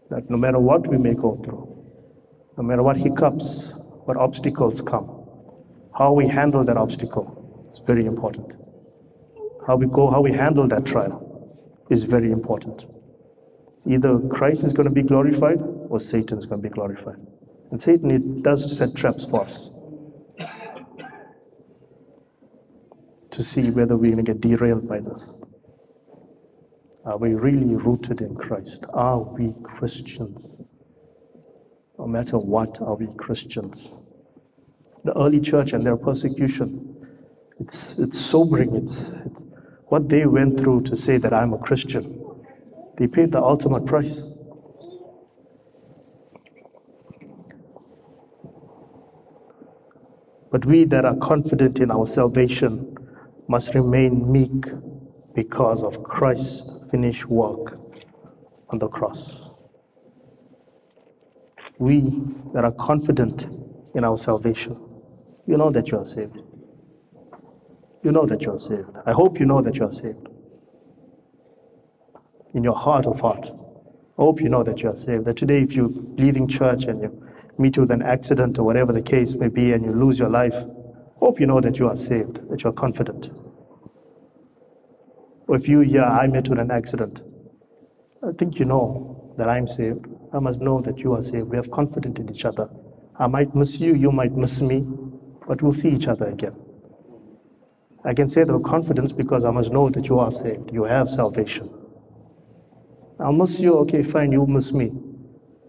That 0.09 0.31
no 0.31 0.39
matter 0.39 0.59
what 0.59 0.87
we 0.87 0.97
may 0.97 1.13
go 1.13 1.35
through, 1.35 1.72
no 2.57 2.63
matter 2.63 2.83
what 2.83 2.97
hiccups, 2.97 3.75
what 4.05 4.17
obstacles 4.17 4.81
come, 4.81 5.27
how 5.97 6.13
we 6.13 6.29
handle 6.29 6.65
that 6.65 6.77
obstacle 6.77 7.69
is 7.71 7.79
very 7.87 8.07
important. 8.07 8.55
How 9.67 9.77
we 9.77 9.87
go, 9.87 10.11
how 10.11 10.21
we 10.21 10.33
handle 10.33 10.67
that 10.69 10.85
trial 10.85 11.49
is 11.91 12.05
very 12.05 12.31
important. 12.31 12.87
It's 13.75 13.87
either 13.87 14.19
Christ 14.29 14.65
is 14.65 14.73
going 14.73 14.89
to 14.89 14.95
be 14.95 15.03
glorified 15.03 15.61
or 15.61 16.01
Satan 16.01 16.39
is 16.39 16.47
going 16.47 16.63
to 16.63 16.69
be 16.69 16.73
glorified. 16.73 17.19
And 17.71 17.81
Satan 17.81 18.11
it 18.11 18.43
does 18.43 18.77
set 18.77 18.95
traps 18.95 19.25
for 19.25 19.43
us 19.43 19.71
to 23.31 23.43
see 23.43 23.71
whether 23.71 23.97
we're 23.97 24.13
going 24.13 24.25
to 24.25 24.35
get 24.35 24.41
derailed 24.41 24.89
by 24.89 25.01
this. 25.01 25.41
Are 27.05 27.19
we 27.19 27.35
really 27.35 27.75
rooted 27.75 28.21
in 28.21 28.35
Christ? 28.37 28.85
Are 28.93 29.21
we 29.21 29.55
Christians? 29.63 30.63
No 31.99 32.07
matter 32.07 32.39
what, 32.39 32.81
are 32.81 32.95
we 32.95 33.07
Christians? 33.17 34.03
The 35.05 35.17
early 35.17 35.41
church 35.41 35.73
and 35.73 35.85
their 35.85 35.97
persecution, 35.97 36.97
it's, 37.61 37.99
it's 37.99 38.19
sobering. 38.19 38.75
It's, 38.75 39.09
it's 39.27 39.45
what 39.87 40.09
they 40.09 40.27
went 40.27 40.59
through 40.59 40.83
to 40.83 40.97
say 40.97 41.19
that 41.19 41.33
I'm 41.33 41.53
a 41.53 41.59
Christian. 41.59 42.25
They 42.97 43.07
paid 43.07 43.33
the 43.33 43.43
ultimate 43.43 43.87
price. 43.87 44.33
But 50.51 50.67
we 50.67 50.85
that 50.85 51.05
are 51.05 51.17
confident 51.17 51.81
in 51.81 51.91
our 51.91 52.07
salvation 52.07 52.97
must 53.49 53.75
remain 53.75 54.31
meek, 54.31 54.67
because 55.35 55.83
of 55.83 56.03
Christ's 56.03 56.91
finished 56.91 57.27
work 57.29 57.79
on 58.69 58.79
the 58.79 58.89
cross. 58.89 59.42
We 61.83 61.99
that 62.55 62.65
are 62.65 62.71
confident 62.71 63.49
in 63.93 64.05
our 64.05 64.17
salvation, 64.17 64.81
you 65.49 65.57
know 65.57 65.69
that 65.71 65.91
you 65.91 65.99
are 65.99 66.05
saved. 66.05 66.41
You 68.05 68.13
know 68.13 68.25
that 68.25 68.45
you 68.45 68.53
are 68.53 68.59
saved. 68.59 68.99
I 69.05 69.11
hope 69.11 69.41
you 69.41 69.47
know 69.47 69.61
that 69.63 69.77
you 69.79 69.87
are 69.87 69.91
saved. 69.91 70.29
In 72.55 72.63
your 72.63 72.77
heart 72.77 73.07
of 73.07 73.19
heart, 73.19 73.51
I 74.17 74.23
hope 74.23 74.41
you 74.41 74.49
know 74.49 74.63
that 74.63 74.85
you 74.85 74.91
are 74.91 74.95
saved. 74.95 75.25
That 75.25 75.37
today, 75.37 75.61
if 75.61 75.75
you're 75.75 75.91
leaving 76.15 76.47
church 76.47 76.85
and 76.85 77.03
you 77.03 77.29
meet 77.59 77.77
with 77.77 77.91
an 77.91 78.03
accident 78.03 78.61
or 78.61 78.63
whatever 78.63 78.93
the 78.93 79.03
case 79.03 79.35
may 79.35 79.49
be 79.49 79.73
and 79.73 79.85
you 79.85 79.91
lose 79.91 80.21
your 80.21 80.31
life, 80.31 80.55
I 80.55 81.19
hope 81.19 81.41
you 81.41 81.49
know 81.49 81.61
that 81.61 81.81
you 81.81 81.89
are 81.89 81.97
saved, 81.97 82.49
that 82.49 82.63
you 82.63 82.71
are 82.71 82.73
confident. 82.73 83.31
Or 85.49 85.57
if 85.57 85.69
you 85.69 85.81
here, 85.81 86.05
I 86.05 86.29
met 86.29 86.49
with 86.49 86.61
an 86.61 86.71
accident, 86.71 87.23
I 88.23 88.31
think 88.39 88.61
you 88.61 88.67
know 88.67 89.35
that 89.37 89.49
I'm 89.49 89.67
saved. 89.67 90.12
I 90.33 90.39
must 90.39 90.61
know 90.61 90.81
that 90.81 91.01
you 91.01 91.13
are 91.13 91.23
saved. 91.23 91.51
We 91.51 91.57
have 91.57 91.71
confidence 91.71 92.19
in 92.19 92.31
each 92.31 92.45
other. 92.45 92.71
I 93.19 93.27
might 93.27 93.55
miss 93.55 93.81
you, 93.81 93.95
you 93.95 94.11
might 94.11 94.33
miss 94.33 94.63
me, 94.63 94.87
but 95.47 95.61
we'll 95.63 95.73
see 95.75 95.91
each 95.91 96.09
other 96.09 96.27
again. 96.29 96.57
I 98.05 98.15
can 98.15 98.29
say 98.29 98.43
that 98.45 98.57
with 98.57 98.65
confidence 98.65 99.13
because 99.13 99.45
I 99.45 99.51
must 99.51 99.71
know 99.73 99.91
that 99.91 100.09
you 100.09 100.19
are 100.19 100.31
saved. 100.31 100.73
You 100.73 100.85
have 100.85 101.09
salvation. 101.09 101.71
I'll 103.21 103.33
miss 103.33 103.61
you, 103.61 103.75
okay, 103.81 104.03
fine, 104.03 104.33
you'll 104.33 104.47
miss 104.47 104.73
me. 104.73 104.93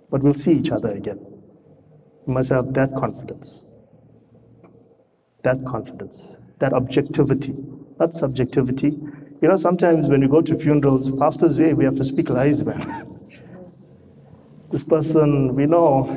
But 0.09 0.23
we'll 0.23 0.33
see 0.33 0.53
each 0.53 0.71
other 0.71 0.91
again. 0.91 1.19
You 2.25 2.33
must 2.33 2.49
have 2.49 2.73
that 2.73 2.95
confidence. 2.95 3.65
That 5.43 5.63
confidence. 5.65 6.37
That 6.59 6.73
objectivity. 6.73 7.53
Not 7.99 8.13
subjectivity. 8.13 8.97
You 9.41 9.49
know, 9.49 9.57
sometimes 9.57 10.09
when 10.09 10.21
you 10.21 10.29
go 10.29 10.41
to 10.41 10.55
funerals, 10.55 11.11
pastors, 11.19 11.57
hey, 11.57 11.73
we 11.73 11.83
have 11.83 11.97
to 11.97 12.05
speak 12.05 12.29
lies, 12.29 12.65
man. 12.65 13.09
this 14.73 14.83
person, 14.83 15.53
we 15.53 15.67
know, 15.67 16.09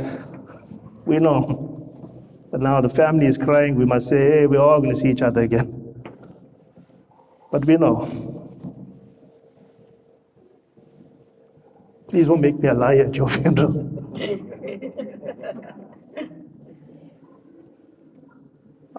we 1.04 1.18
know. 1.18 2.48
But 2.50 2.62
now 2.62 2.80
the 2.80 2.88
family 2.88 3.26
is 3.26 3.36
crying, 3.36 3.74
we 3.74 3.84
must 3.84 4.08
say, 4.08 4.30
hey, 4.30 4.46
we're 4.46 4.58
all 4.58 4.80
going 4.80 4.94
to 4.94 4.96
see 4.96 5.10
each 5.10 5.20
other 5.20 5.42
again. 5.42 5.94
But 7.52 7.66
we 7.66 7.76
know. 7.76 8.08
Please 12.08 12.28
don't 12.28 12.40
make 12.40 12.58
me 12.58 12.70
a 12.70 12.72
liar 12.72 13.04
at 13.04 13.14
your 13.14 13.28
funeral. 13.28 13.72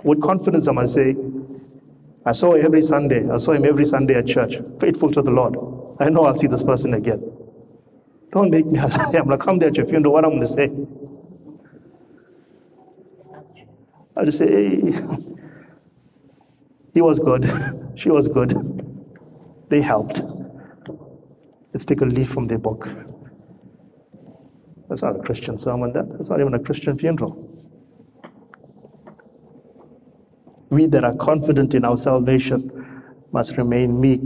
With 0.03 0.21
confidence, 0.21 0.67
I 0.67 0.71
must 0.71 0.93
say, 0.93 1.15
I 2.23 2.31
saw 2.33 2.53
him 2.53 2.63
every 2.63 2.83
Sunday. 2.83 3.27
I 3.27 3.37
saw 3.37 3.53
him 3.53 3.65
every 3.65 3.85
Sunday 3.85 4.13
at 4.13 4.27
church, 4.27 4.57
faithful 4.79 5.09
to 5.13 5.23
the 5.23 5.31
Lord. 5.31 5.55
I 5.99 6.09
know 6.09 6.25
I'll 6.25 6.37
see 6.37 6.45
this 6.45 6.61
person 6.61 6.93
again. 6.93 7.46
Don't 8.31 8.51
make 8.51 8.65
me 8.65 8.79
a 8.79 8.87
liar. 8.87 9.17
I'm 9.19 9.27
going 9.27 9.29
to 9.29 9.37
come 9.37 9.59
there 9.59 9.69
at 9.69 9.77
your 9.77 9.85
funeral. 9.85 10.13
What 10.13 10.25
I'm 10.25 10.31
going 10.31 10.41
to 10.41 10.47
say? 10.47 10.69
I'll 14.15 14.25
just 14.25 14.39
say, 14.39 14.47
hey, 14.47 14.91
he 16.93 17.01
was 17.01 17.19
good. 17.19 17.45
she 17.95 18.09
was 18.09 18.27
good. 18.27 18.53
They 19.69 19.81
helped. 19.81 20.21
Let's 21.73 21.85
take 21.85 22.01
a 22.01 22.05
leaf 22.05 22.29
from 22.29 22.47
their 22.47 22.57
book. 22.57 22.89
That's 24.89 25.03
not 25.03 25.17
a 25.17 25.19
Christian 25.19 25.57
sermon, 25.57 25.93
that. 25.93 26.09
That's 26.09 26.29
not 26.29 26.39
even 26.39 26.53
a 26.53 26.59
Christian 26.59 26.97
funeral. 26.97 27.43
We 30.69 30.87
that 30.87 31.03
are 31.03 31.15
confident 31.15 31.75
in 31.75 31.85
our 31.85 31.97
salvation 31.97 33.03
must 33.31 33.57
remain 33.57 34.01
meek 34.01 34.21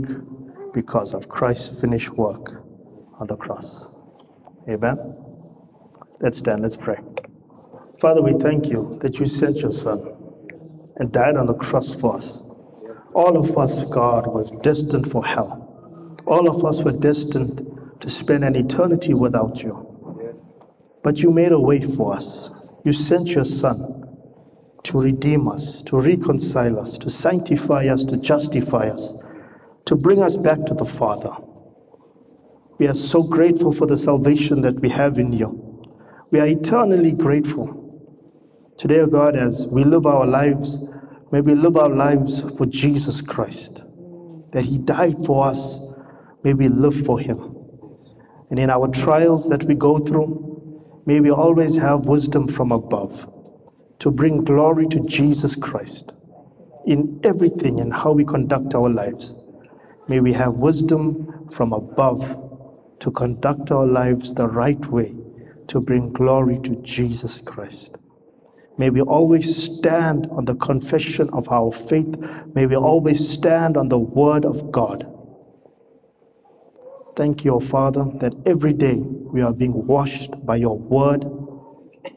because 0.72 1.12
of 1.12 1.28
Christ's 1.28 1.80
finished 1.80 2.10
work 2.10 2.64
on 3.20 3.26
the 3.26 3.36
cross. 3.36 3.91
Amen. 4.68 5.16
Let's 6.20 6.38
stand, 6.38 6.62
let's 6.62 6.76
pray. 6.76 6.98
Father, 8.00 8.22
we 8.22 8.32
thank 8.32 8.68
you 8.68 8.96
that 9.00 9.18
you 9.18 9.26
sent 9.26 9.62
your 9.62 9.72
Son 9.72 10.00
and 10.96 11.12
died 11.12 11.36
on 11.36 11.46
the 11.46 11.54
cross 11.54 11.94
for 11.94 12.16
us. 12.16 12.44
All 13.14 13.36
of 13.36 13.58
us, 13.58 13.88
God, 13.90 14.26
was 14.26 14.50
destined 14.50 15.10
for 15.10 15.24
hell. 15.24 16.18
All 16.26 16.48
of 16.48 16.64
us 16.64 16.82
were 16.82 16.92
destined 16.92 17.68
to 18.00 18.08
spend 18.08 18.44
an 18.44 18.56
eternity 18.56 19.14
without 19.14 19.62
you. 19.62 19.88
But 21.02 21.22
you 21.22 21.30
made 21.30 21.52
a 21.52 21.60
way 21.60 21.80
for 21.80 22.14
us. 22.14 22.50
You 22.84 22.92
sent 22.92 23.34
your 23.34 23.44
Son 23.44 24.02
to 24.84 25.00
redeem 25.00 25.48
us, 25.48 25.82
to 25.84 25.98
reconcile 25.98 26.78
us, 26.78 26.98
to 26.98 27.10
sanctify 27.10 27.86
us, 27.86 28.04
to 28.04 28.16
justify 28.16 28.88
us, 28.88 29.20
to 29.86 29.96
bring 29.96 30.22
us 30.22 30.36
back 30.36 30.64
to 30.66 30.74
the 30.74 30.84
Father. 30.84 31.34
We 32.78 32.88
are 32.88 32.94
so 32.94 33.22
grateful 33.22 33.72
for 33.72 33.86
the 33.86 33.96
salvation 33.96 34.62
that 34.62 34.80
we 34.80 34.88
have 34.88 35.18
in 35.18 35.32
you. 35.32 35.58
We 36.30 36.40
are 36.40 36.46
eternally 36.46 37.12
grateful. 37.12 37.78
Today, 38.78 39.00
O 39.00 39.06
God, 39.06 39.36
as 39.36 39.68
we 39.68 39.84
live 39.84 40.06
our 40.06 40.26
lives, 40.26 40.80
may 41.30 41.40
we 41.40 41.54
live 41.54 41.76
our 41.76 41.90
lives 41.90 42.40
for 42.56 42.66
Jesus 42.66 43.20
Christ, 43.20 43.84
that 44.52 44.64
He 44.64 44.78
died 44.78 45.24
for 45.24 45.46
us, 45.46 45.86
may 46.42 46.54
we 46.54 46.68
live 46.68 46.94
for 46.94 47.20
Him. 47.20 47.54
And 48.50 48.58
in 48.58 48.70
our 48.70 48.88
trials 48.88 49.48
that 49.48 49.64
we 49.64 49.74
go 49.74 49.98
through, 49.98 51.02
may 51.06 51.20
we 51.20 51.30
always 51.30 51.78
have 51.78 52.06
wisdom 52.06 52.48
from 52.48 52.72
above 52.72 53.30
to 54.00 54.10
bring 54.10 54.42
glory 54.42 54.86
to 54.86 55.00
Jesus 55.06 55.54
Christ 55.54 56.12
in 56.86 57.20
everything 57.22 57.78
and 57.78 57.92
how 57.92 58.12
we 58.12 58.24
conduct 58.24 58.74
our 58.74 58.88
lives. 58.88 59.36
May 60.08 60.20
we 60.20 60.32
have 60.32 60.54
wisdom 60.54 61.48
from 61.48 61.72
above 61.72 62.41
to 63.02 63.10
conduct 63.10 63.70
our 63.70 63.86
lives 63.86 64.34
the 64.34 64.48
right 64.48 64.86
way 64.86 65.14
to 65.66 65.80
bring 65.80 66.12
glory 66.12 66.58
to 66.60 66.76
Jesus 66.76 67.40
Christ. 67.40 67.96
May 68.78 68.90
we 68.90 69.02
always 69.02 69.54
stand 69.54 70.28
on 70.30 70.44
the 70.44 70.54
confession 70.54 71.28
of 71.30 71.48
our 71.50 71.70
faith. 71.70 72.46
May 72.54 72.66
we 72.66 72.76
always 72.76 73.28
stand 73.28 73.76
on 73.76 73.88
the 73.88 73.98
word 73.98 74.44
of 74.44 74.72
God. 74.72 75.06
Thank 77.16 77.44
you, 77.44 77.54
O 77.54 77.60
Father, 77.60 78.06
that 78.20 78.34
every 78.46 78.72
day 78.72 78.96
we 78.96 79.42
are 79.42 79.52
being 79.52 79.86
washed 79.86 80.46
by 80.46 80.56
your 80.56 80.78
word 80.78 81.24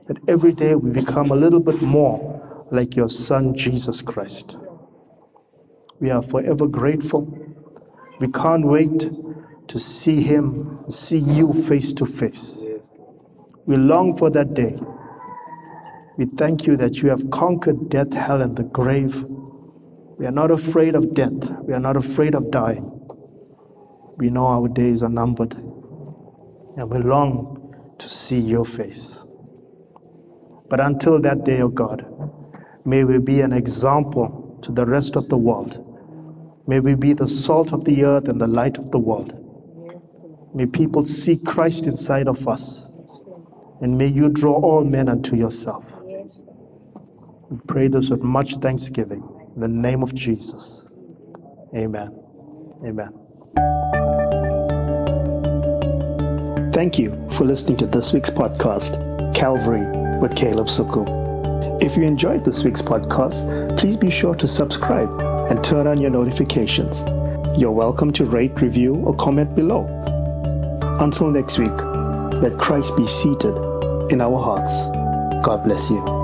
that 0.08 0.18
every 0.28 0.54
day 0.54 0.76
we 0.76 0.92
become 0.92 1.32
a 1.32 1.36
little 1.36 1.60
bit 1.60 1.82
more 1.82 2.68
like 2.72 2.96
your 2.96 3.10
Son, 3.10 3.56
Jesus 3.56 4.02
Christ. 4.02 4.58
We 6.00 6.12
are 6.12 6.22
forever 6.22 6.68
grateful. 6.68 7.22
We 8.20 8.28
can't 8.28 8.66
wait 8.66 9.10
to 9.76 9.80
see 9.82 10.22
Him, 10.22 10.80
see 10.90 11.18
you 11.18 11.52
face 11.52 11.92
to 11.92 12.06
face. 12.06 12.66
We 13.66 13.76
long 13.76 14.16
for 14.16 14.30
that 14.30 14.54
day. 14.54 14.78
We 16.16 16.28
thank 16.28 16.66
you 16.66 16.78
that 16.78 17.02
you 17.02 17.10
have 17.10 17.30
conquered 17.30 17.90
death, 17.90 18.14
hell, 18.14 18.42
and 18.42 18.56
the 18.56 18.64
grave. 18.64 19.26
We 20.18 20.28
are 20.28 20.32
not 20.32 20.50
afraid 20.50 20.96
of 20.96 21.14
death. 21.14 21.52
We 21.64 21.74
are 21.74 21.82
not 21.82 21.98
afraid 21.98 22.36
of 22.36 22.52
dying. 22.52 23.06
We 24.16 24.30
know 24.30 24.48
our 24.48 24.70
days 24.70 25.04
are 25.04 25.10
numbered. 25.10 25.56
And 25.56 26.90
we 26.90 27.00
long 27.00 27.96
to 27.98 28.08
see 28.08 28.40
your 28.40 28.64
face. 28.64 29.26
But 30.70 30.80
until 30.80 31.20
that 31.20 31.44
day, 31.44 31.60
O 31.60 31.66
oh 31.66 31.68
God, 31.68 32.06
may 32.86 33.04
we 33.04 33.18
be 33.18 33.42
an 33.42 33.52
example 33.52 34.58
to 34.62 34.72
the 34.72 34.86
rest 34.86 35.18
of 35.18 35.28
the 35.28 35.38
world. 35.38 35.84
May 36.66 36.80
we 36.80 36.96
be 36.96 37.12
the 37.12 37.28
salt 37.28 37.74
of 37.74 37.84
the 37.84 38.06
earth 38.06 38.30
and 38.30 38.40
the 38.40 38.48
light 38.48 38.78
of 38.78 38.92
the 38.92 39.00
world. 39.00 39.42
May 40.56 40.66
people 40.66 41.04
see 41.04 41.36
Christ 41.36 41.86
inside 41.86 42.30
of 42.30 42.48
us. 42.48 42.90
And 43.82 43.98
may 43.98 44.08
you 44.08 44.30
draw 44.30 44.54
all 44.54 44.86
men 44.86 45.10
unto 45.10 45.36
yourself. 45.36 46.02
We 47.50 47.58
pray 47.68 47.90
this 47.90 48.10
with 48.10 48.22
much 48.22 48.56
thanksgiving. 48.56 49.22
In 49.54 49.60
the 49.60 49.68
name 49.68 50.02
of 50.02 50.16
Jesus. 50.16 50.90
Amen. 51.76 52.18
Amen. 52.86 53.12
Thank 56.72 57.00
you 57.00 57.28
for 57.32 57.44
listening 57.44 57.76
to 57.80 57.86
this 57.86 58.14
week's 58.14 58.30
podcast, 58.30 59.36
Calvary 59.36 59.86
with 60.22 60.38
Caleb 60.38 60.68
Suku. 60.68 61.84
If 61.84 61.98
you 61.98 62.04
enjoyed 62.04 62.46
this 62.46 62.64
week's 62.64 62.82
podcast, 62.82 63.78
please 63.78 63.98
be 63.98 64.10
sure 64.10 64.36
to 64.36 64.48
subscribe 64.48 65.10
and 65.52 65.62
turn 65.62 65.86
on 65.86 66.00
your 66.00 66.12
notifications. 66.12 67.04
You're 67.60 67.72
welcome 67.72 68.14
to 68.14 68.24
rate, 68.24 68.62
review, 68.62 68.96
or 68.96 69.14
comment 69.16 69.54
below. 69.54 70.15
Until 71.00 71.30
next 71.30 71.60
week, 71.60 71.76
let 72.42 72.58
Christ 72.58 72.96
be 72.96 73.06
seated 73.06 73.56
in 74.12 74.22
our 74.22 74.40
hearts. 74.42 74.74
God 75.46 75.64
bless 75.64 75.90
you. 75.92 76.15